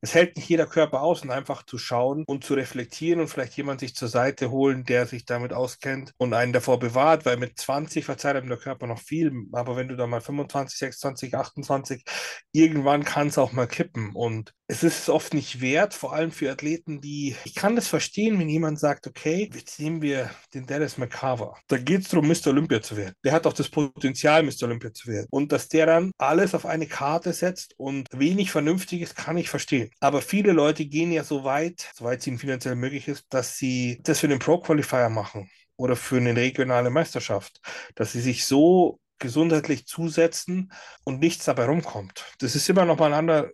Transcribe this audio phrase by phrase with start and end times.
[0.00, 3.56] es hält nicht jeder Körper aus und einfach zu schauen und zu reflektieren und vielleicht
[3.56, 7.58] jemand sich zur Seite holen, der sich damit auskennt und einen davor bewahrt, weil mit
[7.58, 12.04] 20 verzeiht einem der Körper noch viel, aber wenn du da mal 25, 26, 28,
[12.52, 16.52] irgendwann kann es auch mal kippen und es ist oft nicht wert, vor allem für
[16.52, 20.98] Athleten, die, ich kann das verstehen, wenn jemand sagt, okay, jetzt nehmen wir den Dallas
[20.98, 21.56] McCarver.
[21.68, 22.48] Da geht es darum, Mr.
[22.48, 23.14] Olympia zu werden.
[23.24, 24.64] Der hat auch das Potenzial, Mr.
[24.64, 25.26] Olympia zu werden.
[25.30, 29.87] Und dass der dann alles auf eine Karte setzt und wenig Vernünftiges, kann ich verstehen.
[30.00, 34.00] Aber viele Leute gehen ja so weit, soweit es ihnen finanziell möglich ist, dass sie
[34.02, 37.60] das für den Pro-Qualifier machen oder für eine regionale Meisterschaft,
[37.94, 40.72] dass sie sich so gesundheitlich zusetzen
[41.04, 42.24] und nichts dabei rumkommt.
[42.38, 43.50] Das ist immer noch mal ein anderer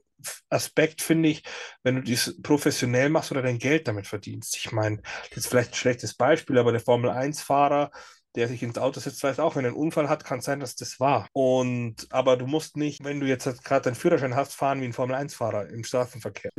[0.48, 1.42] Aspekt, finde ich,
[1.82, 4.56] wenn du dies professionell machst oder dein Geld damit verdienst.
[4.56, 7.90] Ich meine, das ist vielleicht ein schlechtes Beispiel, aber der Formel-1-Fahrer,
[8.34, 10.58] der sich ins Auto setzt, weiß auch, wenn er einen Unfall hat, kann es sein,
[10.58, 11.28] dass das war.
[11.32, 14.92] Und aber du musst nicht, wenn du jetzt gerade deinen Führerschein hast, fahren wie ein
[14.92, 16.50] Formel-1-Fahrer im Straßenverkehr.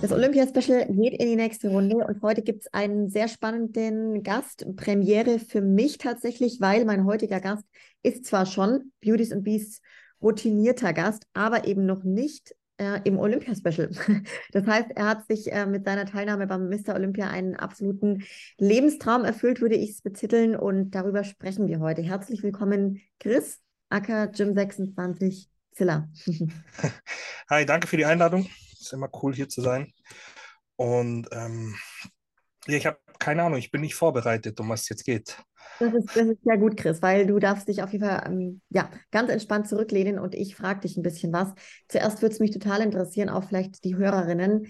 [0.00, 4.66] Das Olympia-Special geht in die nächste Runde und heute gibt es einen sehr spannenden Gast,
[4.74, 7.64] Premiere für mich tatsächlich, weil mein heutiger Gast
[8.02, 9.80] ist zwar schon Beauties and Beasts
[10.20, 13.90] routinierter Gast, aber eben noch nicht äh, im Olympia-Special.
[14.52, 16.94] Das heißt, er hat sich äh, mit seiner Teilnahme beim Mr.
[16.94, 18.24] Olympia einen absoluten
[18.58, 22.02] Lebenstraum erfüllt, würde ich es betiteln und darüber sprechen wir heute.
[22.02, 26.08] Herzlich willkommen, Chris, Acker Gym 26, Zilla.
[27.50, 28.48] Hi, danke für die Einladung
[28.82, 29.92] ist immer cool, hier zu sein.
[30.76, 31.76] Und ähm,
[32.66, 35.36] ich habe keine Ahnung, ich bin nicht vorbereitet, um was es jetzt geht.
[35.78, 38.60] Das ist, das ist sehr gut, Chris, weil du darfst dich auf jeden Fall ähm,
[38.70, 41.52] ja, ganz entspannt zurücklehnen und ich frage dich ein bisschen was.
[41.88, 44.66] Zuerst würde es mich total interessieren, auch vielleicht die Hörerinnen,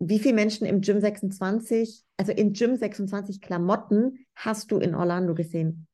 [0.00, 5.34] wie viele Menschen im Gym 26, also in Gym 26 Klamotten hast du in Orlando
[5.34, 5.86] gesehen?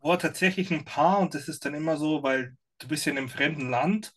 [0.00, 3.18] Boah, tatsächlich ein paar und das ist dann immer so, weil du bist ja in
[3.18, 4.14] einem fremden Land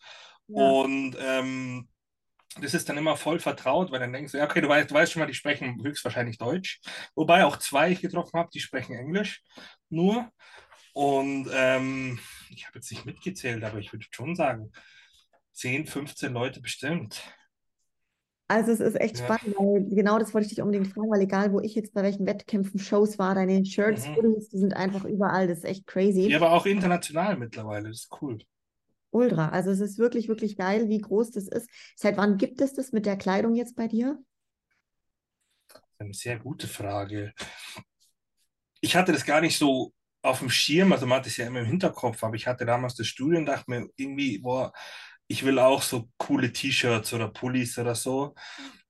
[0.48, 0.74] ja.
[0.78, 1.88] Und ähm,
[2.62, 4.96] das ist dann immer voll vertraut, weil dann denkst du, ja, okay, du weißt, du
[4.96, 6.81] weißt schon mal, die sprechen höchstwahrscheinlich Deutsch.
[7.16, 9.44] Wobei auch zwei ich getroffen habe, die sprechen Englisch
[9.90, 10.30] nur.
[10.94, 12.19] Und ähm,
[12.50, 14.72] ich habe jetzt nicht mitgezählt, aber ich würde schon sagen,
[15.53, 17.24] 10, 15 Leute bestimmt.
[18.47, 19.25] Also es ist echt ja.
[19.25, 22.03] spannend, weil genau das wollte ich dich unbedingt fragen, weil egal, wo ich jetzt bei
[22.03, 24.35] welchen Wettkämpfen, Shows war, deine Shirts, mhm.
[24.52, 26.30] die sind einfach überall, das ist echt crazy.
[26.30, 28.40] Ja, aber auch international mittlerweile, das ist cool.
[29.13, 29.50] Ultra.
[29.50, 31.69] Also es ist wirklich, wirklich geil, wie groß das ist.
[31.96, 34.18] Seit wann gibt es das mit der Kleidung jetzt bei dir?
[35.97, 37.34] Eine sehr gute Frage.
[38.81, 41.59] Ich hatte das gar nicht so auf dem Schirm, also man hat es ja immer
[41.59, 44.72] im Hinterkopf, aber ich hatte damals das Studium und dachte mir irgendwie, boah,
[45.28, 48.34] ich will auch so coole T-Shirts oder Pullis oder so.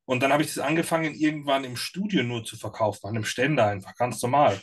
[0.06, 3.68] Und dann habe ich das angefangen, irgendwann im Studio nur zu verkaufen, an einem Ständer
[3.68, 4.60] einfach, ganz normal.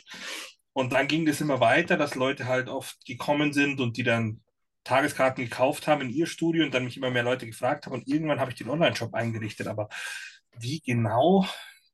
[0.73, 4.41] Und dann ging das immer weiter, dass Leute halt oft gekommen sind und die dann
[4.83, 8.07] Tageskarten gekauft haben in ihr Studio und dann mich immer mehr Leute gefragt haben und
[8.07, 9.67] irgendwann habe ich den Online-Shop eingerichtet.
[9.67, 9.89] Aber
[10.57, 11.45] wie genau?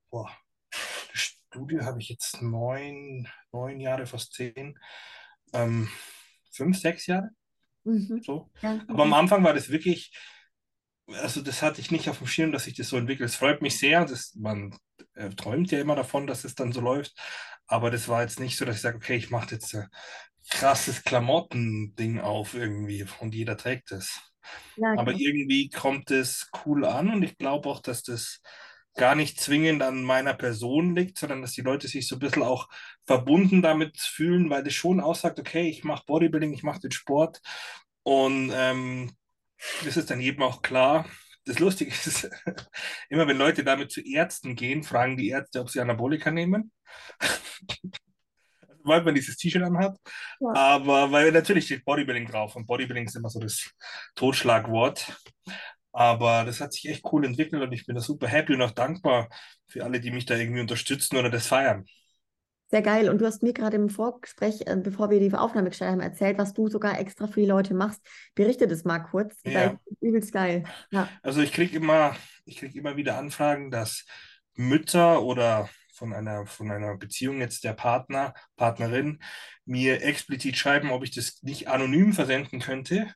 [0.09, 0.31] Boah,
[1.11, 4.79] das Studio habe ich jetzt neun, neun Jahre, fast zehn,
[5.53, 5.89] ähm,
[6.51, 7.29] fünf, sechs Jahre.
[7.83, 8.21] Mhm.
[8.23, 8.49] So.
[8.61, 10.15] Ja, Aber am Anfang war das wirklich,
[11.07, 13.29] also das hatte ich nicht auf dem Schirm, dass sich das so entwickelt.
[13.29, 14.05] Es freut mich sehr.
[14.05, 14.77] Das, man
[15.13, 17.17] äh, träumt ja immer davon, dass es dann so läuft.
[17.65, 19.87] Aber das war jetzt nicht so, dass ich sage, okay, ich mache jetzt äh,
[20.49, 24.19] krasses Klamotten-Ding auf irgendwie und jeder trägt es.
[24.75, 28.41] Ja, Aber irgendwie kommt es cool an und ich glaube auch, dass das
[28.95, 32.43] gar nicht zwingend an meiner Person liegt, sondern dass die Leute sich so ein bisschen
[32.43, 32.67] auch
[33.05, 37.41] verbunden damit fühlen, weil das schon aussagt, okay, ich mache Bodybuilding, ich mache den Sport
[38.03, 39.15] und ähm,
[39.83, 41.05] das ist dann jedem auch klar.
[41.45, 42.29] Das Lustige ist,
[43.09, 46.71] immer wenn Leute damit zu Ärzten gehen, fragen die Ärzte, ob sie Anabolika nehmen
[48.87, 49.97] weil man dieses T-Shirt anhat.
[50.39, 50.53] Ja.
[50.53, 53.71] Aber weil natürlich steht Bodybuilding drauf und Bodybuilding ist immer so das
[54.15, 55.15] Totschlagwort.
[55.91, 58.71] Aber das hat sich echt cool entwickelt und ich bin da super happy und auch
[58.71, 59.29] dankbar
[59.67, 61.85] für alle, die mich da irgendwie unterstützen oder das feiern.
[62.69, 63.09] Sehr geil.
[63.09, 66.37] Und du hast mir gerade im Vorgespräch, äh, bevor wir die Aufnahme gestellt haben, erzählt,
[66.37, 68.01] was du sogar extra für die Leute machst.
[68.35, 69.39] Berichte das mal kurz.
[69.45, 69.79] Ja.
[70.01, 70.65] Übelst geil.
[70.91, 71.07] Ja.
[71.23, 74.05] Also ich kriege immer, ich kriege immer wieder Anfragen, dass
[74.55, 79.19] Mütter oder von einer, von einer Beziehung jetzt der Partner, Partnerin
[79.65, 83.13] mir explizit schreiben, ob ich das nicht anonym versenden könnte,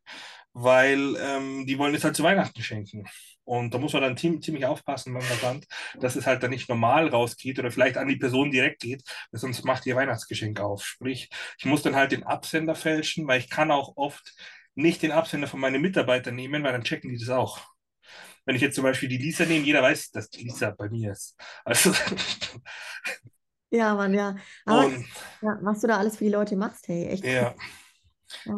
[0.53, 3.05] weil ähm, die wollen es halt zu Weihnachten schenken.
[3.43, 5.65] Und da muss man dann ziemlich aufpassen beim Versand,
[5.99, 9.39] dass es halt dann nicht normal rausgeht oder vielleicht an die Person direkt geht, weil
[9.39, 10.85] sonst macht ihr Weihnachtsgeschenk auf.
[10.85, 14.33] Sprich, ich muss dann halt den Absender fälschen, weil ich kann auch oft
[14.75, 17.70] nicht den Absender von meinen Mitarbeitern nehmen, weil dann checken die das auch
[18.45, 21.11] wenn ich jetzt zum Beispiel die Lisa nehme, jeder weiß, dass die Lisa bei mir
[21.11, 21.37] ist.
[21.65, 21.93] Also
[23.69, 24.35] Ja, Mann, ja.
[24.65, 25.05] Aber Und
[25.41, 27.55] ja, was du da alles für die Leute machst, hey, echt ja,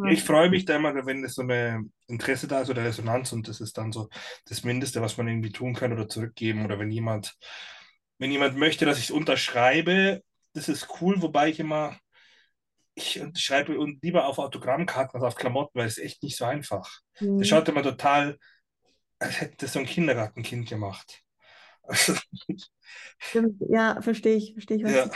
[0.04, 3.48] ich freue mich da immer, wenn es so eine Interesse da ist oder Resonanz und
[3.48, 4.10] das ist dann so
[4.46, 7.36] das Mindeste, was man irgendwie tun kann oder zurückgeben oder wenn jemand,
[8.18, 10.22] wenn jemand möchte, dass ich es unterschreibe,
[10.54, 11.98] das ist cool, wobei ich immer,
[12.96, 17.00] ich schreibe lieber auf Autogrammkarten als auf Klamotten, weil es ist echt nicht so einfach.
[17.38, 17.50] Das Mhm.
[17.50, 18.38] schaut immer total,
[19.24, 21.24] als hätte das so ein Kindergartenkind gemacht.
[23.70, 25.10] Ja, verstehe ich, verstehe ich, ja.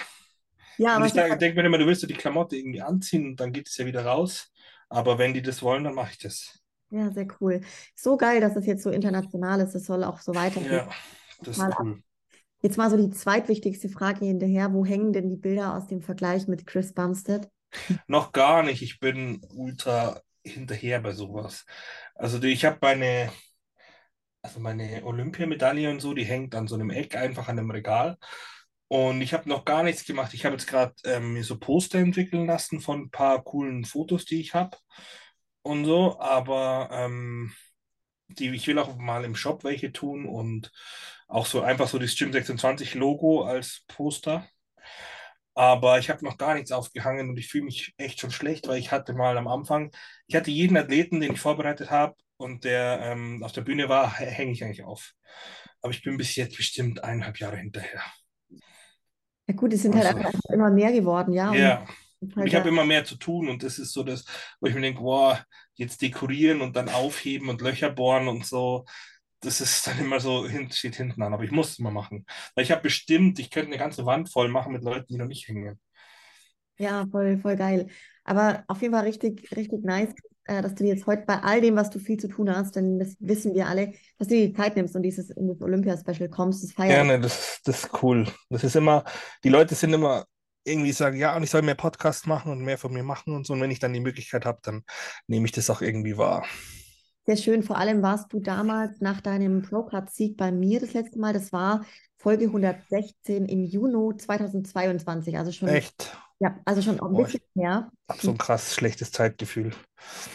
[0.77, 3.51] Ja, ich ist denke mir immer, du willst du die Klamotte irgendwie anziehen und dann
[3.51, 4.51] geht es ja wieder raus.
[4.89, 6.59] Aber wenn die das wollen, dann mache ich das.
[6.89, 7.61] ja sehr cool.
[7.95, 9.73] So geil, dass es jetzt so international ist.
[9.73, 10.71] Das soll auch so weitergehen.
[10.71, 10.89] Ja,
[11.43, 11.79] das Mal ist ab.
[11.79, 12.03] cool.
[12.61, 14.73] Jetzt mal so die zweitwichtigste Frage hinterher.
[14.73, 17.49] Wo hängen denn die Bilder aus dem Vergleich mit Chris Bumstead?
[18.07, 18.81] Noch gar nicht.
[18.81, 21.65] Ich bin ultra hinterher bei sowas.
[22.15, 23.31] Also ich habe meine,
[24.41, 28.17] also meine Olympiamedaille und so, die hängt an so einem Eck einfach an einem Regal.
[28.87, 30.33] Und ich habe noch gar nichts gemacht.
[30.33, 34.25] Ich habe jetzt gerade ähm, mir so Poster entwickeln lassen von ein paar coolen Fotos,
[34.25, 34.77] die ich habe
[35.63, 36.19] und so.
[36.19, 37.53] Aber ähm,
[38.29, 40.71] die, ich will auch mal im Shop welche tun und
[41.27, 44.47] auch so einfach so das Gym 26 Logo als Poster.
[45.55, 48.77] Aber ich habe noch gar nichts aufgehangen und ich fühle mich echt schon schlecht, weil
[48.77, 49.91] ich hatte mal am Anfang,
[50.27, 54.13] ich hatte jeden Athleten, den ich vorbereitet habe und der ähm, auf der Bühne war,
[54.17, 55.13] hänge ich eigentlich auf.
[55.81, 58.01] Aber ich bin bis jetzt bestimmt eineinhalb Jahre hinterher.
[59.47, 61.51] Ja gut, es sind halt Also, einfach immer mehr geworden, ja.
[61.51, 61.85] Ja.
[62.35, 64.25] halt ich habe immer mehr zu tun und das ist so das,
[64.59, 65.45] wo ich mir denke, boah,
[65.75, 68.85] jetzt dekorieren und dann aufheben und Löcher bohren und so.
[69.41, 71.33] Das ist dann immer so, steht hinten an.
[71.33, 72.25] Aber ich muss es mal machen.
[72.55, 75.27] Weil ich habe bestimmt, ich könnte eine ganze Wand voll machen mit Leuten, die noch
[75.27, 75.79] nicht hängen.
[76.77, 77.87] ja, voll, voll geil.
[78.23, 80.13] Aber auf jeden Fall richtig, richtig nice,
[80.47, 82.75] äh, dass du dir jetzt heute bei all dem, was du viel zu tun hast,
[82.75, 85.61] denn das wissen wir alle, dass du dir die Zeit nimmst und dieses in das
[85.61, 86.63] Olympia-Special kommst.
[86.63, 87.07] Das feiere ich.
[87.07, 88.27] Gerne, das, das ist cool.
[88.49, 89.03] Das ist immer,
[89.43, 90.25] die Leute sind immer
[90.63, 93.45] irgendwie sagen, ja, und ich soll mehr Podcasts machen und mehr von mir machen und
[93.45, 93.53] so.
[93.53, 94.83] Und wenn ich dann die Möglichkeit habe, dann
[95.27, 96.45] nehme ich das auch irgendwie wahr.
[97.25, 97.63] Sehr schön.
[97.63, 101.33] Vor allem warst du damals nach deinem Pro-Card-Sieg bei mir das letzte Mal.
[101.33, 101.85] Das war
[102.17, 105.37] Folge 116 im Juni 2022.
[105.37, 106.17] Also schon, Echt.
[106.39, 107.91] Ja, also schon auch ein Boah, bisschen ich her.
[108.09, 109.73] habe so ein krass schlechtes Zeitgefühl.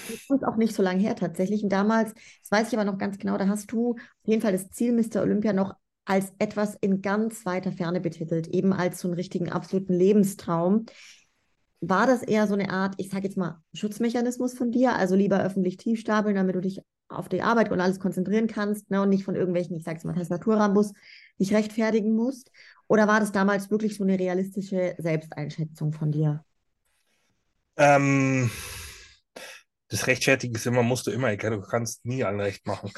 [0.06, 1.62] Das ist auch nicht so lange her tatsächlich.
[1.62, 4.52] Und damals, das weiß ich aber noch ganz genau, da hast du auf jeden Fall
[4.52, 5.22] das Ziel Mr.
[5.22, 9.94] Olympia noch als etwas in ganz weiter Ferne betitelt, eben als so einen richtigen absoluten
[9.94, 10.86] Lebenstraum.
[11.80, 14.94] War das eher so eine Art, ich sage jetzt mal, Schutzmechanismus von dir?
[14.94, 16.80] Also lieber öffentlich tief stapeln, damit du dich
[17.12, 20.04] auf die Arbeit und alles konzentrieren kannst ne, und nicht von irgendwelchen, ich sage jetzt
[20.04, 20.92] mal, Tastaturrambus
[21.40, 22.50] dich rechtfertigen musst?
[22.88, 26.44] Oder war das damals wirklich so eine realistische Selbsteinschätzung von dir?
[27.76, 28.50] Ähm,
[29.88, 32.90] das Rechtfertigen ist immer, musst du immer, du kannst nie allen recht machen.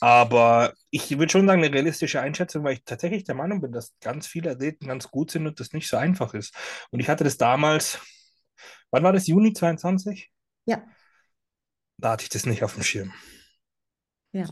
[0.00, 3.94] Aber ich würde schon sagen, eine realistische Einschätzung, weil ich tatsächlich der Meinung bin, dass
[4.00, 6.54] ganz viele Athleten ganz gut sind und das nicht so einfach ist.
[6.90, 8.00] Und ich hatte das damals,
[8.90, 9.26] wann war das?
[9.26, 10.30] Juni 22?
[10.66, 10.82] Ja,
[11.96, 13.12] Da hatte ich das nicht auf dem Schirm.
[14.32, 14.46] Ja.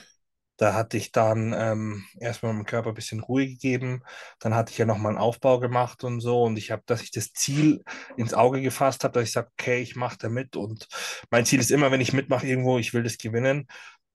[0.60, 4.02] Da hatte ich dann ähm, erstmal meinem Körper ein bisschen Ruhe gegeben.
[4.40, 6.42] Dann hatte ich ja nochmal einen Aufbau gemacht und so.
[6.42, 7.82] Und ich habe, dass ich das Ziel
[8.18, 10.56] ins Auge gefasst habe, dass ich sage, okay, ich mache da mit.
[10.56, 10.86] Und
[11.30, 13.68] mein Ziel ist immer, wenn ich mitmache irgendwo, ich will das gewinnen.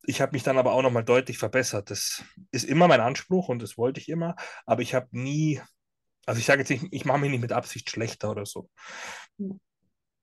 [0.04, 1.90] Ich habe mich dann aber auch nochmal deutlich verbessert.
[1.90, 4.36] Das ist immer mein Anspruch und das wollte ich immer.
[4.68, 5.60] Aber ich habe nie,
[6.28, 8.70] also ich sage jetzt nicht, ich mache mich nicht mit Absicht schlechter oder so.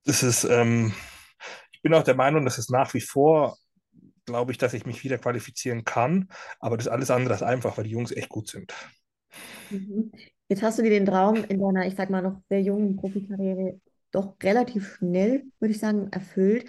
[0.05, 0.95] Das ist, ähm,
[1.73, 3.57] ich bin auch der Meinung, dass es nach wie vor
[4.27, 6.29] glaube ich, dass ich mich wieder qualifizieren kann.
[6.61, 8.73] Aber das ist alles andere als einfach, weil die Jungs echt gut sind.
[9.71, 10.13] Mhm.
[10.49, 13.81] Jetzt hast du dir den Traum in deiner, ich sag mal, noch sehr jungen Profikarriere
[14.11, 16.67] doch relativ schnell, würde ich sagen, erfüllt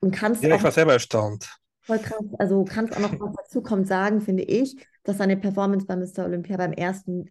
[0.00, 1.48] und kannst Ja, auch ich war selber erstaunt.
[1.86, 5.86] voll krass, also kannst auch noch was dazu kommt sagen, finde ich, dass deine Performance
[5.86, 6.24] bei Mr.
[6.24, 7.30] Olympia beim ersten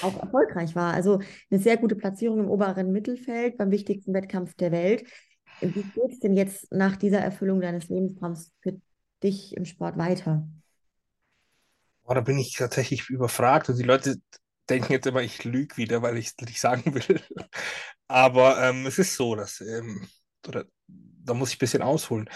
[0.00, 0.92] auch erfolgreich war.
[0.92, 5.04] Also eine sehr gute Platzierung im oberen Mittelfeld beim wichtigsten Wettkampf der Welt.
[5.60, 8.78] Wie geht es denn jetzt nach dieser Erfüllung deines Lebenstraums für
[9.24, 10.46] dich im Sport weiter?
[12.04, 14.16] Oh, da bin ich tatsächlich überfragt und die Leute
[14.68, 17.20] denken jetzt immer, ich lüge wieder, weil ich es nicht sagen will.
[18.08, 20.06] Aber ähm, es ist so, dass, ähm,
[20.46, 22.28] oder da muss ich ein bisschen ausholen.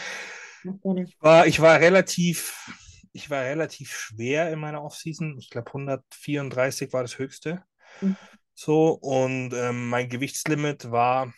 [0.97, 2.73] Ich war, ich war relativ,
[3.13, 5.39] ich war relativ schwer in meiner Offseason.
[5.39, 7.63] Ich glaube 134 war das höchste.
[8.01, 8.17] Mhm.
[8.55, 11.33] So, und ähm, mein Gewichtslimit war,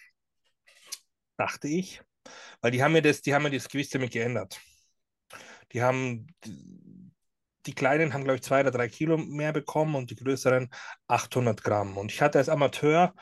[1.36, 2.00] dachte ich,
[2.60, 4.60] weil die haben mir das, die haben mir das Gewichtslimit geändert.
[5.72, 6.26] Die haben,
[7.66, 10.70] die Kleinen haben, glaube ich, zwei oder drei Kilo mehr bekommen und die größeren
[11.08, 11.96] 800 Gramm.
[11.98, 13.14] Und ich hatte als Amateur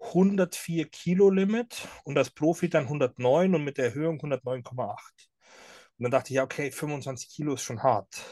[0.00, 5.28] 104 Kilo Limit und als Profi dann 109 und mit der Erhöhung 109,8.
[5.98, 8.22] Und dann dachte ich, ja, okay, 25 Kilo ist schon hart.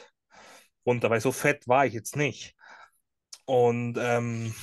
[0.85, 2.54] Und dabei so fett war ich jetzt nicht.
[3.47, 4.54] Und ähm,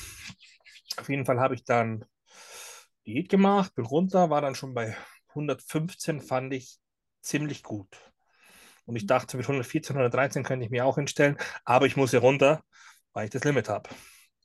[0.97, 2.05] Auf jeden Fall habe ich dann
[3.05, 4.95] Diät gemacht, bin runter, war dann schon bei
[5.33, 6.79] 115, fand ich
[7.21, 8.08] ziemlich gut.
[8.89, 12.21] Und ich dachte, mit 114, 113 könnte ich mir auch hinstellen, aber ich muss hier
[12.21, 12.63] runter,
[13.13, 13.87] weil ich das Limit habe.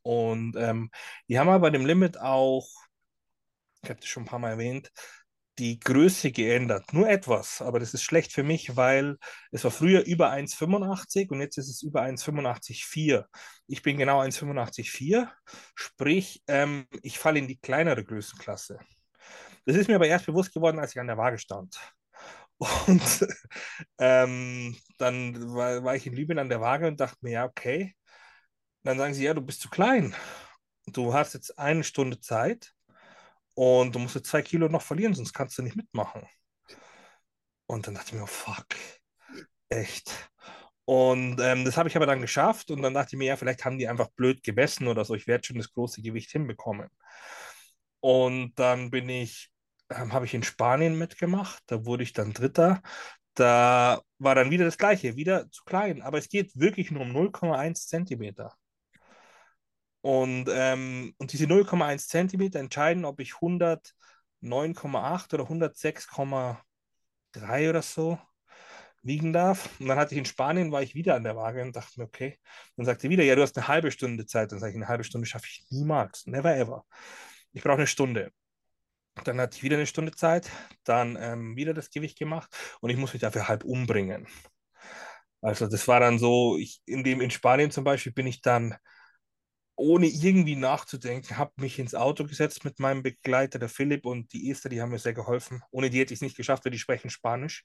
[0.02, 0.90] Und ähm,
[1.30, 2.68] die haben aber bei dem Limit auch,
[3.82, 4.92] ich habe das schon ein paar Mal erwähnt,
[5.58, 6.92] die Größe geändert.
[6.92, 9.16] Nur etwas, aber das ist schlecht für mich, weil
[9.50, 13.24] es war früher über 1,85 und jetzt ist es über 1,85,4.
[13.66, 15.26] Ich bin genau 1,85,4,
[15.74, 18.78] sprich, ähm, ich falle in die kleinere Größenklasse.
[19.64, 21.78] Das ist mir aber erst bewusst geworden, als ich an der Waage stand.
[22.86, 23.26] Und
[23.98, 27.94] ähm, dann war, war, ich in Libyen an der Waage und dachte mir, ja, okay.
[28.82, 30.14] dann sagen sie, ja, du bist zu klein.
[30.86, 32.74] Du hast jetzt eine Stunde Zeit
[33.54, 36.26] und du musst jetzt zwei Kilo noch verlieren, sonst kannst du nicht mitmachen.
[37.66, 38.66] Und dann dachte ich mir, oh, fuck,
[39.68, 40.12] echt.
[40.84, 43.64] Und ähm, das habe ich aber dann geschafft und dann dachte ich mir, ja, vielleicht
[43.64, 46.90] haben die einfach blöd gemessen oder so, ich werde schon das große Gewicht hinbekommen.
[48.00, 49.50] Und dann bin ich,
[49.90, 52.82] ähm, habe ich in Spanien mitgemacht, da wurde ich dann Dritter.
[53.34, 57.12] Da war dann wieder das Gleiche, wieder zu klein, aber es geht wirklich nur um
[57.12, 58.54] 0,1 Zentimeter.
[60.02, 68.18] Und, ähm, und diese 0,1 Zentimeter entscheiden, ob ich 109,8 oder 106,3 oder so
[69.02, 69.68] wiegen darf.
[69.80, 72.06] Und dann hatte ich in Spanien, war ich wieder an der Waage und dachte mir,
[72.06, 72.38] okay.
[72.76, 74.52] Dann sagte wieder, ja, du hast eine halbe Stunde Zeit.
[74.52, 76.26] Dann sage ich, eine halbe Stunde schaffe ich niemals.
[76.26, 76.84] Never ever.
[77.52, 78.32] Ich brauche eine Stunde.
[79.22, 80.50] Dann hatte ich wieder eine Stunde Zeit,
[80.82, 84.26] dann ähm, wieder das Gewicht gemacht und ich muss mich dafür halb umbringen.
[85.40, 88.76] Also das war dann so, ich, in dem in Spanien zum Beispiel bin ich dann
[89.76, 94.50] ohne irgendwie nachzudenken, habe mich ins Auto gesetzt mit meinem Begleiter, der Philipp und die
[94.50, 95.62] Esther, die haben mir sehr geholfen.
[95.70, 97.64] Ohne die hätte ich es nicht geschafft, weil die sprechen Spanisch.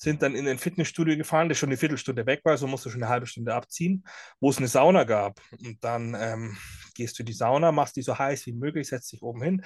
[0.00, 2.90] Sind dann in ein Fitnessstudio gefahren, das schon eine Viertelstunde weg war, so musst du
[2.90, 4.04] schon eine halbe Stunde abziehen,
[4.38, 5.40] wo es eine Sauna gab.
[5.60, 6.56] Und dann ähm,
[6.94, 9.64] gehst du in die Sauna, machst die so heiß wie möglich, setzt dich oben hin,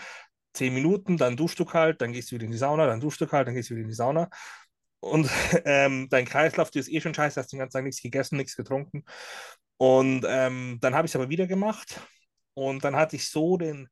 [0.52, 3.20] zehn Minuten, dann duschst du kalt, dann gehst du wieder in die Sauna, dann duschst
[3.20, 4.28] du kalt, dann gehst du wieder in die Sauna.
[5.00, 5.28] Und
[5.64, 8.56] ähm, dein Kreislauf, dir ist eh schon scheiße, hast den ganzen Tag nichts gegessen, nichts
[8.56, 9.04] getrunken.
[9.78, 12.00] Und ähm, dann habe ich es aber wieder gemacht.
[12.54, 13.88] Und dann hatte ich so den,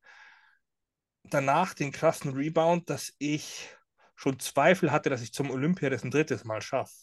[1.24, 3.68] danach den krassen Rebound, dass ich
[4.16, 6.94] schon Zweifel hatte, dass ich zum Olympia das ein drittes Mal schaffe.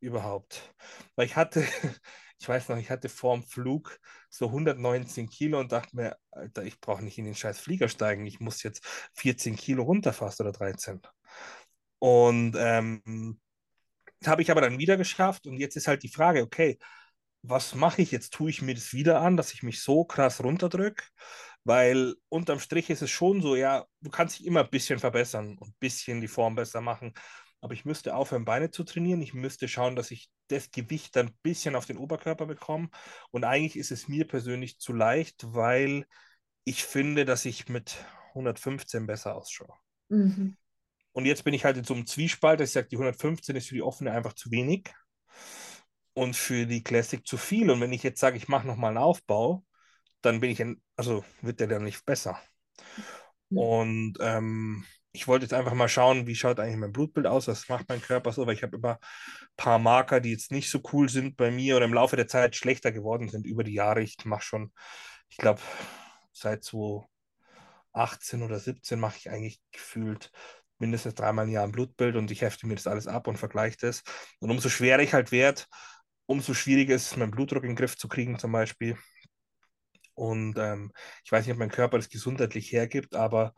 [0.00, 0.74] Überhaupt.
[1.16, 1.64] Weil ich hatte,
[2.40, 3.98] ich weiß noch, ich hatte vor dem Flug
[4.30, 8.26] so 119 Kilo und dachte mir, Alter, ich brauche nicht in den scheiß Flieger steigen.
[8.26, 11.00] Ich muss jetzt 14 Kilo runter fast oder 13.
[11.98, 13.40] Und ähm,
[14.26, 15.46] habe ich aber dann wieder geschafft.
[15.46, 16.78] Und jetzt ist halt die Frage, okay,
[17.42, 18.32] was mache ich jetzt?
[18.34, 21.04] Tue ich mir das wieder an, dass ich mich so krass runterdrücke?
[21.64, 25.58] Weil unterm Strich ist es schon so, ja, du kannst dich immer ein bisschen verbessern
[25.58, 27.14] und ein bisschen die Form besser machen.
[27.60, 29.20] Aber ich müsste aufhören, Beine zu trainieren.
[29.20, 32.88] Ich müsste schauen, dass ich das Gewicht dann ein bisschen auf den Oberkörper bekomme.
[33.30, 36.06] Und eigentlich ist es mir persönlich zu leicht, weil
[36.64, 37.96] ich finde, dass ich mit
[38.30, 39.74] 115 besser ausschaue.
[40.08, 40.56] Mhm.
[41.12, 43.68] Und jetzt bin ich halt in so einem Zwiespalt, dass ich sage, die 115 ist
[43.68, 44.88] für die offene einfach zu wenig
[46.14, 47.70] und für die Classic zu viel.
[47.70, 49.64] Und wenn ich jetzt sage, ich mache nochmal einen Aufbau,
[50.20, 52.40] dann bin ich, in, also wird der dann nicht besser.
[53.50, 53.58] Mhm.
[53.58, 54.84] Und ähm,
[55.18, 58.00] ich wollte jetzt einfach mal schauen, wie schaut eigentlich mein Blutbild aus, was macht mein
[58.00, 61.36] Körper so, weil ich habe immer ein paar Marker, die jetzt nicht so cool sind
[61.36, 64.00] bei mir oder im Laufe der Zeit schlechter geworden sind über die Jahre.
[64.00, 64.72] Ich mache schon,
[65.28, 65.60] ich glaube,
[66.32, 67.08] seit so
[67.94, 70.30] 18 oder 17 mache ich eigentlich gefühlt
[70.78, 73.78] mindestens dreimal im Jahr ein Blutbild und ich hefte mir das alles ab und vergleiche
[73.80, 74.04] das.
[74.38, 75.62] Und umso schwerer ich halt werde,
[76.26, 78.96] umso schwieriger ist es, meinen Blutdruck in den Griff zu kriegen, zum Beispiel.
[80.14, 80.92] Und ähm,
[81.24, 83.54] ich weiß nicht, ob mein Körper das gesundheitlich hergibt, aber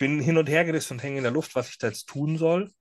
[0.00, 2.38] bin hin und her gerissen und hänge in der Luft, was ich da jetzt tun
[2.38, 2.72] soll.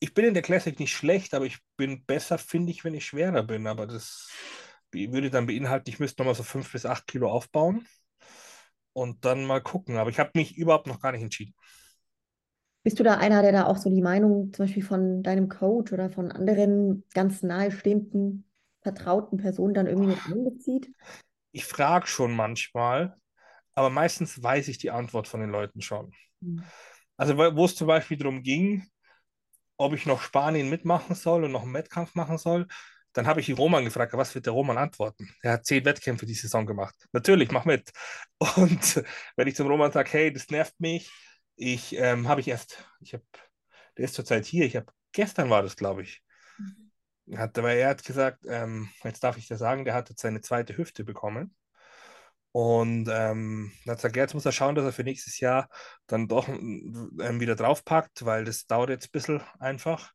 [0.00, 3.06] Ich bin in der Classic nicht schlecht, aber ich bin besser, finde ich, wenn ich
[3.06, 3.66] schwerer bin.
[3.66, 4.28] Aber das
[4.92, 7.86] würde dann beinhalten, ich müsste nochmal so fünf bis acht Kilo aufbauen
[8.92, 9.96] und dann mal gucken.
[9.96, 11.54] Aber ich habe mich überhaupt noch gar nicht entschieden.
[12.82, 15.92] Bist du da einer, der da auch so die Meinung zum Beispiel von deinem Coach
[15.92, 18.44] oder von anderen ganz nahestehenden,
[18.80, 20.90] vertrauten Personen dann irgendwie mit einbezieht?
[21.52, 23.16] Ich frage schon manchmal,
[23.78, 26.12] aber meistens weiß ich die Antwort von den Leuten schon.
[26.40, 26.64] Mhm.
[27.16, 28.84] Also wo es zum Beispiel darum ging,
[29.76, 32.66] ob ich noch Spanien mitmachen soll und noch einen Wettkampf machen soll,
[33.12, 35.32] dann habe ich die Roman gefragt, was wird der Roman antworten?
[35.42, 36.96] Er hat zehn Wettkämpfe die Saison gemacht.
[37.12, 37.90] Natürlich, mach mit.
[38.56, 39.04] Und
[39.36, 41.12] wenn ich zum Roman sage, hey, das nervt mich,
[41.54, 43.24] ich ähm, habe ich erst, ich habe,
[43.96, 46.20] der ist zurzeit hier, ich habe, gestern war das, glaube ich.
[46.58, 47.38] Mhm.
[47.38, 50.40] Hat, aber er hat gesagt, ähm, jetzt darf ich dir sagen, der hat jetzt seine
[50.40, 51.54] zweite Hüfte bekommen.
[52.52, 55.68] Und ähm, dann hat gesagt, jetzt muss er schauen, dass er für nächstes Jahr
[56.06, 60.12] dann doch ähm, wieder draufpackt, weil das dauert jetzt ein bisschen einfach.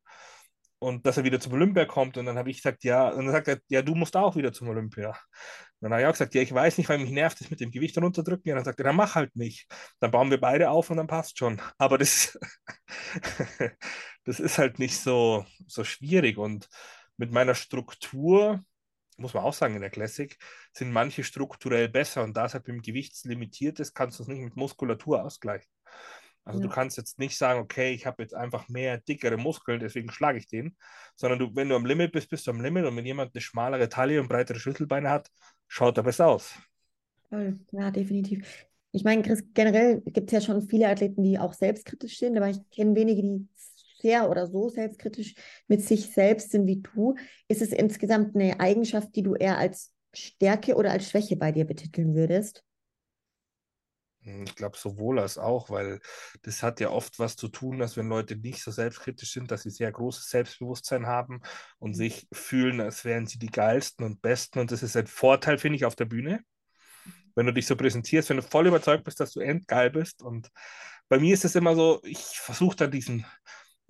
[0.80, 2.18] Und dass er wieder zum Olympia kommt.
[2.18, 4.52] Und dann habe ich gesagt, ja, und dann sagt er, ja, du musst auch wieder
[4.52, 5.16] zum Olympia.
[5.80, 7.72] dann habe ich auch gesagt, ja, ich weiß nicht, weil mich nervt das mit dem
[7.72, 8.50] Gewicht runterdrücken.
[8.50, 9.68] Ja, dann sagt er, dann mach halt nicht.
[10.00, 11.62] Dann bauen wir beide auf und dann passt schon.
[11.78, 12.38] Aber das,
[14.26, 16.38] das ist halt nicht so, so schwierig.
[16.38, 16.68] Und
[17.18, 18.62] mit meiner Struktur,
[19.18, 20.38] muss man auch sagen, in der Classic,
[20.72, 22.24] sind manche strukturell besser.
[22.24, 25.24] Und da es halt mit dem Gewicht limitiert ist, kannst du es nicht mit Muskulatur
[25.24, 25.70] ausgleichen.
[26.46, 26.68] Also ja.
[26.68, 30.38] du kannst jetzt nicht sagen, okay, ich habe jetzt einfach mehr dickere Muskeln, deswegen schlage
[30.38, 30.76] ich den,
[31.16, 33.42] sondern du, wenn du am Limit bist, bist du am Limit und wenn jemand eine
[33.42, 35.30] schmalere Taille und breitere Schlüsselbeine hat,
[35.68, 36.54] schaut er besser aus.
[37.72, 38.68] Ja, definitiv.
[38.92, 42.50] Ich meine, Chris, generell gibt es ja schon viele Athleten, die auch selbstkritisch sind, aber
[42.50, 43.48] ich kenne wenige, die
[44.04, 45.34] sehr oder so selbstkritisch
[45.68, 47.16] mit sich selbst sind wie du.
[47.48, 51.66] Ist es insgesamt eine Eigenschaft, die du eher als Stärke oder als Schwäche bei dir
[51.66, 52.64] betiteln würdest?
[54.24, 56.00] Hm, ich glaube sowohl als auch, weil
[56.44, 59.64] das hat ja oft was zu tun, dass wenn Leute nicht so selbstkritisch sind, dass
[59.64, 61.42] sie sehr großes Selbstbewusstsein haben
[61.80, 61.96] und mhm.
[61.96, 64.60] sich fühlen, als wären sie die geilsten und besten.
[64.60, 66.42] Und das ist ein Vorteil, finde ich, auf der Bühne.
[67.36, 70.22] Wenn du dich so präsentierst, wenn du voll überzeugt bist, dass du endgeil bist.
[70.22, 70.50] Und
[71.10, 73.26] bei mir ist es immer so, ich versuche da diesen,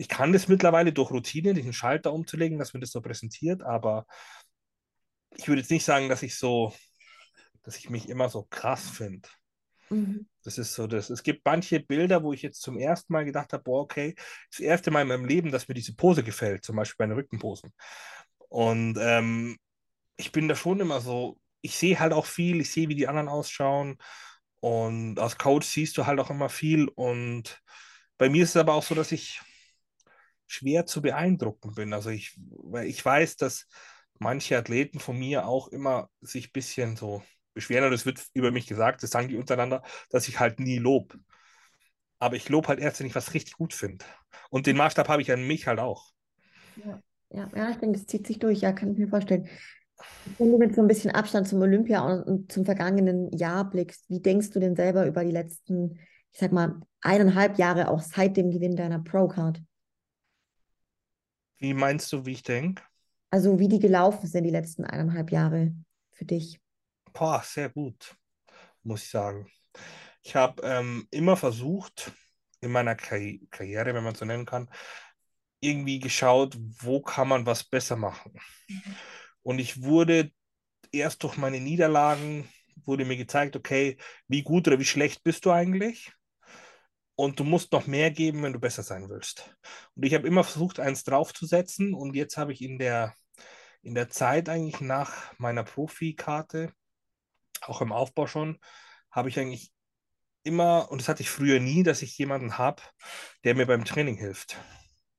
[0.03, 4.05] ich kann das mittlerweile durch Routine, diesen Schalter umzulegen, dass man das so präsentiert, aber
[5.37, 6.73] ich würde jetzt nicht sagen, dass ich so,
[7.63, 9.29] dass ich mich immer so krass finde.
[9.89, 10.27] Mhm.
[10.43, 13.53] Das ist so, das, es gibt manche Bilder, wo ich jetzt zum ersten Mal gedacht
[13.53, 14.13] habe, boah, okay,
[14.51, 17.71] das erste Mal in meinem Leben, dass mir diese Pose gefällt, zum Beispiel meine Rückenposen.
[18.49, 19.57] Und ähm,
[20.17, 23.07] ich bin da schon immer so, ich sehe halt auch viel, ich sehe, wie die
[23.07, 23.97] anderen ausschauen.
[24.59, 26.89] Und als Coach siehst du halt auch immer viel.
[26.89, 27.61] Und
[28.17, 29.39] bei mir ist es aber auch so, dass ich
[30.47, 31.93] schwer zu beeindrucken bin.
[31.93, 33.67] Also ich, weil ich weiß, dass
[34.19, 37.23] manche Athleten von mir auch immer sich ein bisschen so
[37.53, 40.77] beschweren, und es wird über mich gesagt, das sagen die untereinander, dass ich halt nie
[40.77, 41.17] lob.
[42.19, 44.05] Aber ich lobe halt erst, wenn ich was richtig gut finde.
[44.49, 46.11] Und den Maßstab habe ich an mich halt auch.
[46.83, 49.47] Ja, ja, ja, ich denke, das zieht sich durch, ja, kann ich mir vorstellen.
[50.37, 54.09] Wenn du mit so ein bisschen Abstand zum Olympia und, und zum vergangenen Jahr blickst,
[54.09, 55.99] wie denkst du denn selber über die letzten,
[56.31, 59.61] ich sag mal, eineinhalb Jahre auch seit dem Gewinn deiner Pro-Card?
[61.57, 62.83] Wie meinst du, wie ich denke?
[63.31, 65.73] Also wie die gelaufen sind die letzten eineinhalb Jahre
[66.11, 66.59] für dich?
[67.13, 68.15] Boah, sehr gut,
[68.83, 69.49] muss ich sagen.
[70.23, 72.11] Ich habe ähm, immer versucht,
[72.61, 74.69] in meiner Karri Karriere, wenn man so nennen kann,
[75.59, 78.33] irgendwie geschaut, wo kann man was besser machen.
[78.69, 78.95] Mhm.
[79.43, 80.31] Und ich wurde
[80.91, 82.49] erst durch meine Niederlagen,
[82.85, 86.11] wurde mir gezeigt, okay, wie gut oder wie schlecht bist du eigentlich?
[87.23, 89.55] Und du musst noch mehr geben, wenn du besser sein willst.
[89.95, 91.93] Und ich habe immer versucht, eins draufzusetzen.
[91.93, 93.15] Und jetzt habe ich in der,
[93.81, 96.73] in der Zeit eigentlich nach meiner Profikarte
[97.61, 98.59] auch im Aufbau schon,
[99.09, 99.71] habe ich eigentlich
[100.43, 102.81] immer, und das hatte ich früher nie, dass ich jemanden habe,
[103.43, 104.57] der mir beim Training hilft.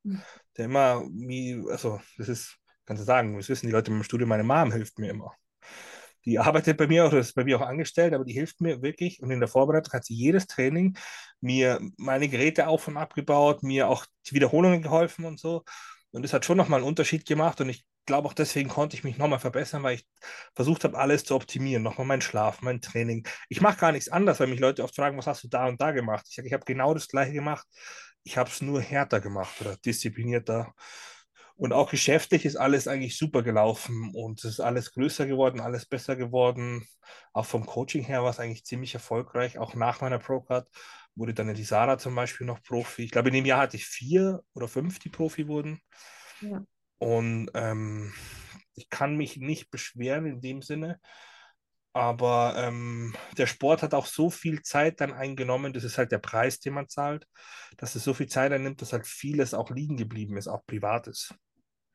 [0.02, 0.22] Mhm.
[0.56, 4.26] Der immer, wie, also das ist, kannst du sagen, das wissen die Leute im Studio,
[4.26, 5.34] meine Mom hilft mir immer.
[6.24, 9.20] Die arbeitet bei mir oder ist bei mir auch angestellt, aber die hilft mir wirklich.
[9.22, 10.96] Und in der Vorbereitung hat sie jedes Training
[11.40, 15.64] mir meine Geräte auf und abgebaut, mir auch die Wiederholungen geholfen und so.
[16.12, 17.60] Und das hat schon nochmal einen Unterschied gemacht.
[17.60, 20.06] Und ich glaube auch deswegen konnte ich mich nochmal verbessern, weil ich
[20.54, 21.82] versucht habe, alles zu optimieren.
[21.82, 23.26] Nochmal mein Schlaf, mein Training.
[23.48, 25.80] Ich mache gar nichts anders, weil mich Leute oft fragen, was hast du da und
[25.80, 26.26] da gemacht?
[26.28, 27.66] Ich sage, ich habe genau das gleiche gemacht.
[28.22, 30.72] Ich habe es nur härter gemacht oder disziplinierter.
[31.56, 35.86] Und auch geschäftlich ist alles eigentlich super gelaufen und es ist alles größer geworden, alles
[35.86, 36.84] besser geworden.
[37.32, 39.58] Auch vom Coaching her war es eigentlich ziemlich erfolgreich.
[39.58, 40.68] Auch nach meiner Pro-Card
[41.14, 43.04] wurde dann die Sarah zum Beispiel noch Profi.
[43.04, 45.80] Ich glaube, in dem Jahr hatte ich vier oder fünf, die Profi wurden.
[46.40, 46.64] Ja.
[46.98, 48.12] Und ähm,
[48.74, 50.98] ich kann mich nicht beschweren in dem Sinne.
[51.92, 56.18] Aber ähm, der Sport hat auch so viel Zeit dann eingenommen, das ist halt der
[56.18, 57.28] Preis, den man zahlt,
[57.76, 61.32] dass es so viel Zeit einnimmt, dass halt vieles auch liegen geblieben ist, auch privates.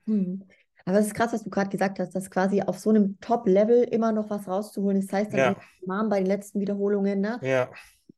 [0.09, 0.43] Hm.
[0.85, 3.83] Aber es ist krass, was du gerade gesagt hast, dass quasi auf so einem Top-Level
[3.83, 5.11] immer noch was rauszuholen ist.
[5.11, 6.03] Das heißt, dann ja.
[6.03, 7.39] bei den letzten Wiederholungen, ne?
[7.43, 7.69] Ja.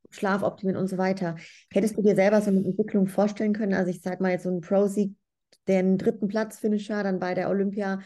[0.10, 1.36] Schlaf optimieren und so weiter.
[1.72, 3.74] Hättest du dir selber so eine Entwicklung vorstellen können?
[3.74, 5.16] Also ich sag mal jetzt so ein Pro-Sieg
[5.68, 8.00] den dritten Platz-Finisher, dann bei der Olympia,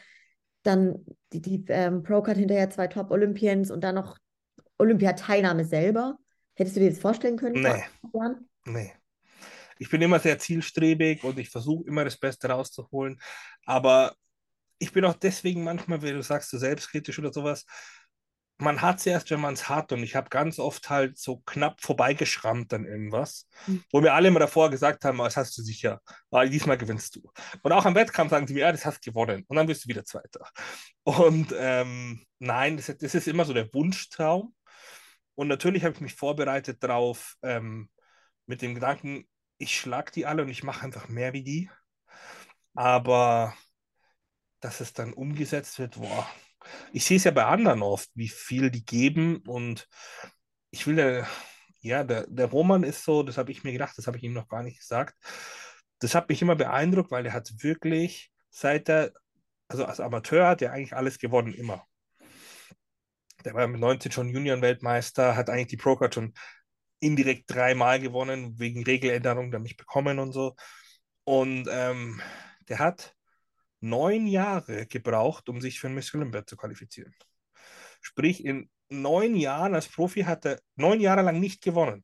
[0.64, 4.18] dann die, die ähm, Pro-Card hinterher zwei Top-Olympians und dann noch
[4.78, 6.18] Olympiateilnahme selber.
[6.56, 7.62] Hättest du dir das vorstellen können?
[7.62, 7.84] Nee.
[8.66, 8.94] Nee.
[9.80, 13.20] Ich bin immer sehr zielstrebig und ich versuche immer das Beste rauszuholen.
[13.66, 14.16] Aber
[14.80, 17.66] ich bin auch deswegen manchmal, wie du sagst, so selbstkritisch oder sowas,
[18.58, 19.92] man hat es erst, wenn man es hat.
[19.92, 23.84] Und ich habe ganz oft halt so knapp vorbeigeschrammt an irgendwas, mhm.
[23.92, 27.32] wo mir alle immer davor gesagt haben, das hast du sicher, weil diesmal gewinnst du.
[27.64, 29.44] Und auch am Wettkampf sagen sie mir, ja, das hast du gewonnen.
[29.48, 30.48] Und dann wirst du wieder Zweiter.
[31.04, 34.54] Und ähm, nein, das, das, ist immer so der Wunschtraum.
[35.36, 37.90] Und natürlich habe ich mich vorbereitet darauf, ähm,
[38.46, 39.28] mit dem Gedanken,
[39.58, 41.70] ich schlag die alle und ich mache einfach mehr wie die.
[42.74, 43.54] Aber
[44.60, 46.28] dass es dann umgesetzt wird, boah,
[46.92, 49.88] ich sehe es ja bei anderen oft, wie viel die geben und
[50.72, 51.28] ich will ja,
[51.82, 54.34] ja, der, der Roman ist so, das habe ich mir gedacht, das habe ich ihm
[54.34, 55.16] noch gar nicht gesagt.
[56.00, 59.12] Das hat mich immer beeindruckt, weil er hat wirklich, seit er,
[59.68, 61.86] also als Amateur hat er eigentlich alles gewonnen, immer.
[63.46, 66.34] Der war mit 19 schon Junioren-Weltmeister, hat eigentlich die Pro-Card schon
[67.00, 70.56] indirekt dreimal gewonnen, wegen Regeländerungen, der mich bekommen und so.
[71.24, 72.22] Und ähm,
[72.68, 73.16] der hat
[73.80, 77.14] neun Jahre gebraucht, um sich für ein Miss Olympia zu qualifizieren.
[78.02, 82.04] Sprich, in neun Jahren als Profi hat er neun Jahre lang nicht gewonnen.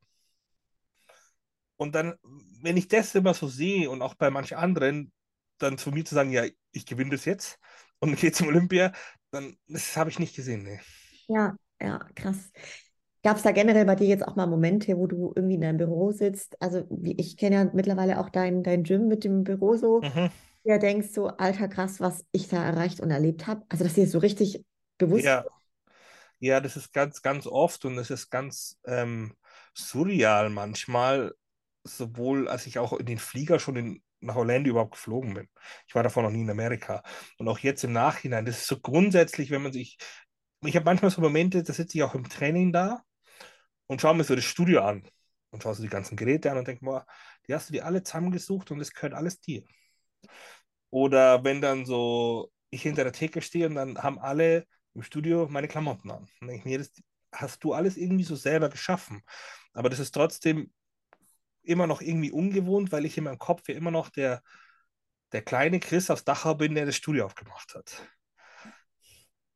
[1.76, 2.14] Und dann,
[2.60, 5.12] wenn ich das immer so sehe und auch bei manchen anderen,
[5.58, 7.58] dann zu mir zu sagen, ja, ich gewinne das jetzt
[7.98, 8.92] und gehe zum Olympia,
[9.30, 10.62] dann das habe ich nicht gesehen.
[10.62, 10.80] Nee.
[11.28, 12.52] Ja, ja, krass.
[13.22, 15.76] Gab es da generell bei dir jetzt auch mal Momente, wo du irgendwie in deinem
[15.76, 16.60] Büro sitzt?
[16.60, 20.00] Also ich kenne ja mittlerweile auch dein, dein Gym mit dem Büro so.
[20.00, 20.30] Mhm.
[20.64, 23.62] Ja, denkst so, alter krass, was ich da erreicht und erlebt habe.
[23.68, 24.64] Also dass dir so richtig
[24.98, 25.44] bewusst ja.
[26.40, 29.36] Ja, das ist ganz, ganz oft und es ist ganz ähm,
[29.74, 31.34] surreal manchmal,
[31.84, 35.48] sowohl als ich auch in den Flieger schon in, nach Orlando überhaupt geflogen bin.
[35.86, 37.04] Ich war davor noch nie in Amerika.
[37.38, 39.98] Und auch jetzt im Nachhinein, das ist so grundsätzlich, wenn man sich,
[40.64, 43.04] ich habe manchmal so Momente, da sitze ich auch im Training da
[43.92, 45.06] und schaue mir so das Studio an
[45.50, 47.06] und schaue so die ganzen Geräte an und denke, boah,
[47.46, 49.64] die hast du dir alle zusammengesucht und das gehört alles dir.
[50.88, 55.46] Oder wenn dann so ich hinter der Theke stehe und dann haben alle im Studio
[55.50, 56.26] meine Klamotten an.
[56.40, 56.90] Und denke ich mir, das
[57.32, 59.22] hast du alles irgendwie so selber geschaffen.
[59.74, 60.72] Aber das ist trotzdem
[61.62, 64.42] immer noch irgendwie ungewohnt, weil ich in meinem Kopf ja immer noch der,
[65.32, 68.02] der kleine Chris aus Dachau bin, der das Studio aufgemacht hat.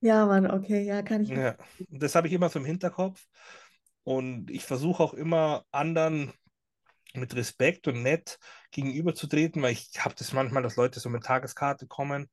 [0.00, 1.30] Ja, Mann, okay, ja, kann ich.
[1.30, 1.56] Ja,
[1.88, 3.26] das habe ich immer so im Hinterkopf.
[4.06, 6.32] Und ich versuche auch immer anderen
[7.14, 8.38] mit Respekt und nett
[8.70, 12.30] gegenüberzutreten, weil ich habe das manchmal, dass Leute so mit Tageskarte kommen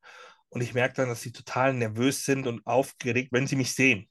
[0.50, 4.08] und ich merke dann, dass sie total nervös sind und aufgeregt, wenn sie mich sehen.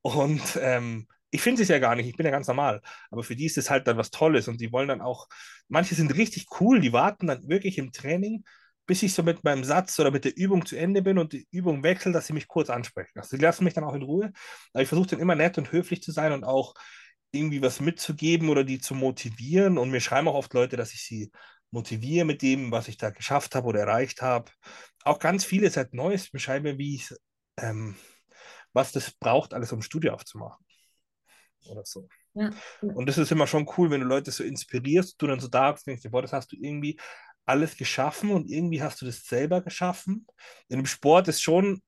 [0.00, 2.80] Und ähm, ich finde es ja gar nicht, ich bin ja ganz normal.
[3.10, 5.28] Aber für die ist es halt dann was Tolles und die wollen dann auch,
[5.68, 8.42] manche sind richtig cool, die warten dann wirklich im Training,
[8.90, 11.46] bis ich so mit meinem Satz oder mit der Übung zu Ende bin und die
[11.52, 13.20] Übung wechselt, dass sie mich kurz ansprechen.
[13.20, 14.32] Also sie lassen mich dann auch in Ruhe.
[14.72, 16.74] Aber ich versuche dann immer nett und höflich zu sein und auch
[17.30, 19.78] irgendwie was mitzugeben oder die zu motivieren.
[19.78, 21.30] Und mir schreiben auch oft Leute, dass ich sie
[21.70, 24.50] motiviere mit dem, was ich da geschafft habe oder erreicht habe.
[25.04, 27.14] Auch ganz viele seit Neues beschreiben, wie ich,
[27.58, 27.94] ähm,
[28.72, 30.66] was das braucht, alles um Studio aufzumachen.
[31.66, 32.08] Oder so.
[32.34, 32.50] Ja.
[32.80, 35.72] Und das ist immer schon cool, wenn du Leute so inspirierst, du dann so da
[35.74, 36.98] denkst, boah, das hast du irgendwie
[37.46, 40.26] alles geschaffen und irgendwie hast du das selber geschaffen.
[40.68, 41.82] In dem Sport ist schon,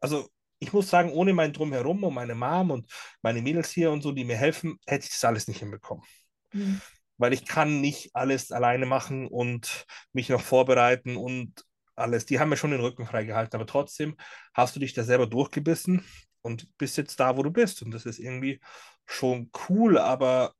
[0.00, 0.28] also
[0.58, 2.90] ich muss sagen, ohne mein Drumherum und meine Mom und
[3.22, 6.04] meine Mädels hier und so, die mir helfen, hätte ich das alles nicht hinbekommen.
[6.52, 6.80] Mhm
[7.18, 11.64] weil ich kann nicht alles alleine machen und mich noch vorbereiten und
[11.96, 12.26] alles.
[12.26, 14.16] Die haben mir schon den Rücken freigehalten, aber trotzdem
[14.52, 16.04] hast du dich da selber durchgebissen
[16.42, 17.82] und bist jetzt da, wo du bist.
[17.82, 18.60] Und das ist irgendwie
[19.06, 20.54] schon cool, aber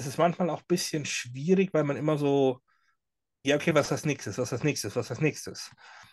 [0.00, 2.60] es ist manchmal auch ein bisschen schwierig, weil man immer so,
[3.44, 5.70] ja, okay, was ist das nächstes, was ist das nächstes, was ist das nächstes.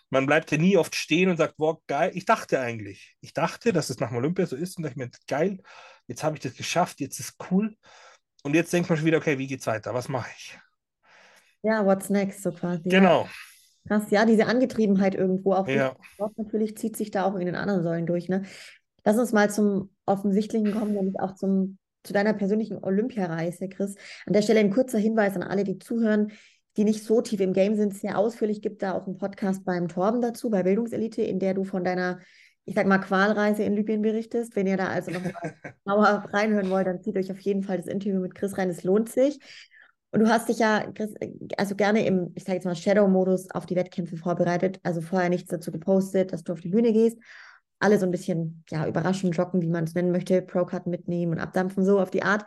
[0.10, 3.72] Man bleibt ja nie oft stehen und sagt, boah, geil, ich dachte eigentlich, ich dachte,
[3.72, 5.62] dass es nach dem Olympia so ist und dachte mir, geil,
[6.08, 7.76] jetzt habe ich das geschafft, jetzt ist cool.
[8.44, 9.94] Und jetzt denkt man schon wieder, okay, wie geht's weiter?
[9.94, 10.60] Was mache ich?
[11.64, 12.90] Ja, what's next, so quasi.
[12.90, 13.24] Genau.
[13.24, 13.30] Ja.
[13.88, 15.68] Krass, ja, diese Angetriebenheit irgendwo auch.
[15.68, 15.96] Ja.
[16.02, 18.28] Sport natürlich zieht sich da auch in den anderen Säulen durch.
[18.28, 18.44] Ne?
[19.06, 23.96] Lass uns mal zum Offensichtlichen kommen, nämlich auch zum, zu deiner persönlichen Olympiareise, Chris.
[24.26, 26.32] An der Stelle ein kurzer Hinweis an alle, die zuhören,
[26.78, 27.94] die nicht so tief im Game sind.
[27.94, 31.64] Sehr ausführlich gibt da auch einen Podcast beim Torben dazu, bei Bildungselite, in der du
[31.64, 32.20] von deiner
[32.68, 34.58] ich sag mal, Qualreise in Libyen berichtest.
[34.58, 35.32] Wenn ihr da also noch mal
[35.86, 38.84] genauer reinhören wollt, dann zieht euch auf jeden Fall das Interview mit Chris rein, es
[38.84, 39.40] lohnt sich.
[40.12, 41.14] Und du hast dich ja, Chris,
[41.58, 45.50] also gerne im, ich sage jetzt mal, Shadow-Modus auf die Wettkämpfe vorbereitet, also vorher nichts
[45.50, 47.18] dazu gepostet, dass du auf die Bühne gehst.
[47.80, 51.40] Alle so ein bisschen, ja, überraschend joggen, wie man es nennen möchte, Pro-Cut mitnehmen und
[51.40, 52.46] abdampfen, so auf die Art.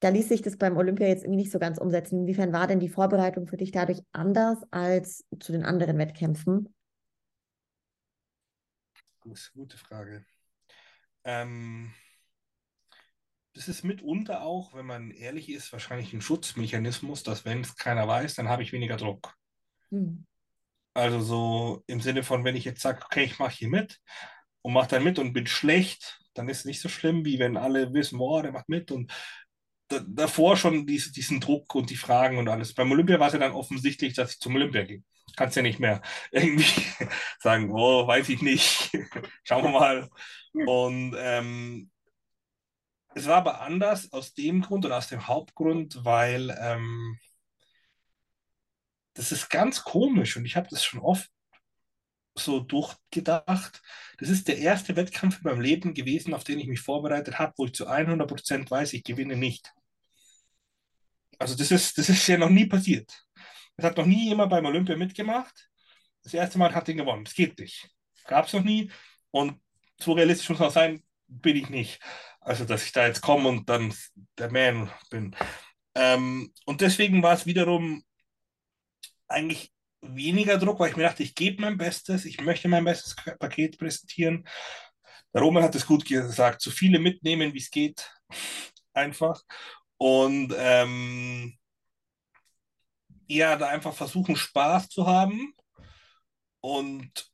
[0.00, 2.20] Da ließ sich das beim Olympia jetzt irgendwie nicht so ganz umsetzen.
[2.20, 6.74] Inwiefern war denn die Vorbereitung für dich dadurch anders als zu den anderen Wettkämpfen?
[9.24, 10.24] Das ist eine gute Frage.
[11.24, 11.92] Ähm,
[13.54, 18.08] das ist mitunter auch, wenn man ehrlich ist, wahrscheinlich ein Schutzmechanismus, dass wenn es keiner
[18.08, 19.34] weiß, dann habe ich weniger Druck.
[19.90, 20.26] Mhm.
[20.94, 24.00] Also so im Sinne von, wenn ich jetzt sage, okay, ich mache hier mit
[24.62, 27.56] und mache dann mit und bin schlecht, dann ist es nicht so schlimm, wie wenn
[27.56, 29.12] alle wissen, boah, der macht mit und
[29.88, 32.74] davor schon dies, diesen Druck und die Fragen und alles.
[32.74, 35.04] Beim Olympia war es ja dann offensichtlich, dass ich zum Olympia ging.
[35.36, 36.84] Kannst ja nicht mehr irgendwie
[37.40, 38.90] sagen, oh, weiß ich nicht.
[39.44, 40.08] Schauen wir mal.
[40.52, 41.90] Und ähm,
[43.14, 47.18] es war aber anders aus dem Grund oder aus dem Hauptgrund, weil ähm,
[49.14, 51.28] das ist ganz komisch und ich habe das schon oft
[52.34, 53.82] so durchgedacht.
[54.18, 57.52] Das ist der erste Wettkampf in meinem Leben gewesen, auf den ich mich vorbereitet habe,
[57.56, 59.72] wo ich zu 100% weiß, ich gewinne nicht.
[61.38, 63.24] Also das ist, das ist ja noch nie passiert.
[63.76, 65.70] Das hat noch nie jemand beim Olympia mitgemacht.
[66.22, 67.24] Das erste Mal hat er gewonnen.
[67.24, 67.88] Das geht nicht.
[68.26, 68.90] Gab es noch nie.
[69.30, 69.60] Und
[69.98, 72.00] so realistisch muss man sein, bin ich nicht.
[72.40, 73.94] Also, dass ich da jetzt komme und dann
[74.38, 75.34] der Man bin.
[75.94, 78.04] Ähm, und deswegen war es wiederum
[79.28, 83.14] eigentlich weniger Druck, weil ich mir dachte, ich gebe mein Bestes, ich möchte mein bestes
[83.38, 84.46] Paket präsentieren.
[85.32, 88.10] Der Roman hat es gut gesagt, so viele mitnehmen, wie es geht,
[88.92, 89.42] einfach.
[89.96, 91.56] Und ähm,
[93.28, 95.54] ja, da einfach versuchen, Spaß zu haben.
[96.60, 97.30] Und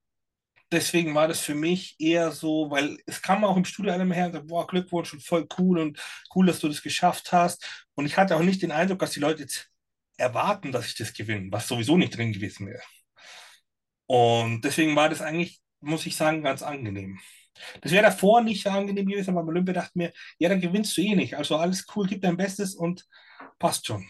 [0.70, 4.26] deswegen war das für mich eher so, weil es kam auch im Studio einer her
[4.26, 5.98] und sagte, boah, Glückwunsch und voll cool und
[6.34, 7.86] cool, dass du das geschafft hast.
[7.94, 9.70] Und ich hatte auch nicht den Eindruck, dass die Leute jetzt
[10.16, 12.82] erwarten, dass ich das gewinne, was sowieso nicht drin gewesen wäre.
[14.06, 17.18] Und deswegen war das eigentlich, muss ich sagen, ganz angenehm.
[17.80, 21.00] Das wäre davor nicht so angenehm gewesen, aber Olympia dachte mir, ja, dann gewinnst du
[21.00, 21.36] eh nicht.
[21.36, 23.06] Also alles cool, gib dein Bestes und
[23.58, 24.06] passt schon.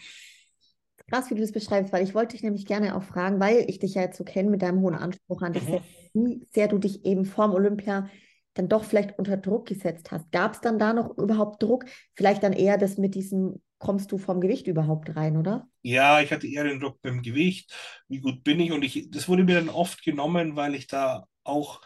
[1.09, 3.79] Krass, wie du das beschreibst, weil ich wollte dich nämlich gerne auch fragen, weil ich
[3.79, 5.79] dich ja jetzt so kenne mit deinem hohen Anspruch an dich, mhm.
[6.13, 8.09] wie sehr du dich eben vorm Olympia
[8.53, 10.31] dann doch vielleicht unter Druck gesetzt hast.
[10.31, 11.85] Gab es dann da noch überhaupt Druck?
[12.15, 15.67] Vielleicht dann eher das mit diesem, kommst du vom Gewicht überhaupt rein, oder?
[15.81, 17.73] Ja, ich hatte eher den Druck beim Gewicht.
[18.07, 18.71] Wie gut bin ich?
[18.71, 21.81] Und ich, das wurde mir dann oft genommen, weil ich da auch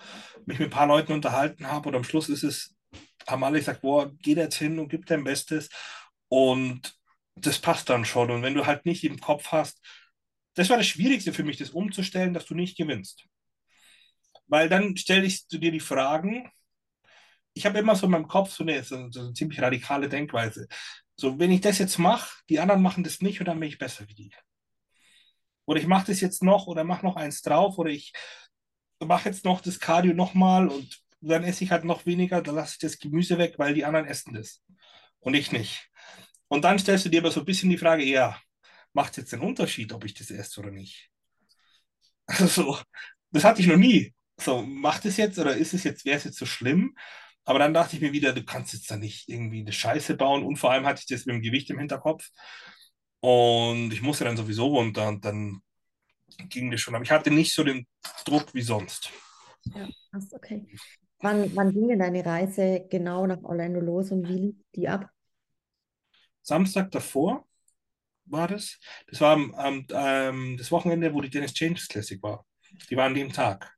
[0.45, 1.89] mich mit ein paar Leuten unterhalten habe.
[1.89, 2.75] Und am Schluss ist es,
[3.27, 5.69] haben alle gesagt, boah, geh jetzt hin und gib dein Bestes.
[6.29, 6.93] Und
[7.35, 8.31] das passt dann schon.
[8.31, 9.79] Und wenn du halt nicht im Kopf hast,
[10.55, 13.25] das war das Schwierigste für mich, das umzustellen, dass du nicht gewinnst.
[14.47, 16.49] Weil dann stellst du dir die Fragen.
[17.53, 20.67] Ich habe immer so in meinem Kopf so eine, so, so eine ziemlich radikale Denkweise.
[21.15, 23.77] So, wenn ich das jetzt mache, die anderen machen das nicht und dann bin ich
[23.77, 24.31] besser wie die.
[25.65, 28.13] Oder ich mache das jetzt noch oder mache noch eins drauf oder ich
[28.99, 32.73] mache jetzt noch das Cardio nochmal und dann esse ich halt noch weniger, dann lasse
[32.73, 34.61] ich das Gemüse weg, weil die anderen essen das
[35.19, 35.89] und ich nicht.
[36.47, 38.39] Und dann stellst du dir aber so ein bisschen die Frage, ja,
[38.93, 41.09] macht es jetzt einen Unterschied, ob ich das esse oder nicht?
[42.27, 42.77] Also so,
[43.31, 44.13] das hatte ich noch nie.
[44.39, 46.95] So, macht es jetzt oder ist es jetzt, wäre es jetzt so schlimm?
[47.51, 50.45] Aber dann dachte ich mir wieder, du kannst jetzt da nicht irgendwie eine Scheiße bauen.
[50.45, 52.29] Und vor allem hatte ich das mit dem Gewicht im Hinterkopf.
[53.19, 55.59] Und ich musste dann sowieso runter und dann
[56.47, 56.95] ging das schon.
[56.95, 57.85] Aber ich hatte nicht so den
[58.23, 59.09] Druck wie sonst.
[59.75, 59.85] Ja,
[60.31, 60.65] okay.
[61.19, 65.09] Wann, wann ging denn deine Reise genau nach Orlando los und wie lief die ab?
[66.41, 67.45] Samstag davor
[68.23, 68.79] war das.
[69.07, 72.45] Das war ähm, das Wochenende, wo die Dennis James Classic war.
[72.89, 73.77] Die war an dem Tag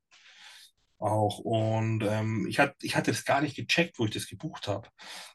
[1.03, 1.39] auch.
[1.39, 4.89] Und ähm, ich, hat, ich hatte das gar nicht gecheckt, wo ich das gebucht habe.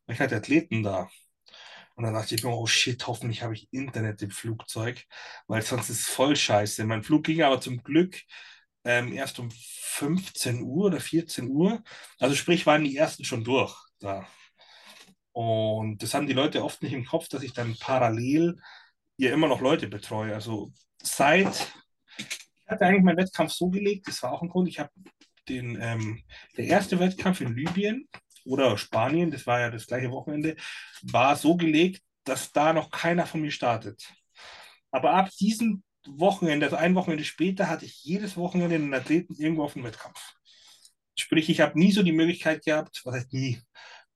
[0.07, 1.09] Ich hatte Athleten da.
[1.96, 5.04] Und dann dachte ich mir, oh shit, hoffentlich habe ich Internet im Flugzeug,
[5.48, 6.85] weil sonst ist es voll scheiße.
[6.85, 8.20] Mein Flug ging aber zum Glück
[8.85, 11.83] ähm, erst um 15 Uhr oder 14 Uhr.
[12.20, 14.26] Also sprich, waren die ersten schon durch da.
[15.33, 18.57] Und das haben die Leute oft nicht im Kopf, dass ich dann parallel
[19.16, 20.35] hier immer noch Leute betreue.
[20.35, 21.72] Also seit,
[22.16, 22.26] ich
[22.66, 24.90] hatte eigentlich meinen Wettkampf so gelegt, das war auch ein Grund, ich habe
[25.48, 26.22] den, ähm,
[26.56, 28.08] der erste Wettkampf in Libyen
[28.44, 30.56] oder Spanien, das war ja das gleiche Wochenende,
[31.02, 34.12] war so gelegt, dass da noch keiner von mir startet.
[34.90, 39.64] Aber ab diesem Wochenende, also ein Wochenende später, hatte ich jedes Wochenende einen Athleten irgendwo
[39.64, 40.34] auf dem Wettkampf.
[41.14, 43.61] Sprich, ich habe nie so die Möglichkeit gehabt, was heißt nie,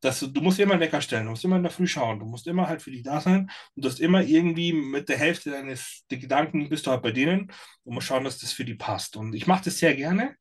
[0.01, 2.19] dass du, du musst immer einen Wecker stellen, du musst immer in der Früh schauen,
[2.19, 5.19] du musst immer halt für die da sein und du hast immer irgendwie mit der
[5.19, 7.53] Hälfte deines Gedanken bist du halt bei denen
[7.85, 9.17] und musst schauen, dass das für die passt.
[9.17, 10.37] Und ich mache das sehr gerne,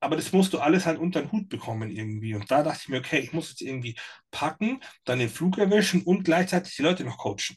[0.00, 2.34] aber das musst du alles halt unter den Hut bekommen irgendwie.
[2.34, 3.96] Und da dachte ich mir, okay, ich muss jetzt irgendwie
[4.30, 7.56] packen, dann den Flug erwischen und gleichzeitig die Leute noch coachen.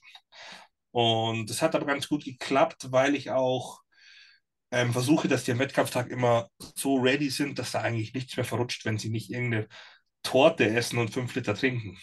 [0.92, 3.82] Und das hat aber ganz gut geklappt, weil ich auch
[4.72, 8.46] ähm, versuche, dass die am Wettkampftag immer so ready sind, dass da eigentlich nichts mehr
[8.46, 9.68] verrutscht, wenn sie nicht irgendeine
[10.24, 11.98] Torte essen und fünf Liter trinken.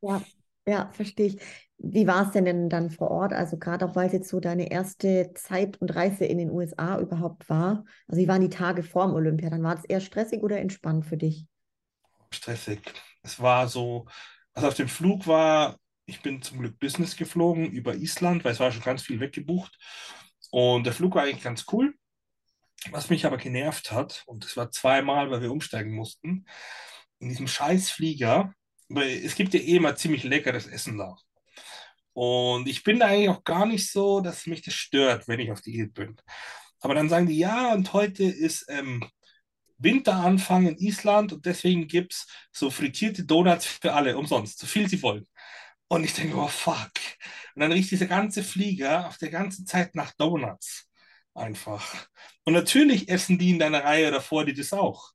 [0.00, 0.22] Ja,
[0.66, 1.40] ja, verstehe ich.
[1.84, 3.32] Wie war es denn, dann vor Ort?
[3.32, 7.00] Also gerade auch, weil es jetzt so deine erste Zeit und Reise in den USA
[7.00, 7.84] überhaupt war.
[8.06, 9.50] Also wie waren die Tage vor dem Olympia?
[9.50, 11.46] Dann war es eher stressig oder entspannt für dich?
[12.30, 12.80] Stressig.
[13.22, 14.06] Es war so,
[14.54, 18.60] also auf dem Flug war, ich bin zum Glück Business geflogen über Island, weil es
[18.60, 19.76] war schon ganz viel weggebucht.
[20.52, 21.94] Und der Flug war eigentlich ganz cool.
[22.90, 26.46] Was mich aber genervt hat, und das war zweimal, weil wir umsteigen mussten,
[27.18, 28.52] in diesem Scheißflieger,
[28.88, 31.16] weil es gibt ja eh immer ziemlich leckeres Essen da.
[32.14, 35.50] Und ich bin da eigentlich auch gar nicht so, dass mich das stört, wenn ich
[35.50, 36.16] auf Diät bin.
[36.80, 39.04] Aber dann sagen die, ja, und heute ist ähm,
[39.78, 44.88] Winteranfang in Island und deswegen gibt es so frittierte Donuts für alle, umsonst, so viel
[44.88, 45.26] sie wollen.
[45.88, 46.92] Und ich denke, oh fuck.
[47.54, 50.88] Und dann riecht dieser ganze Flieger auf der ganzen Zeit nach Donuts.
[51.34, 52.06] Einfach.
[52.44, 55.12] Und natürlich essen die in deiner Reihe davor die das auch.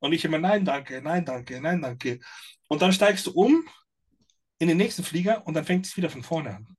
[0.00, 2.20] Und ich immer, nein, danke, nein, danke, nein, danke.
[2.68, 3.66] Und dann steigst du um
[4.58, 6.76] in den nächsten Flieger und dann fängt es wieder von vorne an.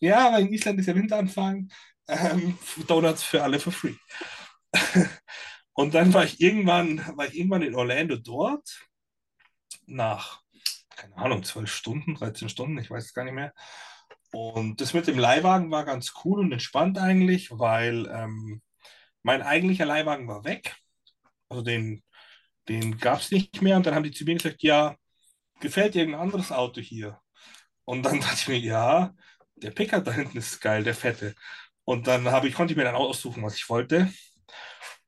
[0.00, 1.68] Ja, weil in Island ist ja Winteranfang.
[2.06, 3.94] Ähm, Donuts für alle for free.
[5.72, 8.86] und dann war ich irgendwann, war ich irgendwann in Orlando dort
[9.86, 10.42] nach,
[10.96, 13.52] keine Ahnung, zwölf Stunden, 13 Stunden, ich weiß es gar nicht mehr.
[14.30, 18.62] Und das mit dem Leihwagen war ganz cool und entspannt eigentlich, weil ähm,
[19.22, 20.76] mein eigentlicher Leihwagen war weg.
[21.48, 22.02] Also den,
[22.68, 23.76] den gab es nicht mehr.
[23.76, 24.96] Und dann haben die zu mir gesagt, ja,
[25.60, 27.20] gefällt dir irgendein anderes Auto hier?
[27.84, 29.14] Und dann dachte ich mir, ja,
[29.56, 31.34] der Pickup da hinten ist geil, der fette.
[31.84, 34.12] Und dann habe ich, konnte ich mir dann aussuchen, was ich wollte.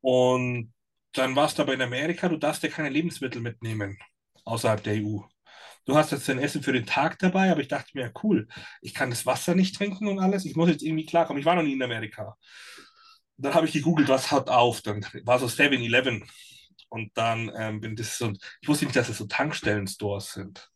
[0.01, 0.73] Und
[1.13, 3.99] dann war es aber in Amerika, du darfst ja keine Lebensmittel mitnehmen
[4.45, 5.21] außerhalb der EU.
[5.87, 8.47] Du hast jetzt dein Essen für den Tag dabei, aber ich dachte mir, cool,
[8.81, 10.45] ich kann das Wasser nicht trinken und alles.
[10.45, 11.41] Ich muss jetzt irgendwie klarkommen.
[11.41, 12.37] Ich war noch nie in Amerika.
[13.37, 14.83] Dann habe ich gegoogelt, was hat auf.
[14.83, 16.25] Dann war so 7-Eleven.
[16.91, 20.71] Und dann ähm, bin das so, ich wusste nicht, dass es so Tankstellen-Stores sind.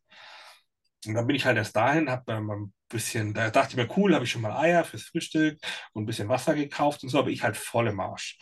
[1.07, 3.77] Und dann bin ich halt erst dahin, habe dann mal ein bisschen, da dachte ich
[3.77, 5.59] mir, cool, habe ich schon mal Eier fürs Frühstück
[5.93, 8.39] und ein bisschen Wasser gekauft und so, aber ich halt voll im Arsch.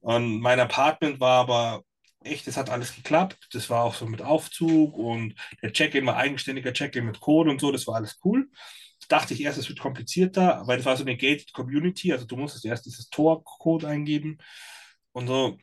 [0.00, 1.82] Und mein Apartment war aber
[2.24, 3.48] echt, es hat alles geklappt.
[3.52, 7.60] Das war auch so mit Aufzug und der Check-in war eigenständiger Check-in mit Code und
[7.60, 8.48] so, das war alles cool.
[9.08, 12.36] Dachte ich erst, es wird komplizierter, weil das war so eine gated Community, also du
[12.36, 14.38] musstest erst dieses Tor-Code eingeben
[15.12, 15.58] und so.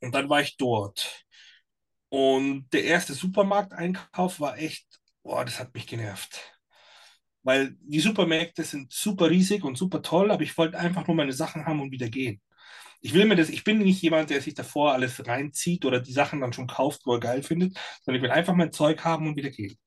[0.00, 1.24] Und dann war ich dort.
[2.08, 4.86] Und der erste Supermarkteinkauf war echt,
[5.22, 6.40] boah, das hat mich genervt.
[7.42, 11.32] Weil die Supermärkte sind super riesig und super toll, aber ich wollte einfach nur meine
[11.32, 12.40] Sachen haben und wieder gehen.
[13.00, 16.12] Ich will mir das, ich bin nicht jemand, der sich davor alles reinzieht oder die
[16.12, 19.28] Sachen dann schon kauft, wo er geil findet, sondern ich will einfach mein Zeug haben
[19.28, 19.78] und wieder gehen.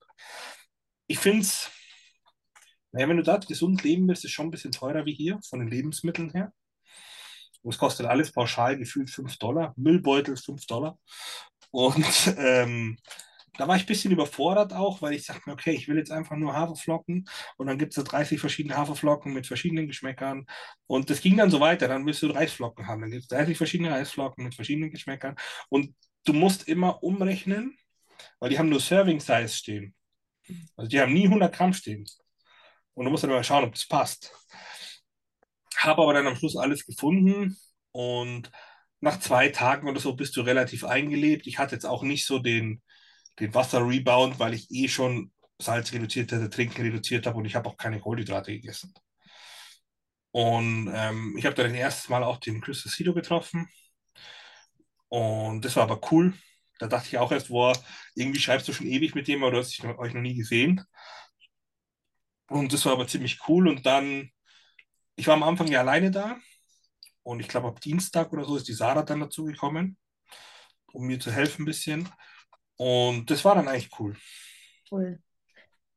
[1.06, 1.70] Ich finde es,
[2.92, 5.38] naja, wenn du dort gesund leben willst, ist es schon ein bisschen teurer wie hier,
[5.48, 6.52] von den Lebensmitteln her.
[7.62, 10.98] Und es kostet alles pauschal gefühlt 5 Dollar, Müllbeutel 5 Dollar.
[11.70, 12.98] Und ähm,
[13.58, 16.10] da war ich ein bisschen überfordert auch, weil ich sagte mir, okay, ich will jetzt
[16.10, 20.46] einfach nur Haferflocken und dann gibt es da 30 verschiedene Haferflocken mit verschiedenen Geschmäckern
[20.86, 23.58] und das ging dann so weiter, dann willst du Reisflocken haben, dann gibt es 30
[23.58, 25.36] verschiedene Reisflocken mit verschiedenen Geschmäckern
[25.68, 25.94] und
[26.24, 27.76] du musst immer umrechnen,
[28.38, 29.94] weil die haben nur Serving Size stehen.
[30.76, 32.06] Also die haben nie 100 Gramm stehen.
[32.94, 34.32] Und du musst dann mal schauen, ob das passt.
[35.80, 37.56] Habe aber dann am Schluss alles gefunden
[37.92, 38.50] und
[39.00, 41.46] nach zwei Tagen oder so bist du relativ eingelebt.
[41.46, 42.82] Ich hatte jetzt auch nicht so den,
[43.38, 47.68] den Wasser-Rebound, weil ich eh schon Salz reduziert hatte, Trinken reduziert habe und ich habe
[47.68, 48.92] auch keine Kohlenhydrate gegessen.
[50.32, 53.68] Und ähm, ich habe dann das erste Mal auch den Chris Cito getroffen.
[55.08, 56.34] Und das war aber cool.
[56.78, 57.76] Da dachte ich auch erst, boah,
[58.14, 60.82] irgendwie schreibst du schon ewig mit dem, du hast euch noch nie gesehen.
[62.48, 63.68] Und das war aber ziemlich cool.
[63.68, 64.30] Und dann,
[65.20, 66.38] ich war am Anfang ja alleine da.
[67.22, 69.98] Und ich glaube, ab Dienstag oder so ist die Sarah dann dazu gekommen,
[70.94, 72.08] um mir zu helfen ein bisschen.
[72.76, 74.16] Und das war dann eigentlich cool.
[74.90, 75.20] Cool.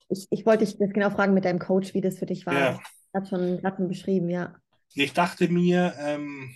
[0.09, 2.53] Ich, ich wollte dich das genau fragen mit deinem Coach, wie das für dich war.
[2.53, 2.81] Ja.
[3.13, 4.57] Hat schon gerade schon beschrieben, ja.
[4.93, 6.53] Ich dachte mir, ähm,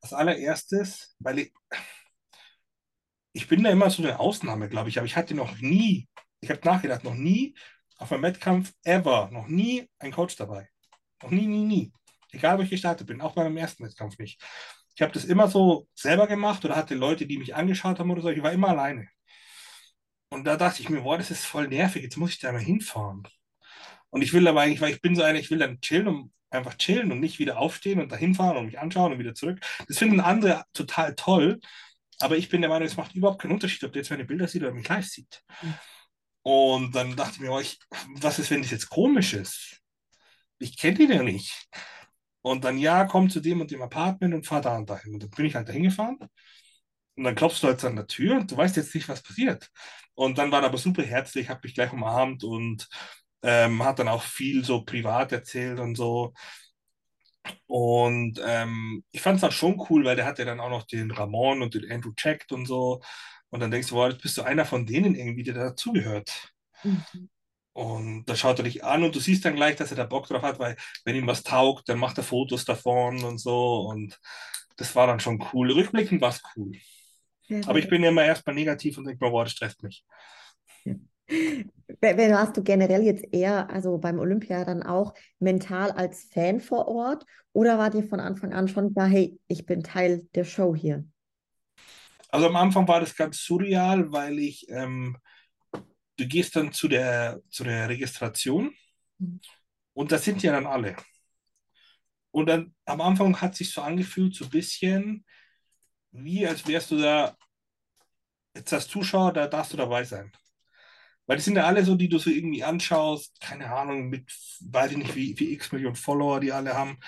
[0.00, 1.52] als allererstes, weil ich,
[3.32, 6.08] ich bin da immer so eine Ausnahme, glaube ich, aber ich hatte noch nie,
[6.40, 7.56] ich habe nachgedacht, noch nie
[7.98, 10.69] auf einem Wettkampf ever, noch nie einen Coach dabei.
[11.22, 11.92] Noch nie, nie, nie.
[12.32, 14.40] Egal, wo ich gestartet bin, auch bei meinem ersten Wettkampf nicht.
[14.94, 18.22] Ich habe das immer so selber gemacht oder hatte Leute, die mich angeschaut haben oder
[18.22, 18.28] so.
[18.28, 19.08] Ich war immer alleine.
[20.30, 22.60] Und da dachte ich mir, boah, das ist voll nervig, jetzt muss ich da mal
[22.60, 23.26] hinfahren.
[24.10, 26.32] Und ich will aber eigentlich, weil ich bin so einer, ich will dann chillen und
[26.50, 29.60] einfach chillen und nicht wieder aufstehen und da hinfahren und mich anschauen und wieder zurück.
[29.88, 31.60] Das finden andere total toll,
[32.20, 34.46] aber ich bin der Meinung, es macht überhaupt keinen Unterschied, ob der jetzt meine Bilder
[34.46, 35.42] sieht oder mich live sieht.
[35.62, 35.74] Mhm.
[36.42, 37.78] Und dann dachte ich mir, oh, ich,
[38.16, 39.79] was ist, wenn das jetzt komisch ist?
[40.60, 41.68] Ich kenne den ja nicht.
[42.42, 45.14] Und dann, ja, komm zu dem und dem Apartment und fahr da und dahin.
[45.14, 46.18] Und dann bin ich halt dahin gefahren.
[47.16, 49.70] Und dann klopfst du halt an der Tür und du weißt jetzt nicht, was passiert.
[50.14, 52.88] Und dann war er aber super herzlich, hat mich gleich umarmt und
[53.42, 56.34] ähm, hat dann auch viel so privat erzählt und so.
[57.66, 60.84] Und ähm, ich fand es halt schon cool, weil der hat ja dann auch noch
[60.86, 63.00] den Ramon und den Andrew checkt und so.
[63.50, 66.52] Und dann denkst du, wow, jetzt bist du einer von denen irgendwie, der dazugehört.
[66.82, 67.30] Mhm.
[67.72, 70.26] Und da schaut er dich an und du siehst dann gleich, dass er da Bock
[70.26, 73.82] drauf hat, weil wenn ihm was taugt, dann macht er Fotos davon und so.
[73.88, 74.18] Und
[74.76, 75.70] das war dann schon cool.
[75.72, 76.72] Rückblickend war es cool.
[77.66, 80.04] Aber ich bin immer erstmal negativ und denke mir, boah, das stresst mich.
[82.00, 86.88] Wenn hast du generell jetzt eher, also beim Olympia dann auch mental als Fan vor
[86.88, 90.74] Ort oder war dir von Anfang an schon klar, hey, ich bin Teil der Show
[90.74, 91.04] hier?
[92.30, 95.16] Also am Anfang war das ganz surreal, weil ich, ähm,
[96.20, 98.74] du gehst dann zu der, zu der Registration
[99.18, 99.40] mhm.
[99.94, 100.96] und da sind ja dann alle.
[102.30, 105.24] Und dann am Anfang hat sich so angefühlt, so ein bisschen
[106.12, 107.36] wie, als wärst du da
[108.54, 110.32] jetzt als Zuschauer, da darfst du dabei sein.
[111.26, 114.92] Weil die sind ja alle so, die du so irgendwie anschaust, keine Ahnung, mit, weiß
[114.92, 116.98] ich nicht, wie, wie x Millionen Follower die alle haben.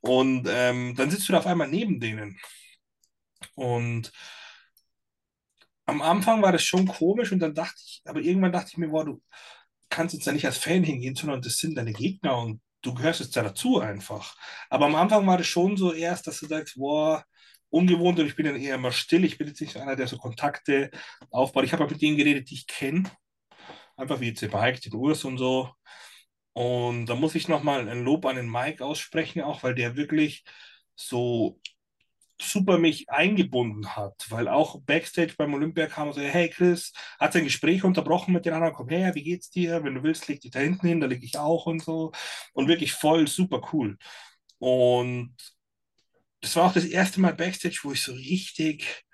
[0.00, 2.38] Und ähm, dann sitzt du da auf einmal neben denen.
[3.54, 4.12] Und
[5.86, 8.88] am Anfang war das schon komisch und dann dachte ich, aber irgendwann dachte ich mir,
[8.88, 9.22] boah, du
[9.88, 13.20] kannst jetzt da nicht als Fan hingehen, sondern das sind deine Gegner und du gehörst
[13.20, 14.36] jetzt da dazu einfach.
[14.70, 17.24] Aber am Anfang war das schon so erst, dass du sagst, boah,
[17.70, 19.24] ungewohnt und ich bin dann eher immer still.
[19.24, 20.90] Ich bin jetzt nicht einer, der so Kontakte
[21.30, 21.64] aufbaut.
[21.64, 23.04] Ich habe auch mit denen geredet, die ich kenne.
[23.96, 25.70] Einfach wie jetzt der Mike, den Urs und so.
[26.52, 30.44] Und da muss ich nochmal ein Lob an den Mike aussprechen, auch weil der wirklich
[30.94, 31.60] so
[32.40, 37.32] super mich eingebunden hat, weil auch Backstage beim Olympia kam und so, hey Chris, hat
[37.32, 39.82] sein Gespräch unterbrochen mit den anderen, komm her, wie geht's dir?
[39.84, 42.12] Wenn du willst, leg dich da hinten hin, da leg ich auch und so.
[42.52, 43.96] Und wirklich voll super cool.
[44.58, 45.34] Und
[46.40, 49.04] das war auch das erste Mal Backstage, wo ich so richtig,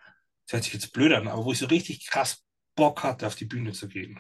[0.47, 2.45] das hört sich jetzt blöd an, aber wo ich so richtig krass
[2.75, 4.19] Bock hatte, auf die Bühne zu gehen.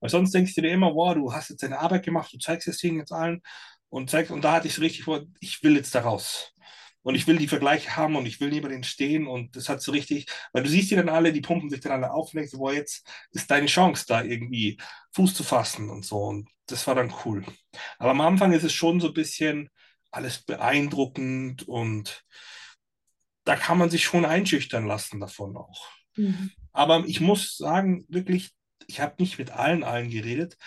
[0.00, 2.68] Weil sonst denkst du dir immer, wow, du hast jetzt deine Arbeit gemacht, du zeigst
[2.68, 3.42] es denen jetzt allen
[3.88, 6.52] und zeigst, und da hatte ich so richtig vor, ich will jetzt da raus.
[7.02, 9.80] Und ich will die Vergleiche haben und ich will neben denen stehen und das hat
[9.80, 12.38] so richtig, weil du siehst die dann alle, die pumpen sich dann alle auf und
[12.38, 14.78] denkst, boah, jetzt ist deine Chance da irgendwie
[15.12, 17.44] Fuß zu fassen und so und das war dann cool.
[17.98, 19.70] Aber am Anfang ist es schon so ein bisschen
[20.10, 22.24] alles beeindruckend und
[23.44, 25.88] da kann man sich schon einschüchtern lassen davon auch.
[26.16, 26.50] Mhm.
[26.72, 28.50] Aber ich muss sagen, wirklich,
[28.86, 30.58] ich habe nicht mit allen allen geredet,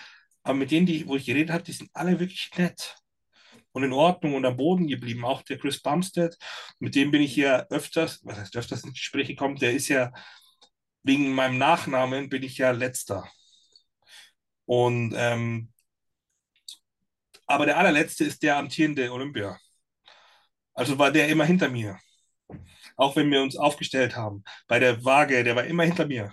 [0.42, 2.96] aber mit denen, die, wo ich geredet habe, die sind alle wirklich nett
[3.72, 5.24] und in Ordnung und am Boden geblieben.
[5.24, 6.36] Auch der Chris Bumstead,
[6.78, 10.12] mit dem bin ich ja öfters, was heißt öfters in Gespräche gekommen, der ist ja
[11.02, 13.28] wegen meinem Nachnamen bin ich ja letzter.
[14.66, 15.72] Und ähm,
[17.46, 19.58] aber der allerletzte ist der amtierende Olympia.
[20.74, 21.98] Also war der immer hinter mir.
[22.96, 24.44] Auch wenn wir uns aufgestellt haben.
[24.68, 26.32] Bei der Waage, der war immer hinter mir.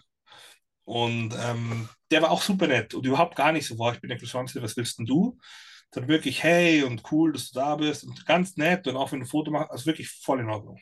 [0.85, 4.09] Und ähm, der war auch super nett und überhaupt gar nicht so, wow, ich bin
[4.09, 5.37] der Chris Ramsey, was willst denn du?
[5.93, 9.19] Sondern wirklich, hey und cool, dass du da bist und ganz nett und auch wenn
[9.19, 10.77] du ein Foto machst, also wirklich voll in Ordnung.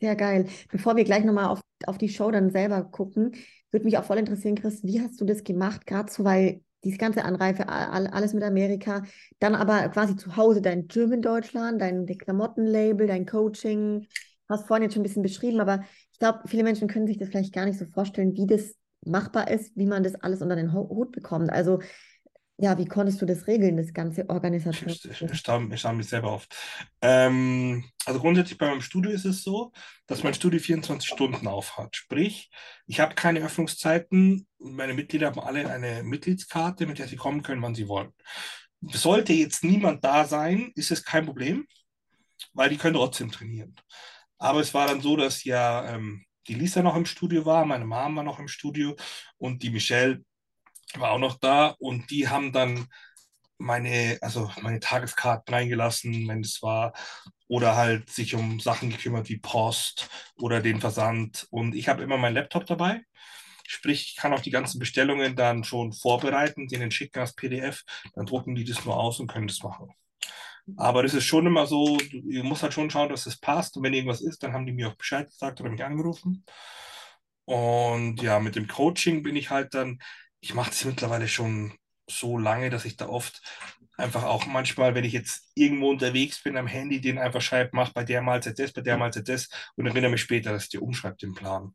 [0.00, 0.46] Sehr geil.
[0.70, 3.32] Bevor wir gleich nochmal auf, auf die Show dann selber gucken,
[3.70, 5.86] würde mich auch voll interessieren, Chris, wie hast du das gemacht?
[5.86, 9.02] Gerade so, weil diese ganze Anreife, alles mit Amerika,
[9.40, 14.06] dann aber quasi zu Hause dein Gym in Deutschland, dein Klamottenlabel, dein Coaching,
[14.48, 15.82] hast vorhin jetzt schon ein bisschen beschrieben, aber
[16.12, 18.74] ich glaube, viele Menschen können sich das vielleicht gar nicht so vorstellen, wie das
[19.04, 21.50] machbar ist, wie man das alles unter den Hut bekommt.
[21.50, 21.80] Also
[22.60, 24.90] ja, wie konntest du das regeln, das ganze Organisation?
[24.90, 26.52] Ich, ich, ich, staune, ich mich selber oft.
[27.00, 29.70] Ähm, also grundsätzlich bei meinem Studio ist es so,
[30.08, 31.94] dass mein Studio 24 Stunden aufhat.
[31.94, 32.50] Sprich,
[32.86, 34.48] ich habe keine Öffnungszeiten.
[34.58, 38.12] Meine Mitglieder haben alle eine Mitgliedskarte, mit der sie kommen können, wann sie wollen.
[38.80, 41.64] Sollte jetzt niemand da sein, ist es kein Problem,
[42.54, 43.76] weil die können trotzdem trainieren.
[44.36, 47.84] Aber es war dann so, dass ja ähm, die Lisa noch im Studio war, meine
[47.84, 48.96] Mom war noch im Studio
[49.36, 50.24] und die Michelle
[50.96, 52.86] war auch noch da und die haben dann
[53.58, 56.92] meine, also meine Tageskarten reingelassen, wenn es war,
[57.48, 61.46] oder halt sich um Sachen gekümmert wie Post oder den Versand.
[61.50, 63.02] Und ich habe immer meinen Laptop dabei.
[63.66, 67.82] Sprich, ich kann auch die ganzen Bestellungen dann schon vorbereiten, denen schicken als PDF,
[68.14, 69.92] dann drucken die das nur aus und können das machen.
[70.76, 73.76] Aber das ist schon immer so, du musst halt schon schauen, dass es passt.
[73.76, 76.44] Und wenn irgendwas ist, dann haben die mir auch Bescheid gesagt oder mich angerufen.
[77.44, 79.98] Und ja, mit dem Coaching bin ich halt dann,
[80.40, 81.72] ich mache das mittlerweile schon
[82.08, 83.42] so lange, dass ich da oft
[83.96, 87.92] einfach auch manchmal, wenn ich jetzt irgendwo unterwegs bin am Handy, den einfach schreibe, mach
[87.92, 90.82] bei der Mahlzeit das, bei der Mahlzeit das und erinnere mich später, dass ich dir
[90.82, 91.74] umschreibt den Plan.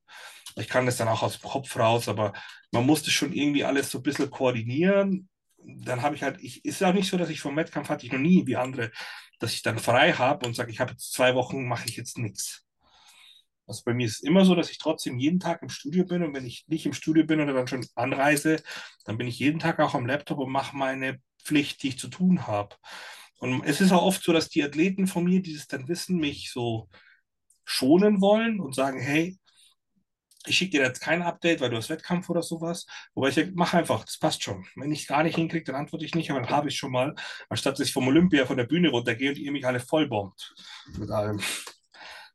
[0.56, 2.34] Ich kann das dann auch aus dem Kopf raus, aber
[2.72, 5.30] man muss das schon irgendwie alles so ein bisschen koordinieren.
[5.58, 8.12] Dann habe ich halt, ich, ist auch nicht so, dass ich vom Wettkampf hatte ich
[8.12, 8.92] noch nie wie andere,
[9.40, 12.18] dass ich dann frei habe und sage, ich habe jetzt zwei Wochen, mache ich jetzt
[12.18, 12.66] nichts.
[13.66, 16.24] Also bei mir ist es immer so, dass ich trotzdem jeden Tag im Studio bin
[16.24, 18.62] und wenn ich nicht im Studio bin oder dann schon anreise,
[19.06, 22.08] dann bin ich jeden Tag auch am Laptop und mache meine Pflicht, die ich zu
[22.08, 22.76] tun habe.
[23.40, 26.18] Und es ist auch oft so, dass die Athleten von mir, die das dann wissen,
[26.18, 26.90] mich so
[27.66, 29.38] schonen wollen und sagen, hey,
[30.46, 32.86] ich schicke dir jetzt kein Update, weil du hast Wettkampf oder sowas.
[33.14, 34.66] Wobei ich sage, mach einfach, das passt schon.
[34.76, 36.92] Wenn ich es gar nicht hinkriege, dann antworte ich nicht, aber dann habe ich schon
[36.92, 37.16] mal,
[37.50, 40.54] anstatt dass ich vom Olympia von der Bühne runtergehe und ihr mich alle vollbombt
[40.98, 41.40] mit allem.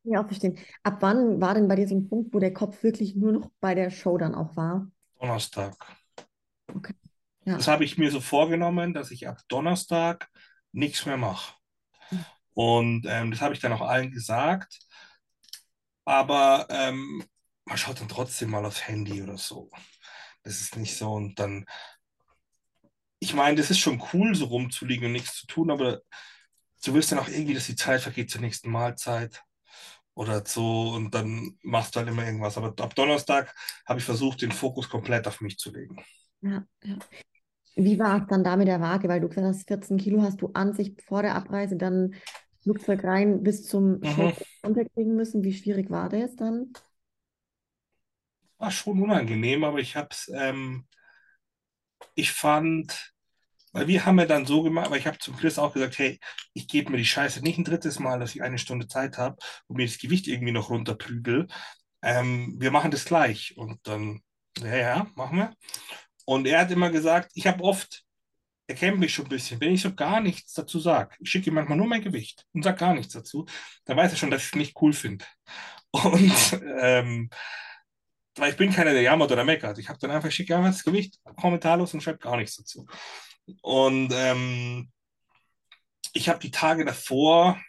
[0.04, 0.58] Ja, verstehen.
[0.82, 3.50] Ab wann war denn bei dir so ein Punkt, wo der Kopf wirklich nur noch
[3.60, 4.90] bei der Show dann auch war?
[5.20, 5.74] Donnerstag.
[6.74, 6.94] Okay.
[7.44, 7.56] Ja.
[7.56, 10.28] Das habe ich mir so vorgenommen, dass ich ab Donnerstag
[10.72, 11.54] nichts mehr mache.
[12.54, 14.78] Und ähm, das habe ich dann auch allen gesagt.
[16.04, 17.24] Aber ähm,
[17.64, 19.70] man schaut dann trotzdem mal aufs Handy oder so.
[20.42, 21.12] Das ist nicht so.
[21.12, 21.66] Und dann,
[23.18, 26.00] ich meine, das ist schon cool, so rumzuliegen und nichts zu tun, aber
[26.84, 29.42] du willst dann auch irgendwie, dass die Zeit vergeht zur nächsten Mahlzeit
[30.18, 32.58] oder so und dann machst du halt immer irgendwas.
[32.58, 33.54] Aber ab Donnerstag
[33.86, 35.96] habe ich versucht, den Fokus komplett auf mich zu legen.
[36.40, 36.98] Ja, ja.
[37.76, 39.08] Wie war es dann da mit der Waage?
[39.08, 42.14] Weil du gesagt hast, 14 Kilo hast du an sich vor der Abreise dann
[42.62, 44.32] Flugzeug rein bis zum Mhm.
[44.62, 45.44] unterkriegen müssen.
[45.44, 46.76] Wie schwierig war das dann?
[48.58, 50.86] War schon unangenehm, aber ich habe es, ähm,
[52.14, 53.14] ich fand,
[53.72, 56.18] weil wir haben ja dann so gemacht, aber ich habe zum Chris auch gesagt, hey,
[56.54, 59.36] ich gebe mir die Scheiße nicht ein drittes Mal, dass ich eine Stunde Zeit habe
[59.66, 61.48] und mir das Gewicht irgendwie noch runterprügel.
[62.02, 63.56] Ähm, wir machen das gleich.
[63.56, 64.20] Und dann,
[64.58, 65.54] ja, ja, machen wir.
[66.24, 68.04] Und er hat immer gesagt, ich habe oft,
[68.66, 71.48] er kennt mich schon ein bisschen, wenn ich so gar nichts dazu sage, ich schicke
[71.48, 73.46] ihm manchmal nur mein Gewicht und sage gar nichts dazu,
[73.84, 75.24] dann weiß er schon, dass ich es nicht cool finde.
[75.90, 77.30] Und ähm,
[78.36, 79.78] weil ich bin keiner, der jammert oder meckert.
[79.78, 82.86] Ich habe dann einfach, schicke einfach das Gewicht kommentarlos und schreibe gar nichts dazu.
[83.62, 84.90] Und ähm,
[86.12, 87.60] ich habe die Tage davor,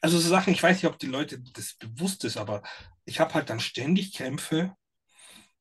[0.00, 2.62] also so Sachen, ich weiß nicht, ob die Leute das bewusst ist, aber
[3.04, 4.74] ich habe halt dann ständig Kämpfe.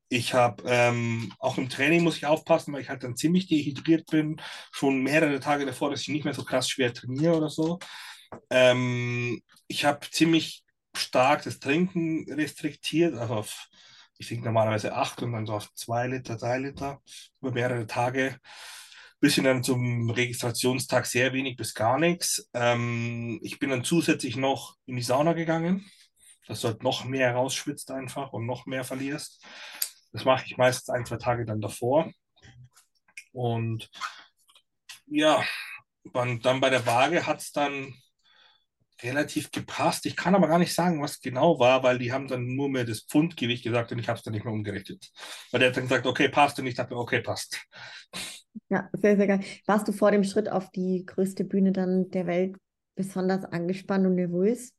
[0.10, 4.06] Ich habe ähm, auch im Training muss ich aufpassen, weil ich halt dann ziemlich dehydriert
[4.08, 4.40] bin,
[4.72, 7.80] schon mehrere Tage davor, dass ich nicht mehr so krass schwer trainiere oder so.
[8.50, 10.64] Ähm, ich habe ziemlich
[10.96, 13.68] stark das Trinken restriktiert, also auf,
[14.18, 17.02] ich trinke normalerweise acht und dann so auf zwei Liter, drei Liter
[17.42, 18.40] über mehrere Tage.
[19.20, 22.50] Bisschen dann zum Registrationstag sehr wenig bis gar nichts.
[22.54, 25.90] Ähm, ich bin dann zusätzlich noch in die Sauna gegangen,
[26.48, 29.44] dass du halt noch mehr rausschwitzt einfach und noch mehr verlierst.
[30.12, 32.12] Das mache ich meistens ein, zwei Tage dann davor.
[33.32, 33.90] Und
[35.08, 35.44] ja,
[36.14, 37.94] dann bei der Waage hat es dann
[39.06, 40.06] relativ gepasst.
[40.06, 42.86] Ich kann aber gar nicht sagen, was genau war, weil die haben dann nur mir
[42.86, 45.12] das Pfundgewicht gesagt und ich habe es dann nicht mehr umgerechnet.
[45.52, 47.60] Weil der hat dann gesagt, okay, passt und ich dachte, okay, passt.
[48.70, 49.42] Ja, sehr, sehr geil.
[49.66, 52.58] Warst du vor dem Schritt auf die größte Bühne dann der Welt
[52.96, 54.74] besonders angespannt und nervös?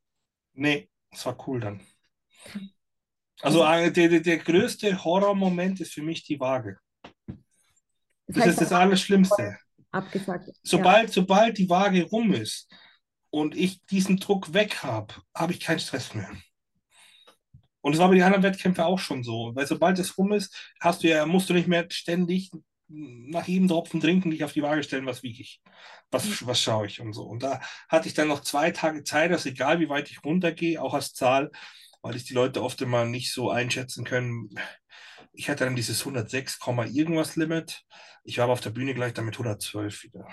[0.55, 1.81] Nee, es war cool dann.
[3.43, 6.79] Also äh, der, der, der größte Horrormoment ist für mich die Waage.
[8.27, 9.59] Das, heißt, ist das Allerschlimmste.
[9.91, 10.49] abgesagt.
[10.63, 12.67] Sobald, sobald die Waage rum ist
[13.31, 16.31] und ich diesen Druck weg habe, habe ich keinen Stress mehr.
[17.81, 19.53] Und es war bei den anderen Wettkämpfen auch schon so.
[19.55, 22.51] Weil sobald es rum ist, hast du ja, musst du nicht mehr ständig
[22.89, 25.61] nach jedem Tropfen trinken, dich auf die Waage stellen, was wiege ich,
[26.11, 27.23] was, was schaue ich und so.
[27.23, 30.81] Und da hatte ich dann noch zwei Tage Zeit, dass egal wie weit ich runtergehe,
[30.83, 31.51] auch als Zahl,
[32.03, 34.51] weil ich die Leute oft immer nicht so einschätzen können.
[35.33, 36.59] Ich hatte dann dieses 106,
[36.93, 37.85] irgendwas Limit.
[38.25, 40.27] Ich war aber auf der Bühne gleich damit 112 wieder.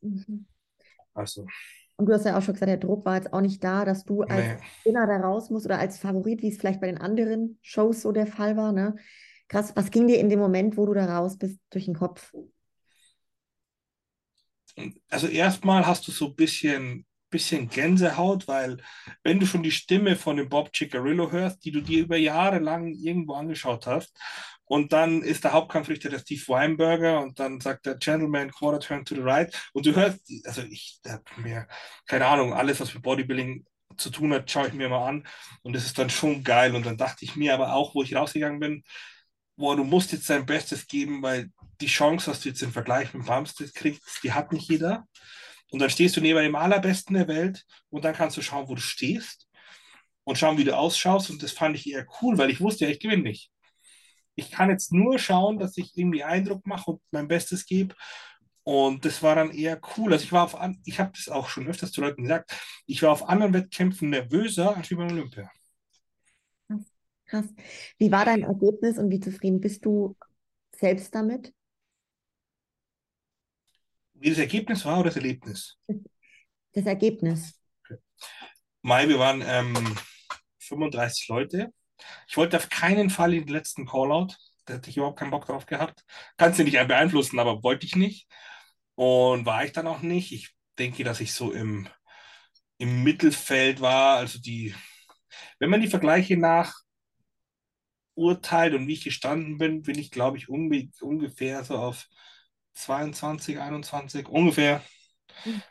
[0.00, 0.46] Mhm.
[1.14, 1.46] Also.
[1.96, 4.04] Und du hast ja auch schon gesagt, der Druck war jetzt auch nicht da, dass
[4.04, 4.56] du als nee.
[4.84, 8.12] Gewinner da raus musst oder als Favorit, wie es vielleicht bei den anderen Shows so
[8.12, 8.72] der Fall war.
[8.72, 8.96] Ne?
[9.48, 12.34] Krass, was ging dir in dem Moment, wo du da raus bist, durch den Kopf?
[15.08, 18.78] Also erstmal hast du so ein bisschen, bisschen Gänsehaut, weil
[19.22, 22.58] wenn du schon die Stimme von dem Bob Ciccarillo hörst, die du dir über Jahre
[22.58, 24.16] lang irgendwo angeschaut hast,
[24.66, 29.04] und dann ist der Hauptkampfrichter der Steve Weinberger und dann sagt der Gentleman Quarter Turn
[29.04, 31.68] to the Right und du hörst, also ich habe mir,
[32.06, 33.64] keine Ahnung, alles, was mit Bodybuilding
[33.96, 35.26] zu tun hat, schaue ich mir mal an
[35.62, 38.16] und das ist dann schon geil und dann dachte ich mir aber auch, wo ich
[38.16, 38.82] rausgegangen bin,
[39.56, 41.50] boah, du musst jetzt dein Bestes geben, weil
[41.80, 45.06] die Chance, dass du jetzt im Vergleich mit Bumstead kriegst, die hat nicht jeder.
[45.70, 48.74] Und dann stehst du neben dem Allerbesten der Welt und dann kannst du schauen, wo
[48.74, 49.48] du stehst
[50.24, 51.30] und schauen, wie du ausschaust.
[51.30, 53.50] Und das fand ich eher cool, weil ich wusste ja, ich gewinne nicht.
[54.34, 57.94] Ich kann jetzt nur schauen, dass ich irgendwie Eindruck mache und mein Bestes gebe.
[58.64, 60.12] Und das war dann eher cool.
[60.12, 62.52] Also ich war auf, ich habe das auch schon öfters zu Leuten gesagt,
[62.86, 65.50] ich war auf anderen Wettkämpfen nervöser als über Olympia.
[67.26, 67.46] Krass.
[67.98, 70.16] Wie war dein Ergebnis und wie zufrieden bist du
[70.76, 71.52] selbst damit?
[74.18, 75.78] Wie das Ergebnis war oder das Erlebnis?
[76.72, 77.60] Das Ergebnis.
[77.84, 78.00] Okay.
[78.82, 79.96] Mai, wir waren ähm,
[80.60, 81.72] 35 Leute.
[82.28, 84.34] Ich wollte auf keinen Fall in den letzten Callout.
[84.64, 86.04] Da hätte ich überhaupt keinen Bock drauf gehabt.
[86.36, 88.28] Kannst du nicht beeinflussen, aber wollte ich nicht.
[88.94, 90.32] Und war ich dann auch nicht.
[90.32, 91.88] Ich denke, dass ich so im,
[92.78, 94.16] im Mittelfeld war.
[94.16, 94.74] Also die,
[95.58, 96.74] wenn man die Vergleiche nach
[98.14, 102.08] urteilt und wie ich gestanden bin, bin ich, glaube ich, unge ungefähr so auf
[102.76, 104.82] 22, 21, ungefähr.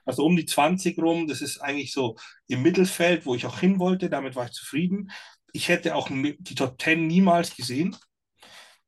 [0.05, 2.15] Also um die 20 rum, das ist eigentlich so
[2.47, 5.11] im Mittelfeld, wo ich auch hin wollte, damit war ich zufrieden.
[5.53, 7.95] Ich hätte auch die Top 10 niemals gesehen.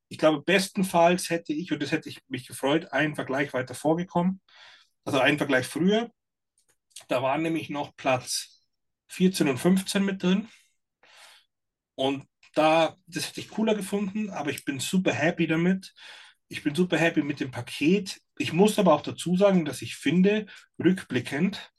[0.09, 4.41] Ich glaube, bestenfalls hätte ich, und das hätte ich mich gefreut, einen Vergleich weiter vorgekommen.
[5.03, 6.11] Also einen Vergleich früher.
[7.07, 8.63] Da waren nämlich noch Platz
[9.07, 10.47] 14 und 15 mit drin.
[11.95, 15.93] Und da, das hätte ich cooler gefunden, aber ich bin super happy damit,
[16.49, 18.19] ich bin super happy mit dem Paket.
[18.37, 20.45] Ich muss aber auch dazu sagen, dass ich finde,
[20.79, 21.71] rückblickend,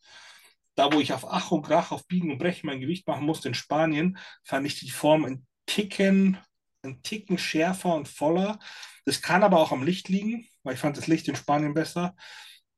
[0.75, 3.49] da wo ich auf Ach und Krach, auf Biegen und Brechen mein Gewicht machen musste
[3.49, 6.39] in Spanien, fand ich die Form ein Ticken,
[6.83, 8.59] ein Ticken schärfer und voller.
[9.05, 12.14] Das kann aber auch am Licht liegen, weil ich fand das Licht in Spanien besser.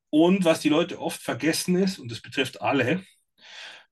[0.09, 3.03] Und was die Leute oft vergessen ist, und das betrifft alle,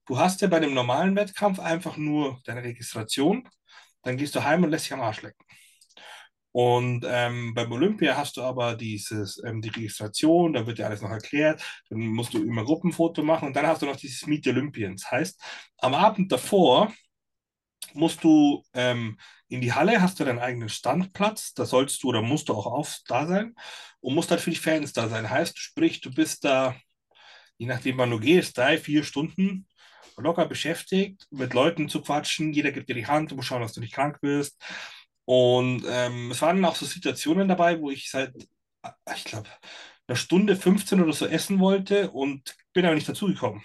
[0.06, 3.48] du hast ja bei dem normalen Wettkampf einfach nur deine Registration,
[4.04, 5.46] dann gehst du heim und lässt dich am Arsch lecken.
[6.52, 11.02] Und ähm, beim Olympia hast du aber dieses, ähm, die Registration, da wird dir alles
[11.02, 14.48] noch erklärt, dann musst du immer Gruppenfoto machen und dann hast du noch dieses Meet
[14.48, 15.12] Olympians.
[15.12, 15.40] Heißt,
[15.78, 16.92] am Abend davor
[17.94, 22.22] musst du ähm, in die Halle, hast du deinen eigenen Standplatz, da sollst du oder
[22.22, 23.54] musst du auch auf da sein
[24.00, 25.30] und musst halt für die Fans da sein.
[25.30, 26.76] Heißt, sprich, du bist da,
[27.58, 29.68] je nachdem wann du gehst, drei, vier Stunden
[30.18, 33.74] locker beschäftigt, mit Leuten zu quatschen, jeder gibt dir die Hand, du musst schauen, dass
[33.74, 34.62] du nicht krank wirst
[35.30, 38.34] und ähm, es waren auch so Situationen dabei, wo ich seit,
[39.16, 39.48] ich glaube,
[40.08, 43.64] einer Stunde 15 oder so essen wollte und bin aber nicht dazugekommen.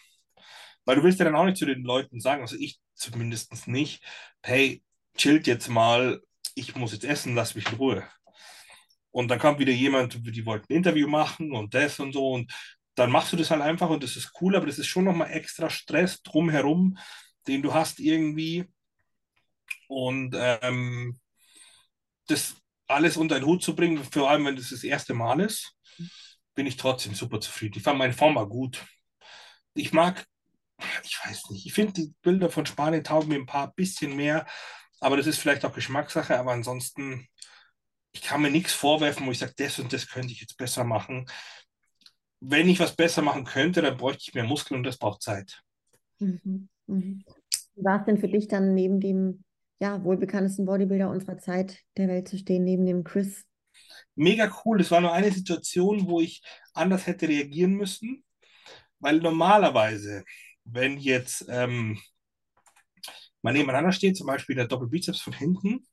[0.85, 4.05] Weil du willst ja dann auch nicht zu den Leuten sagen, also ich zumindest nicht,
[4.43, 4.83] hey,
[5.17, 6.21] chillt jetzt mal,
[6.55, 8.05] ich muss jetzt essen, lass mich in Ruhe.
[9.11, 12.53] Und dann kam wieder jemand, die wollten ein Interview machen und das und so und
[12.95, 15.31] dann machst du das halt einfach und das ist cool, aber das ist schon nochmal
[15.31, 16.99] extra Stress drumherum,
[17.49, 18.67] den du hast irgendwie.
[19.89, 21.19] Und ähm,
[22.27, 22.57] das
[22.87, 25.75] alles unter den Hut zu bringen, vor allem wenn das das erste Mal ist,
[26.55, 27.79] bin ich trotzdem super zufrieden.
[27.79, 28.85] Ich fand meine Form mal gut.
[29.75, 30.25] Ich mag,
[31.03, 34.47] ich weiß nicht, ich finde die Bilder von Spanien taugen mir ein paar bisschen mehr,
[35.01, 37.27] aber das ist vielleicht auch Geschmackssache, aber ansonsten,
[38.13, 40.85] ich kann mir nichts vorwerfen, wo ich sage, das und das könnte ich jetzt besser
[40.85, 41.27] machen.
[42.41, 45.63] Wenn ich was besser machen könnte, dann bräuchte ich mehr Muskeln und das braucht Zeit.
[46.21, 46.69] Mhm.
[46.87, 47.25] Mhm.
[47.77, 49.45] War es denn für dich dann neben dem
[49.85, 53.45] ja, wohl bekanntesten Bodybuilder unserer Zeit der Welt zu stehen, neben dem Chris.
[54.15, 54.79] Mega cool.
[54.79, 58.25] Das war nur eine Situation, wo ich anders hätte reagieren müssen,
[58.99, 60.25] weil normalerweise,
[60.65, 62.01] wenn jetzt ähm,
[63.43, 65.87] man nebeneinander steht, zum Beispiel der Doppelbizeps von hinten,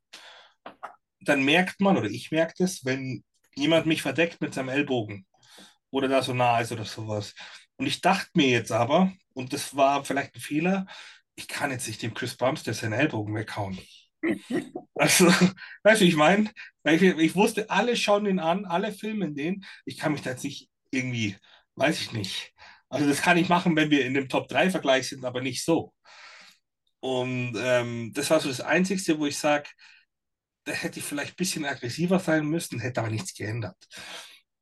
[1.19, 3.25] dann merkt man, oder ich merke das, wenn
[3.55, 5.25] jemand mich verdeckt mit seinem Ellbogen
[5.89, 7.35] oder da so nah ist oder sowas.
[7.75, 10.85] Und ich dachte mir jetzt aber, und das war vielleicht ein Fehler,
[11.35, 13.79] ich kann jetzt nicht dem Chris Bumstead seinen Ellbogen weghauen.
[14.95, 15.27] Also,
[15.83, 16.51] weißt du, ich meine,
[16.83, 19.65] ich, ich wusste, alle schauen den an, alle filmen den.
[19.85, 21.35] Ich kann mich da jetzt nicht irgendwie,
[21.75, 22.53] weiß ich nicht.
[22.89, 25.93] Also, das kann ich machen, wenn wir in dem Top-3-Vergleich sind, aber nicht so.
[26.99, 29.69] Und ähm, das war so das Einzige, wo ich sage,
[30.65, 33.77] da hätte ich vielleicht ein bisschen aggressiver sein müssen, hätte aber nichts geändert.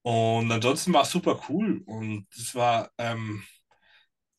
[0.02, 3.44] Und ansonsten war es super cool und es war, ähm,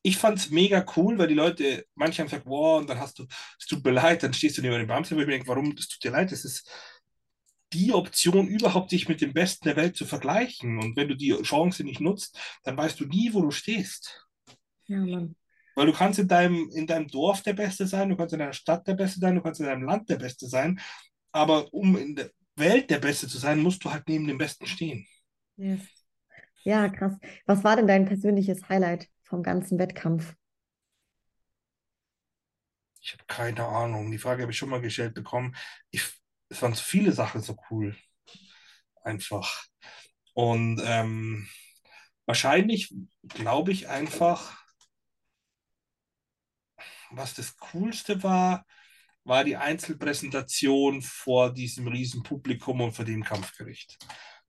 [0.03, 3.19] ich fand es mega cool, weil die Leute, manche haben gesagt, wow, und dann hast
[3.19, 3.27] du,
[3.59, 5.75] es tut mir leid, dann stehst du neben dem Beamten, wo ich mir denke, warum,
[5.77, 6.69] es tut dir leid, das ist
[7.73, 10.79] die Option, überhaupt dich mit dem Besten der Welt zu vergleichen.
[10.79, 14.27] Und wenn du die Chance nicht nutzt, dann weißt du nie, wo du stehst.
[14.87, 15.35] Ja, Mann.
[15.75, 18.53] Weil du kannst in deinem, in deinem Dorf der Beste sein, du kannst in deiner
[18.53, 20.81] Stadt der Beste sein, du kannst in deinem Land der Beste sein.
[21.31, 24.65] Aber um in der Welt der Beste zu sein, musst du halt neben dem Besten
[24.65, 25.07] stehen.
[25.55, 25.79] Yes.
[26.63, 27.13] Ja, krass.
[27.45, 30.35] Was war denn dein persönliches Highlight vom ganzen Wettkampf?
[33.01, 34.11] Ich habe keine Ahnung.
[34.11, 35.55] Die Frage habe ich schon mal gestellt bekommen.
[35.89, 36.03] Ich,
[36.49, 37.95] es waren so viele Sachen so cool.
[39.03, 39.65] Einfach.
[40.33, 41.47] Und ähm,
[42.25, 42.93] wahrscheinlich
[43.29, 44.61] glaube ich einfach,
[47.09, 48.65] was das Coolste war,
[49.23, 53.97] war die Einzelpräsentation vor diesem riesen Publikum und vor dem Kampfgericht.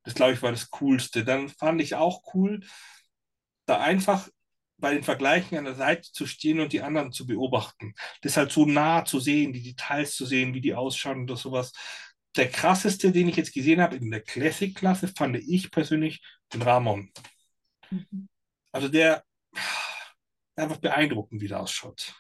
[0.03, 1.24] Das glaube ich war das Coolste.
[1.24, 2.61] Dann fand ich auch cool,
[3.66, 4.28] da einfach
[4.83, 7.95] bei den Vergleichen an der Seite zu stehen und die anderen zu beobachten.
[8.20, 11.72] Das halt so nah zu sehen, die Details zu sehen, wie die ausschauen oder sowas.
[12.37, 16.20] Der krasseste, den ich jetzt gesehen habe in der Classic-Klasse, fand ich persönlich
[16.53, 17.11] den Ramon.
[17.91, 18.28] Mhm.
[18.72, 19.22] Also der
[20.57, 22.14] einfach beeindruckend, wie der ausschaut.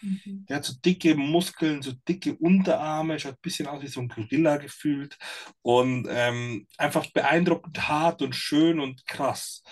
[0.00, 0.44] Mhm.
[0.48, 4.08] Der hat so dicke Muskeln, so dicke Unterarme, schaut ein bisschen aus wie so ein
[4.08, 5.16] Gorilla gefühlt
[5.62, 9.62] und ähm, einfach beeindruckend hart und schön und krass.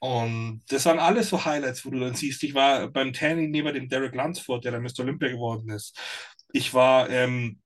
[0.00, 3.74] Und das waren alles so Highlights, wo du dann siehst, ich war beim Tanning neben
[3.74, 5.00] dem Derek Lunsford, der dann Mr.
[5.00, 5.98] Olympia geworden ist.
[6.52, 7.60] Ich war ähm,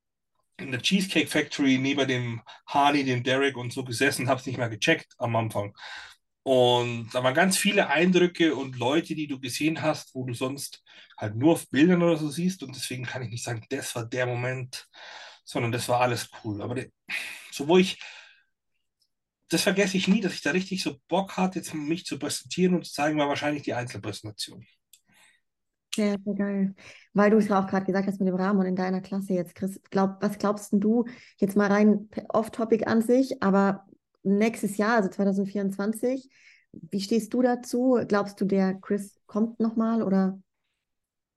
[0.59, 4.59] in der Cheesecake Factory neben dem Harley, dem Derek und so gesessen, habe es nicht
[4.59, 5.75] mehr gecheckt am Anfang.
[6.43, 10.83] Und da waren ganz viele Eindrücke und Leute, die du gesehen hast, wo du sonst
[11.17, 12.63] halt nur auf Bildern oder so siehst.
[12.63, 14.87] Und deswegen kann ich nicht sagen, das war der Moment,
[15.45, 16.61] sondern das war alles cool.
[16.63, 16.89] Aber der,
[17.51, 17.99] so wo ich
[19.49, 22.75] das vergesse ich nie, dass ich da richtig so Bock hatte, jetzt mich zu präsentieren
[22.75, 24.67] und zu zeigen, war wahrscheinlich die Einzelpräsentation.
[25.95, 26.75] Sehr, sehr geil.
[27.13, 29.81] Weil du es auch gerade gesagt hast mit dem Rahmen in deiner Klasse jetzt, Chris.
[29.91, 31.05] Glaub, was glaubst denn du,
[31.39, 33.87] jetzt mal rein off-topic an sich, aber
[34.25, 36.29] nächstes Jahr, also 2024,
[36.73, 38.01] wie stehst du dazu?
[38.09, 40.41] Glaubst du, der Chris kommt nochmal oder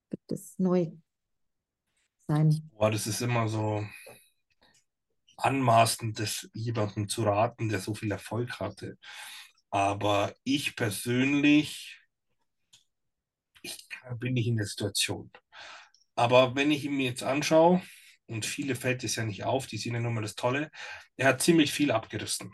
[0.10, 0.92] wird es neu
[2.28, 2.68] sein?
[2.72, 3.86] Boah, das ist immer so
[5.38, 8.98] anmaßend, das jemandem zu raten, der so viel Erfolg hatte.
[9.70, 12.00] Aber ich persönlich,
[13.62, 13.78] ich
[14.20, 15.32] bin nicht in der Situation.
[16.16, 17.82] Aber wenn ich ihn mir jetzt anschaue,
[18.28, 20.72] und viele fällt es ja nicht auf, die sehen ja nur mal das Tolle,
[21.16, 22.52] er hat ziemlich viel abgerissen.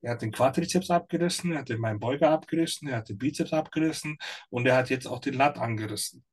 [0.00, 3.52] Er hat den Quadrizeps abgerissen, er hat den meinen Beuger abgerissen, er hat den Bizeps
[3.52, 4.16] abgerissen
[4.50, 6.24] und er hat jetzt auch den Lat angerissen.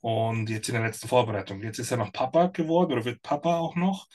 [0.00, 1.62] Und jetzt in der letzten Vorbereitung.
[1.62, 4.06] Jetzt ist er noch Papa geworden oder wird Papa auch noch.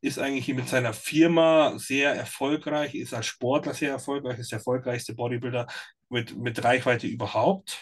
[0.00, 5.14] Ist eigentlich mit seiner Firma sehr erfolgreich, ist als Sportler sehr erfolgreich, ist der erfolgreichste
[5.14, 5.66] Bodybuilder
[6.08, 7.78] mit, mit Reichweite überhaupt.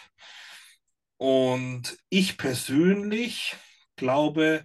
[1.18, 3.56] Und ich persönlich
[3.96, 4.64] glaube,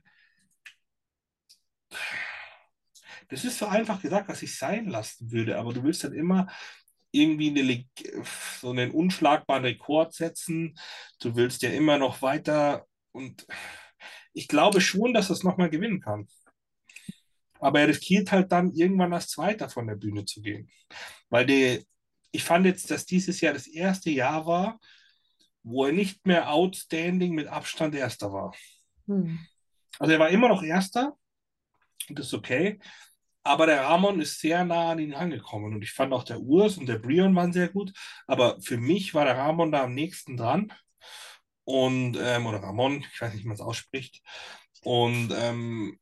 [3.30, 6.48] das ist so einfach gesagt, was ich sein lassen würde, aber du willst dann immer
[7.12, 8.24] irgendwie eine,
[8.62, 10.78] so einen unschlagbaren Rekord setzen.
[11.20, 13.46] Du willst ja immer noch weiter und
[14.34, 16.28] ich glaube schon, dass das nochmal gewinnen kann.
[17.62, 20.70] Aber er riskiert halt dann irgendwann als Zweiter von der Bühne zu gehen.
[21.30, 21.86] Weil die,
[22.32, 24.80] ich fand jetzt, dass dieses Jahr das erste Jahr war,
[25.64, 28.54] wo er nicht mehr outstanding mit Abstand Erster war.
[29.08, 29.40] Hm.
[30.00, 31.16] Also er war immer noch Erster
[32.10, 32.80] und das ist okay.
[33.44, 36.78] Aber der Ramon ist sehr nah an ihn angekommen und ich fand auch der Urs
[36.78, 37.92] und der Brion waren sehr gut.
[38.28, 40.72] Aber für mich war der Ramon da am nächsten dran.
[41.64, 44.22] Und, ähm, oder Ramon, ich weiß nicht, wie man es ausspricht.
[44.84, 46.00] Und ähm,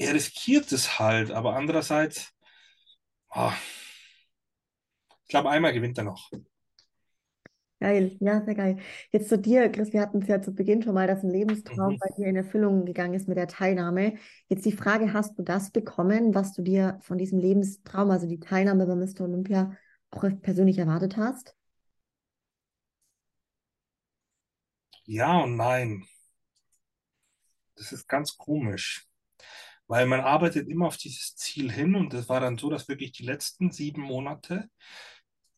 [0.00, 2.32] er riskiert es halt, aber andererseits,
[3.34, 3.52] oh,
[5.22, 6.30] ich glaube, einmal gewinnt er noch.
[7.80, 8.78] Geil, ja, sehr geil.
[9.10, 11.94] Jetzt zu dir, Chris, wir hatten es ja zu Beginn schon mal, dass ein Lebenstraum
[11.94, 11.98] mhm.
[11.98, 14.14] bei dir in Erfüllung gegangen ist mit der Teilnahme.
[14.48, 18.40] Jetzt die Frage, hast du das bekommen, was du dir von diesem Lebenstraum, also die
[18.40, 19.22] Teilnahme bei Mr.
[19.22, 19.76] Olympia,
[20.10, 21.54] auch persönlich erwartet hast?
[25.04, 26.04] Ja und nein.
[27.76, 29.09] Das ist ganz komisch,
[29.90, 33.10] weil man arbeitet immer auf dieses Ziel hin und das war dann so, dass wirklich
[33.10, 34.68] die letzten sieben Monate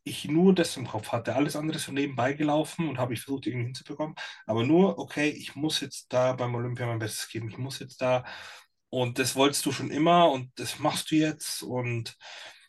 [0.04, 1.34] ich nur das im Kopf hatte.
[1.36, 4.16] Alles andere ist so nebenbei gelaufen und habe ich versucht, irgendwie hinzubekommen.
[4.46, 7.48] Aber nur, okay, ich muss jetzt da beim Olympia mein Bestes geben.
[7.50, 8.24] Ich muss jetzt da.
[8.90, 11.62] Und das wolltest du schon immer und das machst du jetzt.
[11.62, 12.16] Und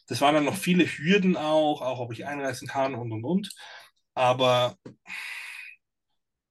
[0.08, 3.50] das waren dann noch viele Hürden auch, auch ob ich einreisen kann und und und.
[4.16, 4.78] Aber.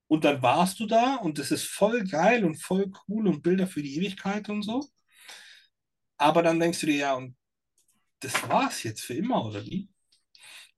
[0.08, 3.66] Und dann warst du da und das ist voll geil und voll cool und Bilder
[3.66, 4.88] für die Ewigkeit und so.
[6.22, 7.36] Aber dann denkst du dir, ja, und
[8.20, 9.88] das war's jetzt für immer, oder wie?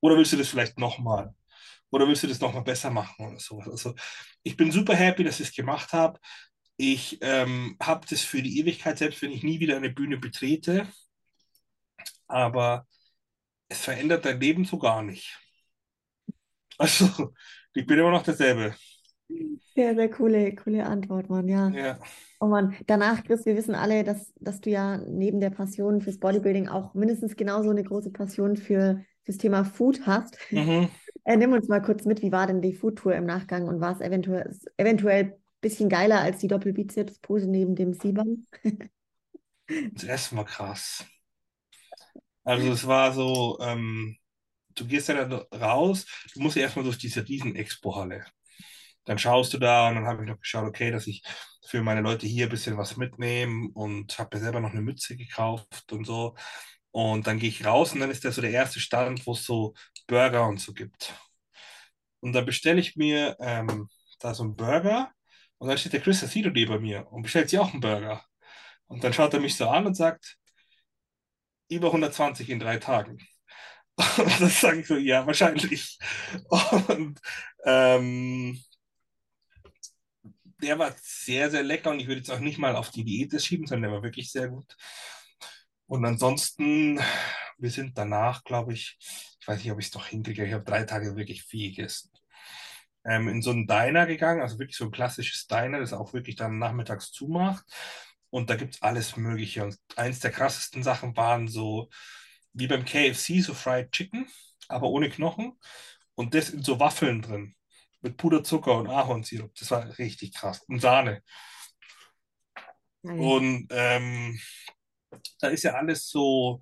[0.01, 1.35] Oder willst du das vielleicht nochmal?
[1.91, 3.69] Oder willst du das nochmal besser machen oder sowas?
[3.69, 3.95] Also
[4.43, 6.21] ich bin super happy, dass ich es gemacht habe.
[6.77, 10.89] Ich ähm, habe das für die Ewigkeit, selbst wenn ich nie wieder eine Bühne betrete.
[12.29, 12.87] Aber
[13.69, 15.39] es verändert dein Leben so gar nicht.
[16.79, 17.35] Also,
[17.75, 18.75] ich bin immer noch derselbe.
[19.75, 21.69] Sehr, sehr coole, coole Antwort, Mann, ja.
[21.71, 21.99] ja.
[22.41, 26.19] Oh Mann, danach, Chris, wir wissen alle, dass, dass du ja neben der Passion fürs
[26.19, 30.39] Bodybuilding auch mindestens genauso eine große Passion für das Thema Food hast.
[30.51, 30.89] Mhm.
[31.25, 33.93] Äh, nimm uns mal kurz mit, wie war denn die Foodtour im Nachgang und war
[33.93, 38.47] es eventuell, eventuell ein bisschen geiler als die Doppelbizeps-Pose neben dem Siebern?
[39.95, 41.07] das Essen war krass.
[42.45, 44.19] Also es war so, ähm,
[44.75, 46.05] du gehst ja dann raus,
[46.35, 48.27] du musst ja erstmal durch diese riesen Expo-Halle.
[49.05, 51.23] Dann schaust du da und dann habe ich noch geschaut, okay, dass ich
[51.67, 55.17] für meine Leute hier ein bisschen was mitnehme und habe mir selber noch eine Mütze
[55.17, 56.35] gekauft und so.
[56.91, 59.45] Und dann gehe ich raus und dann ist das so der erste Stand, wo es
[59.45, 59.75] so
[60.07, 61.15] Burger und so gibt.
[62.21, 63.89] Und dann bestelle ich mir ähm,
[64.21, 65.13] da so einen Burger
[65.59, 68.25] und dann steht der Chris Asilo neben mir und bestellt sich auch einen Burger.
[68.87, 70.37] Und dann schaut er mich so an und sagt,
[71.69, 73.19] über 120 in drei Tagen.
[74.19, 75.99] Und das sage ich so, ja, wahrscheinlich.
[76.89, 77.21] Und
[77.65, 78.63] ähm,
[80.65, 83.41] der war sehr, sehr lecker und ich würde jetzt auch nicht mal auf die Diät
[83.43, 84.77] schieben, sondern der war wirklich sehr gut.
[85.87, 86.99] Und ansonsten,
[87.59, 88.97] wir sind danach, glaube ich,
[89.41, 92.11] ich weiß nicht, ob ich es noch hinkriege, ich habe drei Tage wirklich viel gegessen.
[93.05, 96.37] Ähm, in so einen Diner gegangen, also wirklich so ein klassisches Diner, das auch wirklich
[96.37, 97.65] dann nachmittags zumacht.
[98.31, 99.63] Und da gibt es alles Mögliche.
[99.65, 101.91] Und eins der krassesten Sachen waren so,
[102.55, 104.27] wie beim KFC, so Fried Chicken,
[104.69, 105.59] aber ohne Knochen.
[106.15, 107.55] Und das in so Waffeln drin.
[108.05, 109.55] Mit Puderzucker und Ahornsirup.
[109.55, 110.61] Das war richtig krass.
[110.69, 111.23] Und Sahne.
[113.01, 113.19] Nein.
[113.19, 114.39] Und ähm,
[115.41, 116.61] da ist ja alles so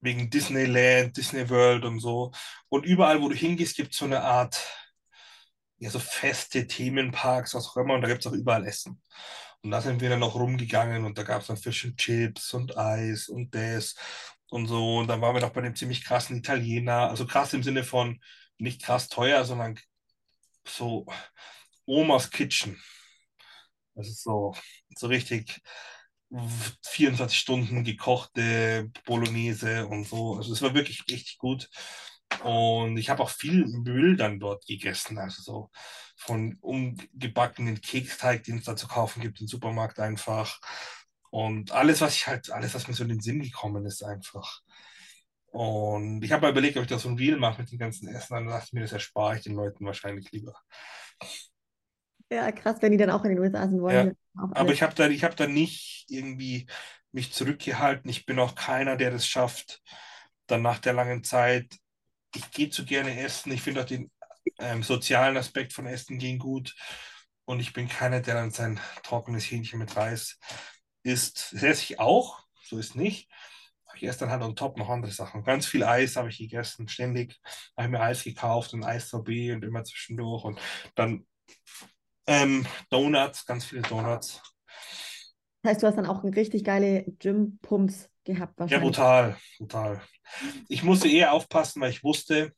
[0.00, 2.30] wegen Disneyland, Disney World und so.
[2.68, 4.60] Und überall, wo du hingehst, gibt es so eine Art,
[5.78, 9.02] ja, so feste Themenparks, was auch immer, und da gibt es auch überall Essen.
[9.62, 12.54] Und da sind wir dann noch rumgegangen und da gab es dann Fish and Chips
[12.54, 13.96] und Eis und das
[14.48, 14.98] und so.
[14.98, 17.08] Und dann waren wir noch bei dem ziemlich krassen Italiener.
[17.08, 18.20] Also krass im Sinne von
[18.58, 19.76] nicht krass teuer, sondern
[20.66, 21.06] so
[21.86, 22.80] Omas Kitchen.
[23.94, 24.54] Das ist so,
[24.96, 25.60] so richtig
[26.82, 30.36] 24 Stunden gekochte Bolognese und so.
[30.36, 31.68] Also es war wirklich richtig gut.
[32.42, 35.18] Und ich habe auch viel Müll dann dort gegessen.
[35.18, 35.70] Also so
[36.16, 40.58] von umgebackenen Keksteig, den es da zu kaufen gibt im Supermarkt einfach.
[41.30, 44.62] Und alles, was ich halt, alles, was mir so in den Sinn gekommen ist, einfach.
[45.52, 48.08] Und ich habe mal überlegt, ob ich das so ein Reel mache mit dem ganzen
[48.08, 48.34] Essen.
[48.34, 50.54] Dann dachte ich mir, das erspare ich den Leuten wahrscheinlich lieber.
[52.30, 54.16] Ja, krass, wenn die dann auch in den USA sind wollen.
[54.34, 56.66] Ja, aber ich habe da, hab da nicht irgendwie
[57.12, 58.10] mich zurückgehalten.
[58.10, 59.82] Ich bin auch keiner, der das schafft,
[60.46, 61.76] dann nach der langen Zeit.
[62.34, 63.52] Ich gehe zu gerne essen.
[63.52, 64.10] Ich finde auch den
[64.58, 66.74] ähm, sozialen Aspekt von Essen gehen gut.
[67.44, 70.38] Und ich bin keiner, der dann sein trockenes Hähnchen mit Reis
[71.02, 71.52] isst.
[71.52, 73.28] Das esse ich auch, so ist nicht.
[74.02, 75.44] Ich dann halt on top noch andere Sachen.
[75.44, 77.40] Ganz viel Eis habe ich gegessen, ständig.
[77.76, 80.44] Habe mir Eis gekauft und Eis sorbet und immer zwischendurch.
[80.44, 80.60] Und
[80.94, 81.26] dann
[82.26, 84.40] ähm, Donuts, ganz viele Donuts.
[85.62, 88.82] Das heißt, du hast dann auch richtig geile Gym-Pumps gehabt wahrscheinlich.
[88.82, 90.02] Ja, brutal, brutal.
[90.68, 92.52] Ich musste eher aufpassen, weil ich wusste,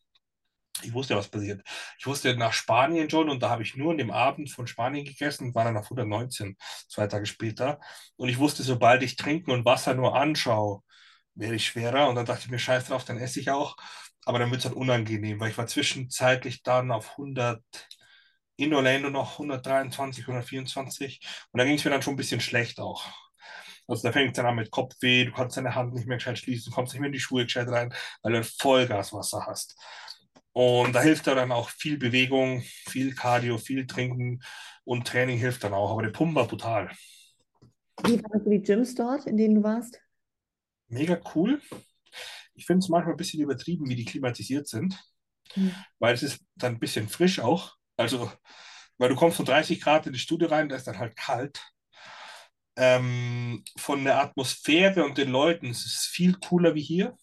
[0.82, 1.62] ich wusste, was passiert.
[1.98, 5.04] Ich wusste nach Spanien schon und da habe ich nur an dem Abend von Spanien
[5.04, 6.56] gegessen und war dann auf 119,
[6.88, 7.80] zwei Tage später.
[8.16, 10.82] Und ich wusste, sobald ich Trinken und Wasser nur anschaue,
[11.34, 12.08] wäre ich schwerer.
[12.08, 13.76] Und dann dachte ich mir, scheiß drauf, dann esse ich auch.
[14.24, 17.62] Aber dann wird es halt unangenehm, weil ich war zwischenzeitlich dann auf 100,
[18.56, 21.20] in Orlando noch 123, 124
[21.52, 23.04] und da ging es mir dann schon ein bisschen schlecht auch.
[23.86, 26.38] Also da fängt es dann an mit Kopfweh, du kannst deine Hand nicht mehr gescheit
[26.38, 29.76] schließen, du kommst nicht mehr in die Schuhe gescheit rein, weil du Vollgaswasser hast.
[30.52, 34.40] Und da hilft dann auch viel Bewegung, viel Cardio, viel Trinken
[34.84, 35.90] und Training hilft dann auch.
[35.90, 36.90] Aber der Pump war brutal.
[38.04, 40.00] Wie du die Gyms dort, in denen du warst?
[40.94, 41.60] Mega cool.
[42.54, 44.96] Ich finde es manchmal ein bisschen übertrieben, wie die klimatisiert sind,
[45.56, 45.74] mhm.
[45.98, 47.74] weil es ist dann ein bisschen frisch auch.
[47.96, 48.30] Also,
[48.96, 51.60] weil du kommst von 30 Grad in die Studio rein, da ist dann halt kalt.
[52.76, 57.16] Ähm, von der Atmosphäre und den Leuten es ist es viel cooler wie hier.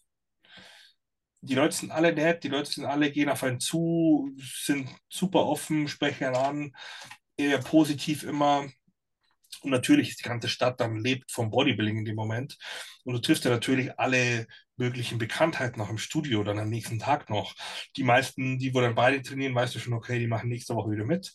[1.42, 5.46] Die Leute sind alle nett, die Leute sind alle, gehen auf einen zu, sind super
[5.46, 6.76] offen, sprechen einen an,
[7.38, 8.70] eher positiv immer.
[9.62, 12.58] Und natürlich ist die ganze Stadt dann lebt vom Bodybuilding in dem Moment.
[13.04, 17.30] Und du triffst ja natürlich alle möglichen Bekanntheiten noch im Studio dann am nächsten Tag
[17.30, 17.54] noch.
[17.96, 20.92] Die meisten, die wo dann beide trainieren, weißt du schon, okay, die machen nächste Woche
[20.92, 21.34] wieder mit.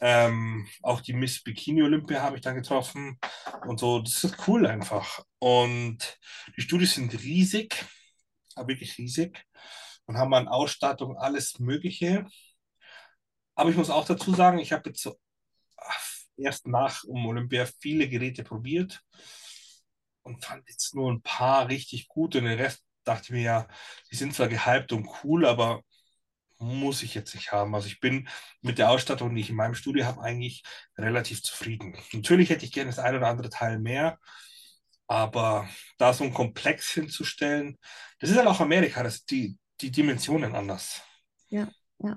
[0.00, 3.18] Ähm, auch die Miss Bikini Olympia habe ich dann getroffen
[3.66, 4.00] und so.
[4.00, 5.20] Das ist cool einfach.
[5.38, 6.18] Und
[6.56, 7.84] die Studios sind riesig,
[8.54, 9.46] aber wirklich riesig
[10.06, 12.26] und haben an Ausstattung alles Mögliche.
[13.54, 15.16] Aber ich muss auch dazu sagen, ich habe jetzt so
[16.38, 19.02] erst nach um Olympia viele Geräte probiert
[20.22, 23.68] und fand jetzt nur ein paar richtig gut und den Rest dachte ich mir ja,
[24.10, 25.82] die sind zwar gehypt und cool, aber
[26.58, 27.74] muss ich jetzt nicht haben.
[27.74, 28.28] Also ich bin
[28.62, 30.62] mit der Ausstattung, die ich in meinem Studio habe, eigentlich
[30.96, 31.96] relativ zufrieden.
[32.12, 34.18] Natürlich hätte ich gerne das ein oder andere Teil mehr,
[35.06, 35.68] aber
[35.98, 37.78] da so ein Komplex hinzustellen,
[38.18, 41.02] das ist halt auch Amerika, das die, die Dimensionen anders.
[41.48, 42.16] Ja, ja.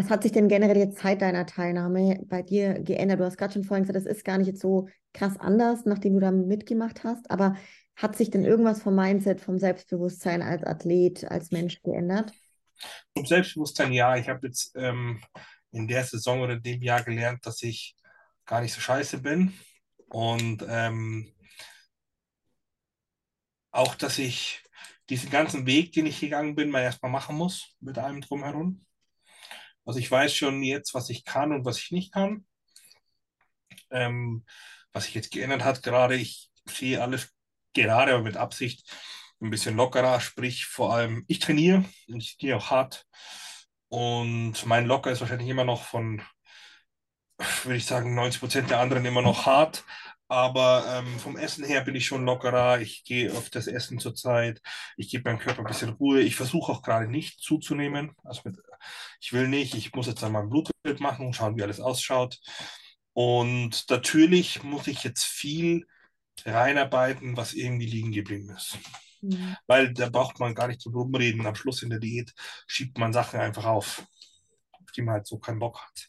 [0.00, 3.20] Was hat sich denn generell jetzt seit deiner Teilnahme bei dir geändert?
[3.20, 6.14] Du hast gerade schon vorhin gesagt, das ist gar nicht jetzt so krass anders, nachdem
[6.14, 7.54] du da mitgemacht hast, aber
[7.96, 12.32] hat sich denn irgendwas vom Mindset, vom Selbstbewusstsein als Athlet, als Mensch geändert?
[13.14, 14.16] Vom Selbstbewusstsein ja.
[14.16, 15.20] Ich habe jetzt ähm,
[15.70, 17.94] in der Saison oder in dem Jahr gelernt, dass ich
[18.46, 19.52] gar nicht so scheiße bin
[20.08, 21.30] und ähm,
[23.70, 24.62] auch, dass ich
[25.10, 28.86] diesen ganzen Weg, den ich gegangen bin, mal erstmal machen muss mit allem drumherum.
[29.90, 32.46] Also ich weiß schon jetzt, was ich kann und was ich nicht kann.
[33.90, 34.44] Ähm,
[34.92, 37.34] was sich jetzt geändert hat, gerade ich sehe alles
[37.72, 38.88] gerade, aber mit Absicht
[39.40, 43.04] ein bisschen lockerer, sprich vor allem ich trainiere und ich gehe auch hart.
[43.88, 46.22] Und mein Locker ist wahrscheinlich immer noch von,
[47.64, 49.82] würde ich sagen, 90 Prozent der anderen immer noch hart,
[50.30, 52.80] aber ähm, vom Essen her bin ich schon lockerer.
[52.80, 54.62] Ich gehe auf das Essen zurzeit.
[54.96, 56.20] Ich gebe meinem Körper ein bisschen Ruhe.
[56.20, 58.12] Ich versuche auch gerade nicht zuzunehmen.
[58.22, 58.56] Also mit,
[59.20, 59.74] ich will nicht.
[59.74, 62.38] Ich muss jetzt einmal ein Blutbild machen und schauen, wie alles ausschaut.
[63.12, 65.84] Und natürlich muss ich jetzt viel
[66.44, 68.78] reinarbeiten, was irgendwie liegen geblieben ist.
[69.22, 69.56] Mhm.
[69.66, 71.44] Weil da braucht man gar nicht zu rumreden.
[71.44, 72.32] Am Schluss in der Diät
[72.68, 74.06] schiebt man Sachen einfach auf,
[74.70, 76.08] auf die man halt so keinen Bock hat.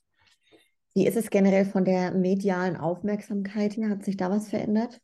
[0.94, 3.90] Wie ist es generell von der medialen Aufmerksamkeit her?
[3.90, 5.00] Hat sich da was verändert?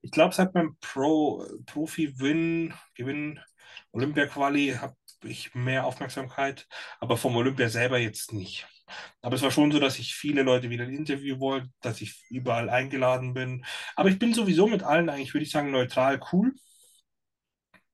[0.00, 3.40] Ich glaube, seit meinem Pro, Profi-Win, Gewinn,
[3.92, 6.66] Olympia-Quali, habe ich mehr Aufmerksamkeit,
[7.00, 8.66] aber vom Olympia selber jetzt nicht.
[9.20, 12.24] Aber es war schon so, dass ich viele Leute wieder ein Interview wollte, dass ich
[12.30, 13.64] überall eingeladen bin.
[13.96, 16.54] Aber ich bin sowieso mit allen eigentlich, würde ich sagen, neutral cool.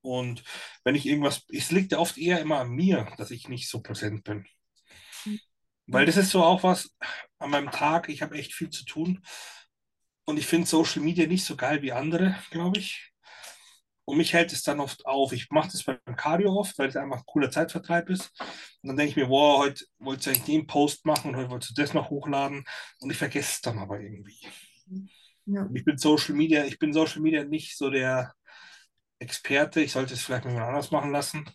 [0.01, 0.43] Und
[0.85, 3.83] wenn ich irgendwas, es liegt ja oft eher immer an mir, dass ich nicht so
[3.83, 4.47] präsent bin.
[5.89, 6.95] Weil das ist so auch was
[7.39, 9.23] an meinem Tag, ich habe echt viel zu tun.
[10.27, 13.11] Und ich finde Social Media nicht so geil wie andere, glaube ich.
[14.05, 15.33] Und mich hält es dann oft auf.
[15.33, 18.31] Ich mache das beim Cardio oft, weil es einfach ein cooler Zeitvertreib ist.
[18.83, 21.51] Und dann denke ich mir, wow, heute wolltest du eigentlich den Post machen und heute
[21.51, 22.65] wolltest du das noch hochladen.
[23.01, 24.39] Und ich vergesse es dann aber irgendwie.
[25.47, 25.69] Ja.
[25.73, 28.35] Ich bin Social Media, ich bin Social Media nicht so der
[29.19, 29.81] Experte.
[29.81, 31.49] Ich sollte es vielleicht mal anders machen lassen.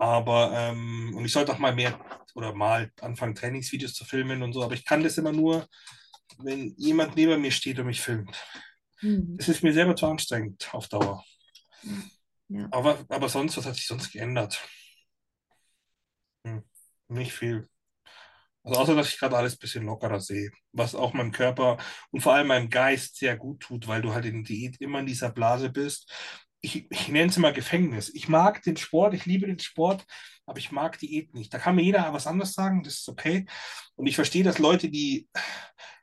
[0.00, 2.00] Aber, ähm, und ich sollte auch mal mehr
[2.34, 4.62] oder mal anfangen, Trainingsvideos zu filmen und so.
[4.64, 5.68] Aber ich kann das immer nur,
[6.38, 8.34] wenn jemand neben mir steht und mich filmt.
[9.02, 9.36] Mhm.
[9.36, 11.22] Das ist mir selber zu anstrengend auf Dauer.
[12.48, 12.66] Ja.
[12.70, 14.66] Aber, aber sonst, was hat sich sonst geändert?
[16.46, 16.64] Hm,
[17.08, 17.68] nicht viel.
[18.62, 21.76] Also außer, dass ich gerade alles ein bisschen lockerer sehe, was auch meinem Körper
[22.10, 25.06] und vor allem meinem Geist sehr gut tut, weil du halt in Diät immer in
[25.06, 26.10] dieser Blase bist.
[26.62, 28.10] Ich, ich nenne es immer Gefängnis.
[28.14, 30.04] Ich mag den Sport, ich liebe den Sport,
[30.46, 31.52] aber ich mag Diät nicht.
[31.54, 33.46] Da kann mir jeder was anderes sagen, das ist okay.
[33.94, 35.28] Und ich verstehe, dass Leute, die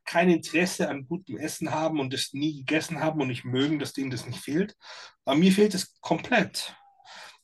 [0.08, 3.94] kein Interesse an gutem Essen haben und das nie gegessen haben und nicht mögen, dass
[3.94, 4.76] denen das nicht fehlt.
[5.26, 6.76] Aber mir fehlt es komplett.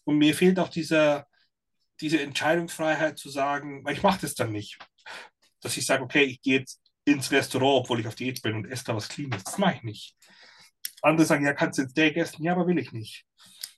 [0.05, 1.27] Und mir fehlt auch dieser,
[1.99, 4.79] diese Entscheidungsfreiheit zu sagen, weil ich mache das dann nicht.
[5.61, 8.65] Dass ich sage, okay, ich gehe jetzt ins Restaurant, obwohl ich auf Diät bin und
[8.65, 9.43] esse da was Cleanes.
[9.43, 10.15] Das mache ich nicht.
[11.03, 12.43] Andere sagen, ja, kannst du ein Steak essen?
[12.43, 13.25] Ja, aber will ich nicht.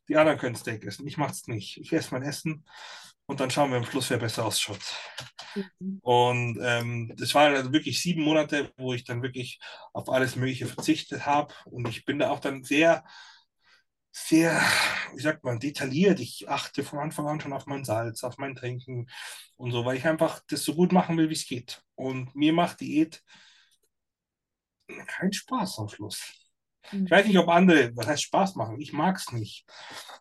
[0.07, 1.07] Die anderen können Steak essen.
[1.07, 1.77] Ich mache es nicht.
[1.77, 2.63] Ich esse mein Essen
[3.25, 4.79] und dann schauen wir am Schluss, wer besser ausschaut.
[5.79, 5.99] Mhm.
[6.01, 9.59] Und ähm, das waren also wirklich sieben Monate, wo ich dann wirklich
[9.93, 11.53] auf alles Mögliche verzichtet habe.
[11.65, 13.03] Und ich bin da auch dann sehr,
[14.11, 14.61] sehr,
[15.15, 16.19] wie sagt man, detailliert.
[16.19, 19.07] Ich achte von Anfang an schon auf mein Salz, auf mein Trinken
[19.57, 21.81] und so, weil ich einfach das so gut machen will, wie es geht.
[21.95, 23.23] Und mir macht Diät
[25.07, 26.44] keinen Spaß am Schluss.
[26.91, 29.65] Ich weiß nicht, ob andere, was heißt Spaß machen, ich mag es nicht.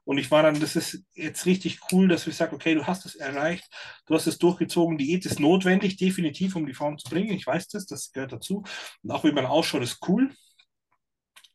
[0.04, 3.06] Und ich war dann, das ist jetzt richtig cool, dass ich sage, okay, du hast
[3.06, 3.64] es erreicht,
[4.06, 7.34] du hast es durchgezogen, Diät ist notwendig, definitiv, um die Form zu bringen.
[7.34, 8.64] Ich weiß das, das gehört dazu.
[9.02, 10.34] Und auch wie man ausschaut, ist cool.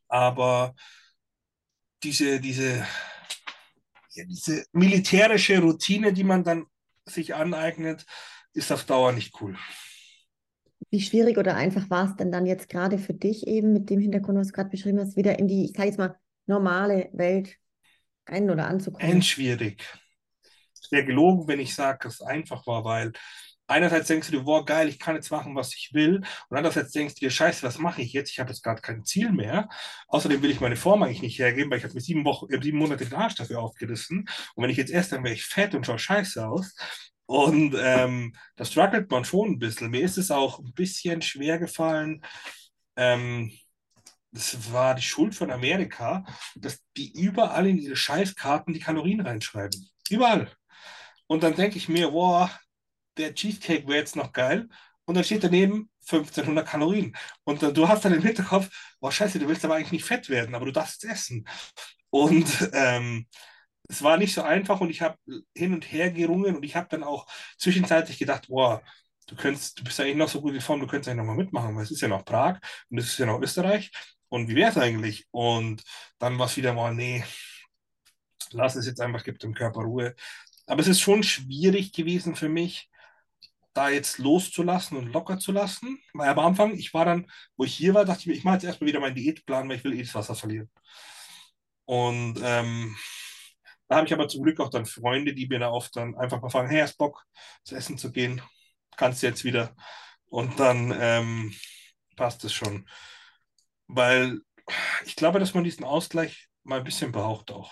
[0.07, 0.73] Aber
[2.03, 2.85] diese, diese,
[4.13, 6.65] ja, diese militärische Routine, die man dann
[7.05, 8.05] sich aneignet,
[8.53, 9.57] ist auf Dauer nicht cool.
[10.89, 13.99] Wie schwierig oder einfach war es denn dann jetzt gerade für dich eben mit dem
[13.99, 16.15] Hintergrund, was du gerade beschrieben hast, wieder in die, ich sage jetzt mal,
[16.47, 17.55] normale Welt
[18.25, 19.07] ein- oder anzukommen?
[19.07, 19.83] Endschwierig.
[20.81, 23.11] Es wäre gelogen, wenn ich sage, dass es einfach war, weil
[23.69, 26.17] einerseits denkst du dir, boah, geil, ich kann jetzt machen, was ich will.
[26.49, 28.31] Und andererseits denkst du dir, scheiße, was mache ich jetzt?
[28.31, 29.69] Ich habe jetzt gerade kein Ziel mehr.
[30.07, 32.77] Außerdem will ich meine Form eigentlich nicht hergeben, weil ich habe mir sieben, Wochen, sieben
[32.79, 34.27] Monate den Arsch dafür aufgerissen.
[34.55, 36.75] Und wenn ich jetzt esse, dann wäre ich fett und schaue scheiße aus.
[37.29, 39.91] Und ähm, da struggelt man schon ein bisschen.
[39.91, 42.25] Mir ist es auch ein bisschen schwer gefallen.
[42.95, 43.51] Ähm,
[44.31, 46.25] das war die Schuld von Amerika,
[46.55, 49.87] dass die überall in ihre Scheißkarten die Kalorien reinschreiben.
[50.09, 50.51] Überall.
[51.27, 52.49] Und dann denke ich mir, boah,
[53.15, 54.67] der Cheesecake wäre jetzt noch geil.
[55.05, 57.15] Und dann steht daneben 1500 Kalorien.
[57.43, 60.29] Und dann, du hast dann im Hinterkopf, boah, scheiße, du willst aber eigentlich nicht fett
[60.29, 61.47] werden, aber du darfst es essen.
[62.09, 63.27] Und ähm,
[63.89, 65.17] es war nicht so einfach und ich habe
[65.55, 67.27] hin und her gerungen und ich habe dann auch
[67.57, 68.81] zwischenzeitlich gedacht, boah,
[69.27, 71.75] du könntest, du bist eigentlich noch so gut in Form, du könntest eigentlich nochmal mitmachen,
[71.75, 72.59] weil es ist ja noch Prag
[72.89, 73.91] und es ist ja noch Österreich
[74.29, 75.27] und wie wäre es eigentlich?
[75.31, 75.83] Und
[76.19, 77.23] dann war es wieder mal, nee,
[78.51, 80.15] lass es jetzt einfach, gib dem Körper Ruhe.
[80.67, 82.89] Aber es ist schon schwierig gewesen für mich,
[83.73, 85.99] da jetzt loszulassen und locker zu lassen.
[86.13, 87.27] Weil am Anfang, ich war dann,
[87.57, 89.77] wo ich hier war, dachte ich mir, ich mache jetzt erstmal wieder meinen Diätplan, weil
[89.77, 90.69] ich will eh das Wasser verlieren.
[91.85, 92.95] Und ähm,
[93.89, 96.41] da habe ich aber zum Glück auch dann Freunde, die mir da oft dann einfach
[96.41, 97.25] mal fragen, hey, hast Bock,
[97.63, 98.41] zu essen zu gehen?
[98.95, 99.75] Kannst du jetzt wieder?
[100.27, 101.53] Und dann ähm,
[102.15, 102.87] passt es schon.
[103.87, 104.41] Weil
[105.05, 107.71] ich glaube, dass man diesen Ausgleich mal ein bisschen braucht auch.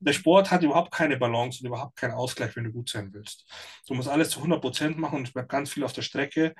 [0.00, 3.46] Der Sport hat überhaupt keine Balance und überhaupt keinen Ausgleich, wenn du gut sein willst.
[3.86, 6.54] Du musst alles zu 100 Prozent machen und es bleibt ganz viel auf der Strecke.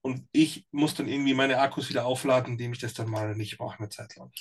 [0.00, 3.58] Und ich muss dann irgendwie meine Akkus wieder aufladen, indem ich das dann mal nicht
[3.58, 4.32] mache, eine Zeit lang.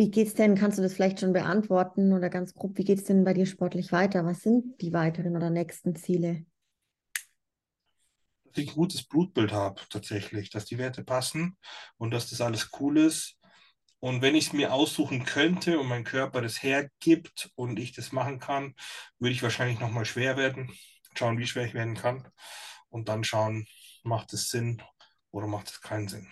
[0.00, 3.00] Wie geht es denn, kannst du das vielleicht schon beantworten oder ganz grob, wie geht
[3.00, 4.24] es denn bei dir sportlich weiter?
[4.24, 6.46] Was sind die weiteren oder nächsten Ziele?
[8.44, 11.58] Dass ich ein gutes Blutbild habe, tatsächlich, dass die Werte passen
[11.98, 13.36] und dass das alles cool ist.
[13.98, 18.10] Und wenn ich es mir aussuchen könnte und mein Körper das hergibt und ich das
[18.10, 18.74] machen kann,
[19.18, 20.72] würde ich wahrscheinlich nochmal schwer werden.
[21.14, 22.26] Schauen, wie schwer ich werden kann.
[22.88, 23.66] Und dann schauen,
[24.02, 24.80] macht es Sinn
[25.30, 26.26] oder macht es keinen Sinn.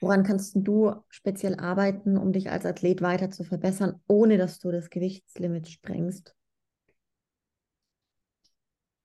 [0.00, 4.70] Woran kannst du speziell arbeiten, um dich als Athlet weiter zu verbessern, ohne dass du
[4.70, 6.34] das Gewichtslimit sprengst?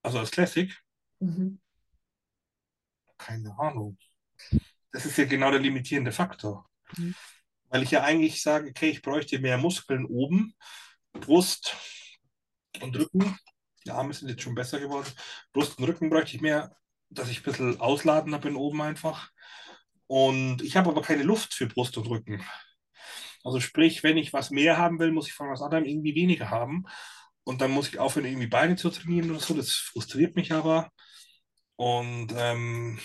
[0.03, 0.75] Also als Classic?
[1.19, 1.59] Mhm.
[3.17, 3.97] Keine Ahnung.
[4.91, 6.67] Das ist ja genau der limitierende Faktor.
[6.97, 7.15] Mhm.
[7.69, 10.55] Weil ich ja eigentlich sage, okay, ich bräuchte mehr Muskeln oben,
[11.13, 11.75] Brust
[12.81, 13.37] und Rücken.
[13.85, 15.07] Die Arme sind jetzt schon besser geworden.
[15.53, 16.75] Brust und Rücken bräuchte ich mehr,
[17.09, 19.31] dass ich ein bisschen ausladender bin oben einfach.
[20.11, 22.43] Und ich habe aber keine Luft für Brust und Rücken.
[23.45, 26.49] Also sprich, wenn ich was mehr haben will, muss ich von was anderem irgendwie weniger
[26.49, 26.83] haben.
[27.45, 29.53] Und dann muss ich aufhören, irgendwie Beine zu trainieren oder so.
[29.53, 30.91] Das frustriert mich aber.
[31.77, 32.99] Und ähm,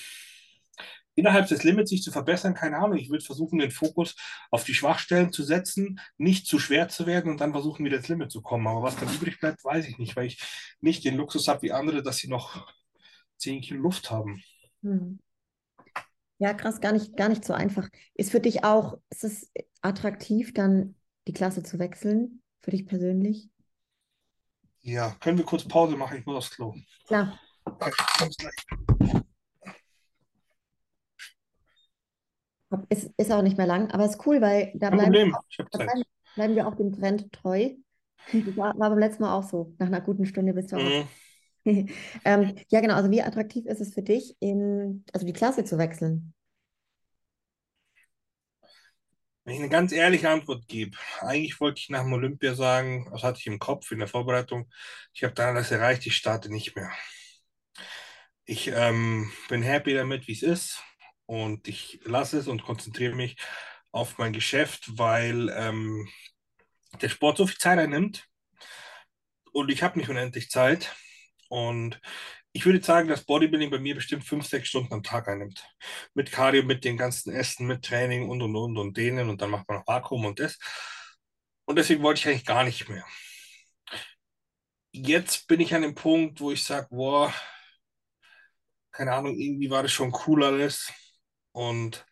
[1.15, 2.99] innerhalb des Limits sich zu verbessern, keine Ahnung.
[2.99, 4.17] Ich würde versuchen, den Fokus
[4.51, 8.09] auf die Schwachstellen zu setzen, nicht zu schwer zu werden und dann versuchen, wieder ins
[8.09, 8.67] Limit zu kommen.
[8.67, 10.43] Aber was dann übrig bleibt, weiß ich nicht, weil ich
[10.81, 12.67] nicht den Luxus habe wie andere, dass sie noch
[13.37, 14.43] 10 Kilo Luft haben.
[14.83, 15.21] Hm.
[16.39, 17.89] Ja, krass, gar nicht, gar nicht so einfach.
[18.15, 20.95] Ist für dich auch, ist es attraktiv, dann
[21.27, 23.49] die Klasse zu wechseln, für dich persönlich?
[24.83, 26.19] Ja, können wir kurz Pause machen?
[26.19, 26.75] Ich muss aufs Klo.
[27.07, 27.41] Klar.
[27.65, 28.55] Okay, kommst gleich.
[32.89, 35.37] Ist, ist auch nicht mehr lang, aber ist cool, weil da bleiben, Problem,
[35.71, 36.03] da bleiben,
[36.35, 37.71] bleiben wir auch dem Trend treu.
[38.33, 39.75] Das war, war beim letzten Mal auch so.
[39.79, 40.83] Nach einer guten Stunde bist du auch.
[40.83, 41.09] Mhm.
[42.25, 42.95] ähm, ja, genau.
[42.95, 46.33] Also wie attraktiv ist es für dich, in, also die Klasse zu wechseln?
[49.45, 53.23] Wenn ich eine ganz ehrliche Antwort gebe, eigentlich wollte ich nach dem Olympia sagen, das
[53.23, 54.69] hatte ich im Kopf in der Vorbereitung,
[55.15, 56.91] ich habe dann alles erreicht, ich starte nicht mehr.
[58.45, 60.83] Ich ähm, bin happy damit, wie es ist
[61.27, 63.37] und ich lasse es und konzentriere mich
[63.93, 66.09] auf mein Geschäft, weil ähm,
[67.01, 68.29] der Sport so viel Zeit einnimmt
[69.53, 70.95] und ich habe nicht unendlich Zeit.
[71.49, 72.01] Und
[72.53, 75.63] ich würde sagen, dass Bodybuilding bei mir bestimmt fünf, sechs Stunden am Tag einnimmt.
[76.15, 79.51] Mit Cardio, mit den ganzen Essen, mit Training und und und und denen und dann
[79.51, 80.59] macht man noch Vakuum und das.
[81.67, 83.05] Und deswegen wollte ich eigentlich gar nicht mehr.
[84.93, 87.33] Jetzt bin ich an dem Punkt, wo ich sage, boah,
[88.93, 90.91] keine Ahnung, irgendwie war das schon cool alles.
[91.53, 92.07] Und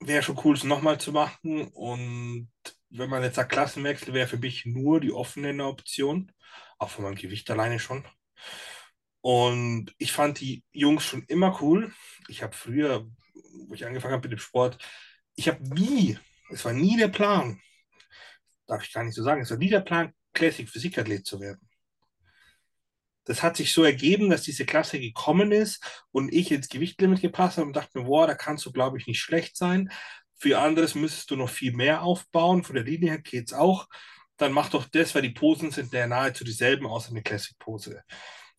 [0.00, 1.68] wäre schon cool, es nochmal zu machen.
[1.68, 2.50] Und
[2.90, 6.32] wenn man jetzt sagt, Klassenwechsel wäre für mich nur die offene Option,
[6.78, 8.04] auch von meinem Gewicht alleine schon.
[9.20, 11.92] Und ich fand die Jungs schon immer cool.
[12.28, 13.06] Ich habe früher,
[13.66, 14.78] wo ich angefangen habe mit dem Sport,
[15.34, 16.18] ich habe nie,
[16.50, 17.60] es war nie der Plan,
[18.66, 21.68] darf ich gar nicht so sagen, es war nie der Plan, Classic Physikathlet zu werden.
[23.24, 27.58] Das hat sich so ergeben, dass diese Klasse gekommen ist und ich ins Gewichtlimit gepasst
[27.58, 29.90] habe und dachte mir, boah, da kannst du, glaube ich, nicht schlecht sein.
[30.36, 32.62] Für anderes müsstest du noch viel mehr aufbauen.
[32.62, 33.88] Von der Linie her geht es auch.
[34.36, 38.02] Dann mach doch das, weil die Posen sind ja nahezu dieselben, außer eine Classic-Pose.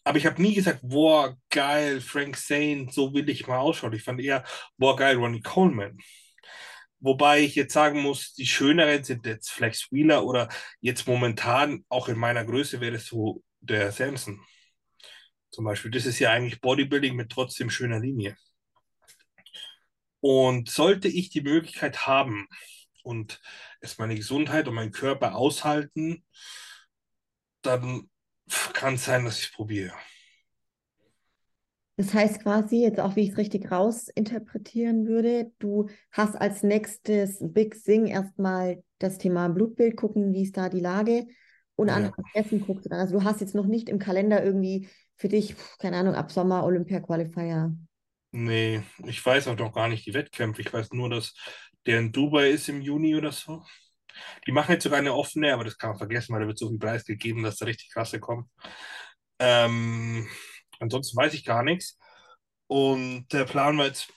[0.03, 3.93] Aber ich habe nie gesagt, boah, geil, Frank Zane, so will ich mal ausschauen.
[3.93, 4.43] Ich fand eher,
[4.77, 5.97] boah, geil, Ronnie Coleman.
[6.99, 10.49] Wobei ich jetzt sagen muss, die schöneren sind jetzt Flex Wheeler oder
[10.81, 14.41] jetzt momentan, auch in meiner Größe, wäre es so der Samson.
[15.51, 15.91] Zum Beispiel.
[15.91, 18.35] Das ist ja eigentlich Bodybuilding mit trotzdem schöner Linie.
[20.21, 22.47] Und sollte ich die Möglichkeit haben
[23.07, 23.41] und
[23.81, 26.23] es meine Gesundheit und mein Körper aushalten,
[27.61, 28.09] dann
[28.73, 29.93] kann es sein, dass ich es probiere.
[31.99, 37.39] Das heißt quasi, jetzt auch wie ich es richtig rausinterpretieren würde, du hast als nächstes
[37.41, 41.25] Big Thing erstmal das Thema Blutbild gucken, wie ist da die Lage
[41.75, 41.89] und Ja.
[41.89, 42.99] an Essen guckst du dann.
[42.99, 46.63] Also du hast jetzt noch nicht im Kalender irgendwie für dich, keine Ahnung, ab Sommer
[46.65, 47.75] Olympia Qualifier.
[48.31, 50.61] Nee, ich weiß auch noch gar nicht die Wettkämpfe.
[50.61, 51.33] Ich weiß nur, dass
[51.85, 53.63] der in Dubai ist im Juni oder so.
[54.47, 56.69] Die machen jetzt sogar eine offene, aber das kann man vergessen, weil da wird so
[56.69, 58.49] viel Preis gegeben, dass da richtig krasse kommen.
[59.39, 60.27] Ähm,
[60.79, 61.97] ansonsten weiß ich gar nichts.
[62.67, 64.09] Und der Plan war jetzt,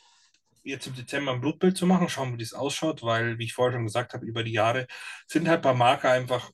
[0.65, 3.75] jetzt im Dezember ein Blutbild zu machen, schauen, wie das ausschaut, weil, wie ich vorher
[3.79, 4.87] schon gesagt habe, über die Jahre
[5.29, 6.51] sind halt ein paar Marker einfach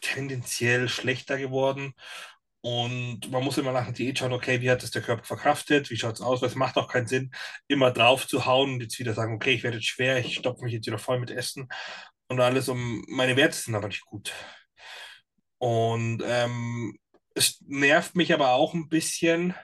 [0.00, 1.94] tendenziell schlechter geworden.
[2.66, 5.88] Und man muss immer nach der Diät schauen, okay, wie hat das der Körper verkraftet,
[5.88, 7.30] wie schaut es aus, weil es macht auch keinen Sinn,
[7.68, 10.64] immer drauf zu hauen und jetzt wieder sagen, okay, ich werde jetzt schwer, ich stopfe
[10.64, 11.68] mich jetzt wieder voll mit Essen
[12.26, 14.32] und alles, um meine Werte sind aber nicht gut.
[15.58, 16.98] Und ähm,
[17.34, 19.54] es nervt mich aber auch ein bisschen,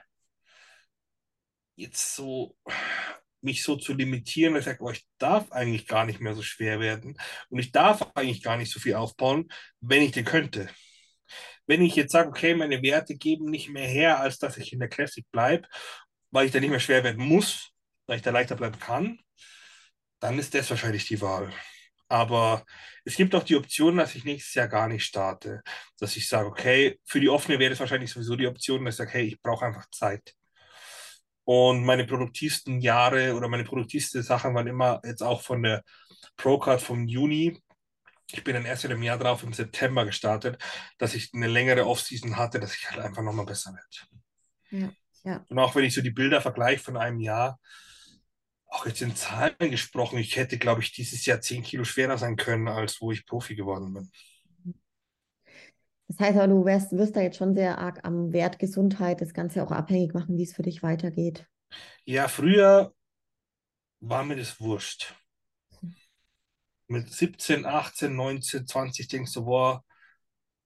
[1.75, 2.55] jetzt so
[3.41, 6.41] mich so zu limitieren, weil ich sage, oh, ich darf eigentlich gar nicht mehr so
[6.41, 7.17] schwer werden
[7.49, 9.49] und ich darf eigentlich gar nicht so viel aufbauen,
[9.81, 10.69] wenn ich den könnte.
[11.67, 14.79] Wenn ich jetzt sage, okay, meine Werte geben nicht mehr her, als dass ich in
[14.79, 15.67] der Classic bleibe,
[16.31, 17.71] weil ich da nicht mehr schwer werden muss,
[18.07, 19.19] weil ich da leichter bleiben kann,
[20.19, 21.51] dann ist das wahrscheinlich die Wahl.
[22.09, 22.63] Aber
[23.05, 25.61] es gibt auch die Option, dass ich nächstes Jahr gar nicht starte.
[25.99, 28.97] Dass ich sage, okay, für die offene wäre es wahrscheinlich sowieso die Option, dass ich
[28.97, 30.35] sage, hey, ich brauche einfach Zeit.
[31.45, 35.83] Und meine produktivsten Jahre oder meine produktivsten Sachen waren immer jetzt auch von der
[36.37, 37.59] Procard vom Juni,
[38.31, 40.61] ich bin dann erst wieder im Jahr drauf im September gestartet,
[40.97, 44.23] dass ich eine längere Offseason hatte, dass ich halt einfach nochmal besser werde.
[44.71, 44.91] Ja,
[45.23, 45.45] ja.
[45.49, 47.59] Und auch wenn ich so die Bilder vergleiche von einem Jahr,
[48.67, 52.35] auch jetzt in Zahlen gesprochen, ich hätte, glaube ich, dieses Jahr 10 Kilo schwerer sein
[52.35, 54.11] können, als wo ich Profi geworden bin.
[56.07, 59.33] Das heißt aber, du wirst, wirst da jetzt schon sehr arg am Wert Gesundheit das
[59.33, 61.47] Ganze auch abhängig machen, wie es für dich weitergeht.
[62.05, 62.93] Ja, früher
[63.99, 65.15] war mir das wurscht.
[66.87, 69.83] Mit 17, 18, 19, 20 denkst du, boah,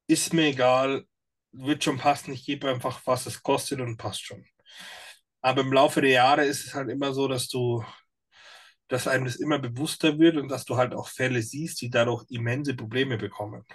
[0.07, 1.05] ist mir egal,
[1.51, 4.45] wird schon passen, ich gebe einfach, was es kostet und passt schon.
[5.41, 7.83] Aber im Laufe der Jahre ist es halt immer so, dass du,
[8.87, 12.25] dass einem das immer bewusster wird und dass du halt auch Fälle siehst, die dadurch
[12.29, 13.65] immense Probleme bekommen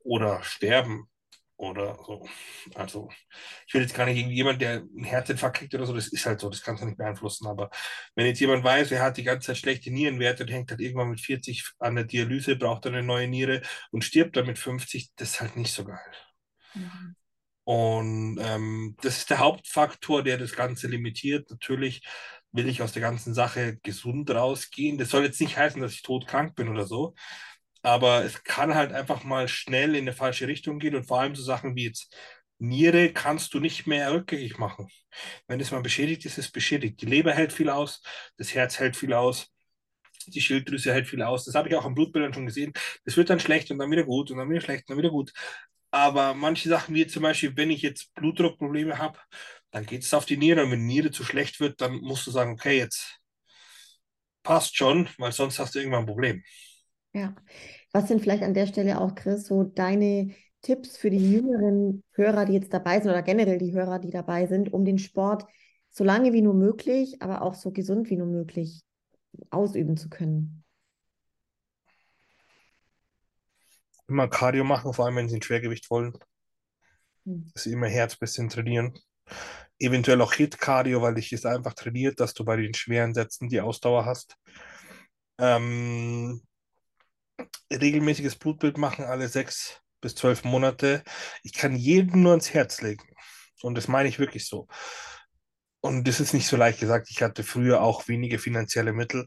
[0.00, 1.09] oder sterben
[1.60, 2.26] oder so.
[2.74, 3.10] Also,
[3.66, 6.24] ich will jetzt gar nicht gegen jemanden, der einen Herzinfarkt kriegt oder so, das ist
[6.24, 7.46] halt so, das kannst du nicht beeinflussen.
[7.46, 7.70] Aber
[8.14, 11.10] wenn jetzt jemand weiß, er hat die ganze Zeit schlechte Nierenwerte und hängt halt irgendwann
[11.10, 13.60] mit 40 an der Dialyse, braucht er eine neue Niere
[13.90, 15.98] und stirbt dann mit 50, das ist halt nicht so geil.
[16.74, 17.14] Mhm.
[17.64, 21.50] Und ähm, das ist der Hauptfaktor, der das Ganze limitiert.
[21.50, 22.02] Natürlich
[22.52, 24.98] will ich aus der ganzen Sache gesund rausgehen.
[24.98, 27.14] Das soll jetzt nicht heißen, dass ich todkrank bin oder so.
[27.82, 31.34] Aber es kann halt einfach mal schnell in eine falsche Richtung gehen und vor allem
[31.34, 32.14] so Sachen wie jetzt
[32.58, 34.88] Niere kannst du nicht mehr rückgängig machen.
[35.46, 37.00] Wenn es mal beschädigt ist, ist es beschädigt.
[37.02, 38.02] Die Leber hält viel aus,
[38.38, 39.48] das Herz hält viel aus,
[40.26, 41.44] die Schilddrüse hält viel aus.
[41.44, 42.72] Das habe ich auch am Blutbildern schon gesehen.
[43.04, 45.10] Das wird dann schlecht und dann wieder gut und dann wieder schlecht und dann wieder
[45.10, 45.32] gut.
[45.90, 49.18] Aber manche Sachen, wie zum Beispiel, wenn ich jetzt Blutdruckprobleme habe,
[49.72, 50.64] dann geht es auf die Niere.
[50.64, 53.18] Und wenn die Niere zu schlecht wird, dann musst du sagen, okay, jetzt
[54.42, 56.42] passt schon, weil sonst hast du irgendwann ein Problem.
[57.12, 57.34] Ja.
[57.92, 62.44] Was sind vielleicht an der Stelle auch, Chris, so deine Tipps für die jüngeren Hörer,
[62.44, 65.46] die jetzt dabei sind oder generell die Hörer, die dabei sind, um den Sport
[65.90, 68.82] so lange wie nur möglich, aber auch so gesund wie nur möglich
[69.50, 70.64] ausüben zu können?
[74.06, 76.16] Immer Cardio machen, vor allem wenn sie ein Schwergewicht wollen.
[77.24, 77.50] Hm.
[77.54, 78.98] Das ist immer Herz bisschen trainieren.
[79.78, 83.60] Eventuell auch Hit-Cardio, weil dich es einfach trainiert, dass du bei den schweren Sätzen die
[83.60, 84.36] Ausdauer hast.
[85.38, 86.42] Ähm,
[87.72, 91.02] regelmäßiges Blutbild machen, alle sechs bis zwölf Monate.
[91.42, 93.04] Ich kann jedem nur ins Herz legen.
[93.62, 94.68] Und das meine ich wirklich so.
[95.80, 97.08] Und das ist nicht so leicht gesagt.
[97.10, 99.26] Ich hatte früher auch wenige finanzielle Mittel.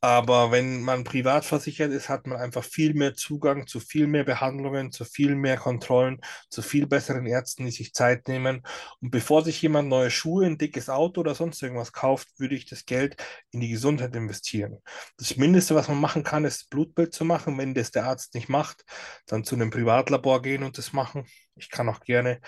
[0.00, 4.24] Aber wenn man privat versichert ist, hat man einfach viel mehr Zugang zu viel mehr
[4.24, 6.20] Behandlungen, zu viel mehr Kontrollen,
[6.50, 8.62] zu viel besseren Ärzten, die sich Zeit nehmen.
[9.00, 12.66] Und bevor sich jemand neue Schuhe, ein dickes Auto oder sonst irgendwas kauft, würde ich
[12.66, 13.16] das Geld
[13.50, 14.78] in die Gesundheit investieren.
[15.16, 17.58] Das Mindeste, was man machen kann, ist Blutbild zu machen.
[17.58, 18.84] Wenn das der Arzt nicht macht,
[19.26, 21.26] dann zu einem Privatlabor gehen und das machen.
[21.56, 22.40] Ich kann auch gerne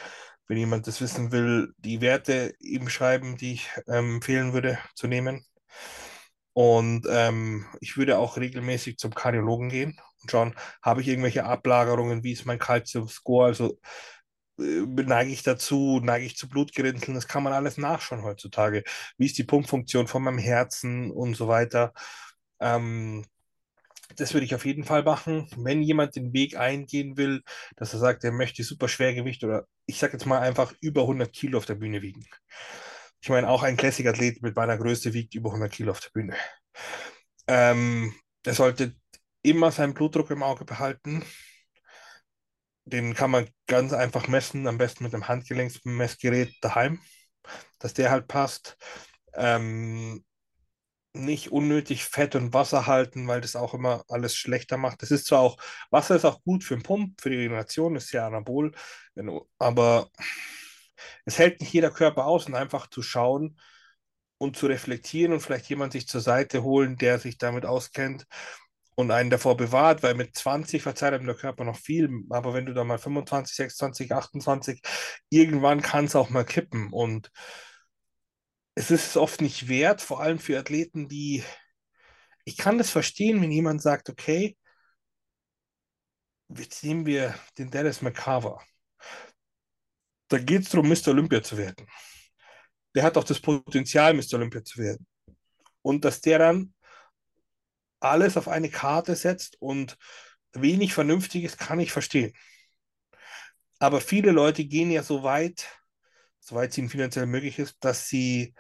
[0.48, 5.06] wenn jemand das wissen will, die Werte ihm schreiben, die ich ähm, empfehlen würde zu
[5.06, 5.44] nehmen.
[6.58, 12.24] Und ähm, ich würde auch regelmäßig zum Kardiologen gehen und schauen, habe ich irgendwelche Ablagerungen,
[12.24, 13.78] wie ist mein Calcium-Score, also
[14.58, 18.82] äh, neige ich dazu, neige ich zu Blutgerinnseln, das kann man alles nachschauen heutzutage.
[19.18, 21.92] Wie ist die Pumpfunktion von meinem Herzen und so weiter.
[22.58, 23.24] Ähm,
[24.16, 25.48] das würde ich auf jeden Fall machen.
[25.56, 27.42] Wenn jemand den Weg eingehen will,
[27.76, 31.32] dass er sagt, er möchte super Schwergewicht oder ich sage jetzt mal einfach über 100
[31.32, 32.26] Kilo auf der Bühne wiegen
[33.20, 36.36] ich meine, auch ein Classic-Athlet mit meiner Größe wiegt über 100 Kilo auf der Bühne.
[37.46, 38.14] Ähm,
[38.44, 38.94] der sollte
[39.42, 41.24] immer seinen Blutdruck im Auge behalten.
[42.84, 47.00] Den kann man ganz einfach messen, am besten mit einem Handgelenksmessgerät daheim,
[47.78, 48.76] dass der halt passt.
[49.34, 50.24] Ähm,
[51.12, 55.02] nicht unnötig Fett und Wasser halten, weil das auch immer alles schlechter macht.
[55.02, 55.56] Das ist zwar auch,
[55.90, 58.72] Wasser ist auch gut für den Pump, für die Regeneration, ist ja Anabol,
[59.58, 60.10] aber
[61.24, 63.58] es hält nicht jeder Körper aus und einfach zu schauen
[64.38, 68.26] und zu reflektieren und vielleicht jemand sich zur Seite holen, der sich damit auskennt
[68.98, 72.66] und einen davor bewahrt, weil mit 20 verzeiht einem der Körper noch viel, aber wenn
[72.66, 74.82] du da mal 25, 26, 28,
[75.30, 76.92] irgendwann kann es auch mal kippen.
[76.92, 77.30] Und
[78.74, 81.44] es ist oft nicht wert, vor allem für Athleten, die,
[82.44, 84.56] ich kann das verstehen, wenn jemand sagt, okay,
[86.48, 88.60] jetzt nehmen wir den Dallas McCarver
[90.28, 91.08] da geht es darum, Mr.
[91.08, 91.86] Olympia zu werden.
[92.94, 94.34] Der hat auch das Potenzial, Mr.
[94.34, 95.06] Olympia zu werden.
[95.82, 96.74] Und dass der dann
[98.00, 99.96] alles auf eine Karte setzt und
[100.52, 102.32] wenig Vernünftiges kann ich verstehen.
[103.78, 105.66] Aber viele Leute gehen ja so weit,
[106.40, 108.54] soweit es ihnen finanziell möglich ist, dass sie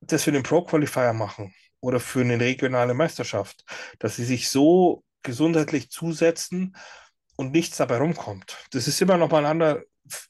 [0.00, 3.64] das für den Pro-Qualifier machen oder für eine regionale Meisterschaft,
[3.98, 6.76] dass sie sich so gesundheitlich zusetzen
[7.36, 8.56] und nichts dabei rumkommt.
[8.70, 9.82] Das ist immer noch mal ein anderer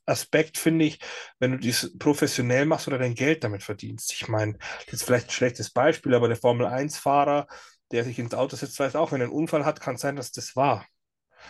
[0.05, 0.98] Aspekt, finde ich,
[1.39, 4.12] wenn du dies professionell machst oder dein Geld damit verdienst.
[4.12, 7.47] Ich meine, das ist vielleicht ein schlechtes Beispiel, aber der Formel-1-Fahrer,
[7.93, 10.16] der sich ins Auto setzt, weiß auch, wenn er einen Unfall hat, kann es sein,
[10.16, 10.86] dass das war.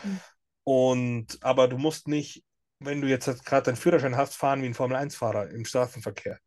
[0.02, 0.20] Mhm.
[0.64, 2.44] Und aber du musst nicht,
[2.80, 6.38] wenn du jetzt gerade deinen Führerschein hast, fahren wie ein Formel-1-Fahrer im Straßenverkehr.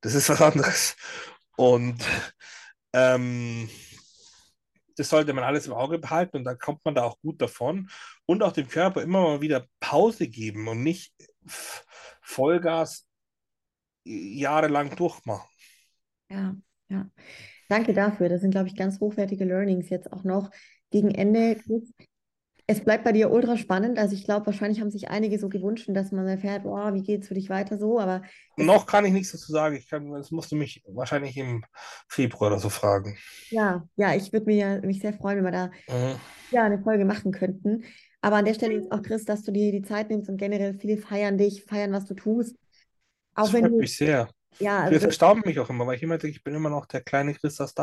[0.00, 0.96] Das ist was anderes.
[1.56, 2.02] Und
[2.92, 3.68] ähm,
[4.96, 7.90] das sollte man alles im Auge behalten und dann kommt man da auch gut davon.
[8.26, 11.14] Und auch dem Körper immer mal wieder Pause geben und nicht
[12.20, 13.06] Vollgas
[14.04, 15.48] jahrelang durchmachen.
[16.30, 16.54] Ja,
[16.88, 17.10] ja.
[17.68, 18.28] Danke dafür.
[18.28, 20.50] Das sind, glaube ich, ganz hochwertige Learnings jetzt auch noch
[20.90, 21.60] gegen Ende.
[22.66, 23.98] Es bleibt bei dir ultra spannend.
[23.98, 27.22] Also ich glaube, wahrscheinlich haben sich einige so gewünscht, dass man erfährt, boah, wie geht
[27.22, 28.22] es für dich weiter so, aber
[28.56, 29.76] Noch kann ich nichts dazu sagen.
[29.76, 31.64] Ich kann, das musst du mich wahrscheinlich im
[32.08, 33.18] Februar oder so fragen.
[33.50, 36.18] ja, ja, ich würde mich, ja, mich sehr freuen, wenn wir da Mhm.
[36.50, 37.84] ja eine Folge machen könnten.
[38.22, 40.74] Aber an der Stelle jetzt auch, Chris, dass du dir die Zeit nimmst und generell
[40.78, 42.56] viele feiern dich, feiern, was du tust.
[43.40, 44.28] Das Auch wenn freut du, mich sehr.
[44.60, 46.70] ja, Das also das erstaunt mich auch immer, weil ich immer denke, ich bin immer
[46.70, 47.74] noch der kleine Chris aus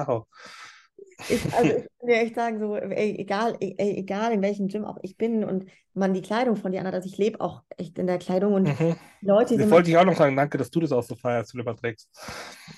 [1.28, 4.86] Ist, also ich kann dir echt sagen, so, ey, egal, ey, egal in welchem Gym
[4.86, 7.98] auch ich bin und man die Kleidung von dir anhat, also ich lebe auch echt
[7.98, 8.96] in der Kleidung und Mhm.
[9.22, 10.36] Leute Das wollte ich auch noch sagen.
[10.36, 12.10] Danke, dass du das auch so feierst und überträgst.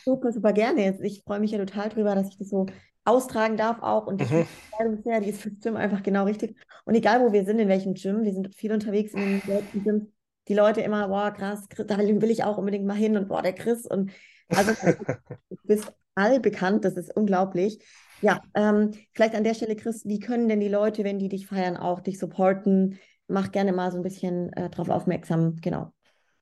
[0.06, 0.84] super, super gerne.
[0.84, 2.66] Jetzt, ich freue mich ja total drüber, dass ich das so
[3.06, 4.44] austragen darf auch und ich Mhm.
[4.44, 6.58] die Kleidung bisher, die ist fürs Gym einfach genau richtig.
[6.86, 9.84] Und egal, wo wir sind, in welchem Gym, wir sind viel unterwegs in den deutschen
[9.84, 10.06] Gyms,
[10.48, 13.42] die Leute immer, boah, krass, Chris, da will ich auch unbedingt mal hin und boah,
[13.42, 14.12] der Chris und
[14.50, 14.72] also
[15.50, 17.80] du bist allbekannt, das ist unglaublich.
[18.22, 21.48] Ja, ähm, vielleicht an der Stelle, Chris, wie können denn die Leute, wenn die dich
[21.48, 23.00] feiern, auch dich supporten?
[23.28, 25.94] Mach gerne mal so ein bisschen äh, drauf aufmerksam, genau.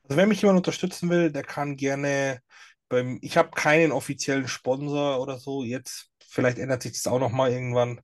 [0.03, 2.40] Also wenn mich jemand unterstützen will, der kann gerne
[2.90, 6.10] beim, ich habe keinen offiziellen Sponsor oder so jetzt.
[6.28, 8.02] Vielleicht ändert sich das auch noch mal irgendwann.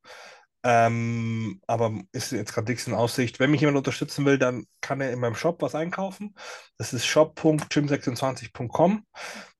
[0.69, 3.39] Ähm, aber ist jetzt gerade nichts in Aussicht.
[3.39, 6.35] Wenn mich jemand unterstützen will, dann kann er in meinem Shop was einkaufen.
[6.77, 9.05] Das ist shop.gym26.com.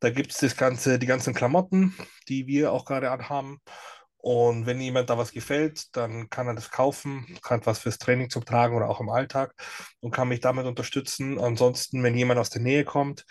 [0.02, 1.96] Da gibt es ganze, die ganzen Klamotten,
[2.28, 3.62] die wir auch gerade anhaben.
[4.18, 8.30] Und wenn jemand da was gefällt, dann kann er das kaufen, kann was fürs Training
[8.30, 9.54] zum Tragen oder auch im Alltag
[10.02, 11.40] und kann mich damit unterstützen.
[11.40, 13.24] Ansonsten, wenn jemand aus der Nähe kommt,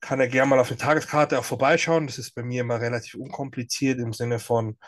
[0.00, 2.08] kann er gerne mal auf eine Tageskarte auch vorbeischauen.
[2.08, 4.78] Das ist bei mir immer relativ unkompliziert im Sinne von,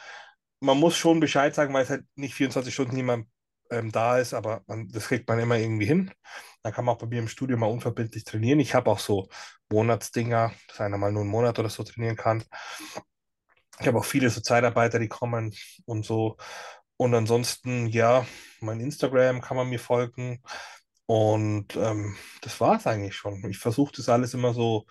[0.61, 3.27] man muss schon Bescheid sagen, weil es halt nicht 24 Stunden jemand
[3.70, 6.11] ähm, da ist, aber man, das kriegt man immer irgendwie hin.
[6.62, 8.61] Dann kann man auch bei mir im Studio mal unverbindlich trainieren.
[8.61, 9.28] Ich habe auch so
[9.70, 12.45] Monatsdinger, dass einer mal nur einen Monat oder so trainieren kann.
[13.81, 15.55] Ich habe auch viele so Zeitarbeiter, die kommen
[15.87, 16.37] und so.
[16.97, 18.27] Und ansonsten, ja,
[18.61, 20.43] mein Instagram kann man mir folgen.
[21.07, 23.49] Und ähm, das war es eigentlich schon.
[23.51, 24.87] Ich versuche das alles immer so.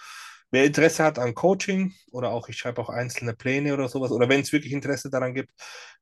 [0.52, 4.30] Wer Interesse hat an Coaching oder auch ich schreibe auch einzelne Pläne oder sowas, oder
[4.30, 5.52] wenn es wirklich Interesse daran gibt,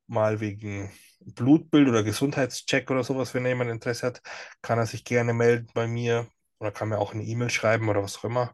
[0.07, 4.21] mal wegen Blutbild oder Gesundheitscheck oder sowas, wenn jemand Interesse hat,
[4.61, 6.27] kann er sich gerne melden bei mir
[6.59, 8.53] oder kann mir auch eine E-Mail schreiben oder was auch immer.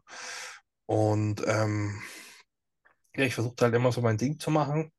[0.86, 2.02] Und ähm,
[3.16, 4.90] ja, ich versuche halt immer so mein Ding zu machen.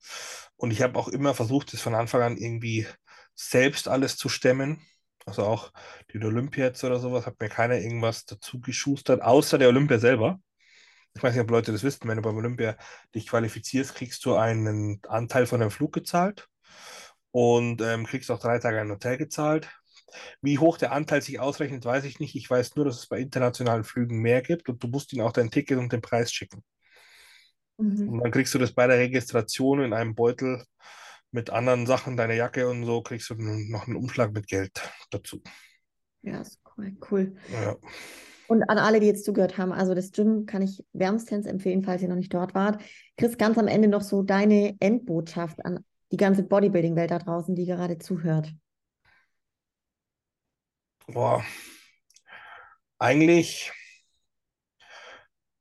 [0.58, 2.88] Und ich habe auch immer versucht, das von Anfang an irgendwie
[3.36, 4.82] selbst alles zu stemmen.
[5.26, 5.72] Also auch
[6.14, 10.40] die Olympiads oder sowas hat mir keiner irgendwas dazu geschustert, außer der Olympia selber.
[11.16, 12.76] Ich weiß nicht, ob Leute das wissen, wenn du beim Olympia
[13.14, 16.50] dich qualifizierst, kriegst du einen Anteil von deinem Flug gezahlt
[17.32, 19.70] und ähm, kriegst auch drei Tage ein Hotel gezahlt.
[20.42, 22.36] Wie hoch der Anteil sich ausrechnet, weiß ich nicht.
[22.36, 25.32] Ich weiß nur, dass es bei internationalen Flügen mehr gibt und du musst ihnen auch
[25.32, 26.64] dein Ticket und den Preis schicken.
[27.78, 28.10] Mhm.
[28.10, 30.64] Und dann kriegst du das bei der Registration in einem Beutel
[31.32, 34.72] mit anderen Sachen, deine Jacke und so, kriegst du noch einen Umschlag mit Geld
[35.12, 35.42] dazu.
[36.22, 36.96] Ja, ist cool.
[37.12, 37.36] cool.
[37.52, 37.76] Ja.
[38.48, 42.02] Und an alle, die jetzt zugehört haben, also das Gym kann ich wärmstens empfehlen, falls
[42.02, 42.82] ihr noch nicht dort wart.
[43.18, 47.66] Chris, ganz am Ende noch so deine Endbotschaft an die ganze Bodybuilding-Welt da draußen, die
[47.66, 48.54] gerade zuhört.
[51.08, 51.44] Boah.
[53.00, 53.72] Eigentlich,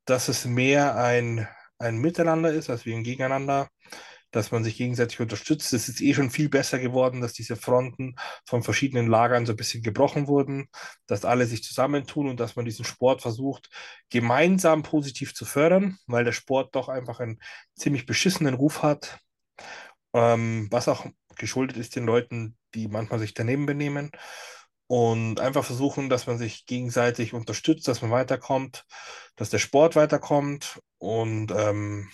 [0.04, 1.48] dass es mehr ein,
[1.78, 3.68] ein Miteinander ist, als wie ein Gegeneinander,
[4.34, 5.72] dass man sich gegenseitig unterstützt.
[5.72, 9.56] Es ist eh schon viel besser geworden, dass diese Fronten von verschiedenen Lagern so ein
[9.56, 10.68] bisschen gebrochen wurden,
[11.06, 13.70] dass alle sich zusammentun und dass man diesen Sport versucht,
[14.10, 17.38] gemeinsam positiv zu fördern, weil der Sport doch einfach einen
[17.76, 19.20] ziemlich beschissenen Ruf hat,
[20.14, 21.06] ähm, was auch
[21.36, 24.10] geschuldet ist den Leuten, die manchmal sich daneben benehmen.
[24.88, 28.84] Und einfach versuchen, dass man sich gegenseitig unterstützt, dass man weiterkommt,
[29.36, 32.10] dass der Sport weiterkommt und ähm,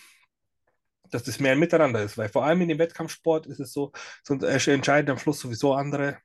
[1.11, 2.19] dass das mehr ein Miteinander ist.
[2.19, 3.93] Weil vor allem in dem Wettkampfsport ist es so,
[4.25, 6.19] so entscheidend am Schluss sowieso andere.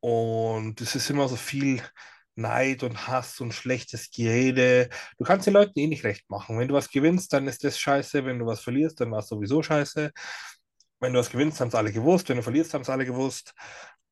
[0.00, 1.82] Und es ist immer so viel
[2.36, 4.90] Neid und Hass und schlechtes Gerede.
[5.18, 6.58] Du kannst den Leuten eh nicht recht machen.
[6.58, 8.24] Wenn du was gewinnst, dann ist das scheiße.
[8.24, 10.10] Wenn du was verlierst, dann war es sowieso scheiße.
[11.00, 12.28] Wenn du was gewinnst, haben es alle gewusst.
[12.28, 13.54] Wenn du verlierst, haben es alle gewusst.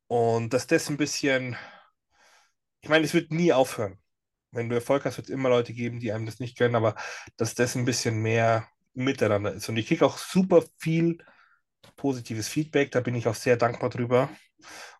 [0.07, 1.57] Und dass das ein bisschen,
[2.81, 3.99] ich meine, es wird nie aufhören.
[4.53, 6.95] Wenn du Erfolg hast, wird es immer Leute geben, die einem das nicht gönnen, aber
[7.37, 9.69] dass das ein bisschen mehr miteinander ist.
[9.69, 11.19] Und ich kriege auch super viel
[11.97, 14.29] positives Feedback, da bin ich auch sehr dankbar drüber.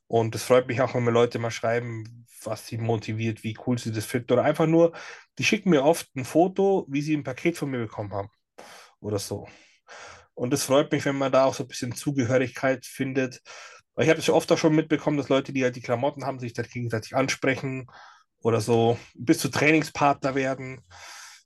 [0.07, 3.79] Und es freut mich auch, wenn mir Leute mal schreiben, was sie motiviert, wie cool
[3.79, 4.33] sie das finden.
[4.33, 4.93] Oder einfach nur,
[5.39, 8.29] die schicken mir oft ein Foto, wie sie ein Paket von mir bekommen haben.
[9.01, 9.49] Oder so.
[10.35, 13.41] Und es freut mich, wenn man da auch so ein bisschen Zugehörigkeit findet.
[13.99, 16.53] Ich habe es oft auch schon mitbekommen, dass Leute, die halt die Klamotten haben, sich
[16.53, 17.87] da gegenseitig ansprechen
[18.41, 20.83] oder so bis zu Trainingspartner werden.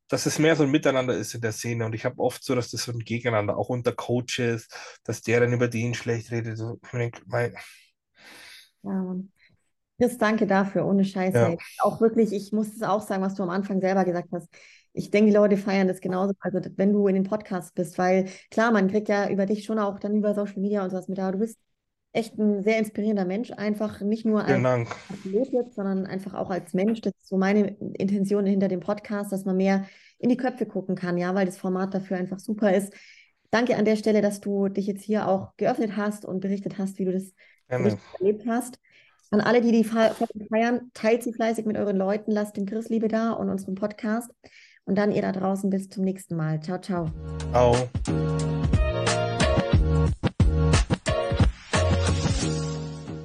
[0.09, 1.85] Dass es mehr so ein Miteinander ist in der Szene.
[1.85, 4.69] Und ich habe oft so, dass das so ein Gegeneinander, auch unter Coaches,
[5.05, 6.59] dass der dann über den schlecht redet.
[6.59, 6.78] So,
[7.27, 7.55] mein,
[8.83, 9.16] ja,
[9.99, 11.39] Chris, danke dafür, ohne Scheiße.
[11.39, 14.49] ja, Auch wirklich, ich muss es auch sagen, was du am Anfang selber gesagt hast.
[14.93, 18.28] Ich denke, die Leute feiern das genauso, also wenn du in den Podcast bist, weil
[18.51, 21.19] klar, man kriegt ja über dich schon auch dann über Social Media und sowas mit,
[21.19, 21.59] aber du bist
[22.17, 24.51] echt ein sehr inspirierender Mensch, einfach nicht nur als.
[25.11, 27.01] Athlet jetzt, sondern einfach auch als Mensch.
[27.03, 29.87] Das ist so meine Intention hinter dem Podcast, dass man mehr
[30.19, 32.93] in die Köpfe gucken kann, ja, weil das Format dafür einfach super ist.
[33.51, 36.99] Danke an der Stelle, dass du dich jetzt hier auch geöffnet hast und berichtet hast,
[36.99, 37.33] wie du das
[37.69, 38.81] erlebt hast.
[39.31, 40.15] An alle, die die Folge
[40.49, 44.31] feiern, teilt sie fleißig mit euren Leuten, lasst dem Chris Liebe da und unserem Podcast.
[44.85, 46.61] Und dann ihr da draußen bis zum nächsten Mal.
[46.61, 47.11] Ciao, ciao.
[47.51, 47.77] Ciao.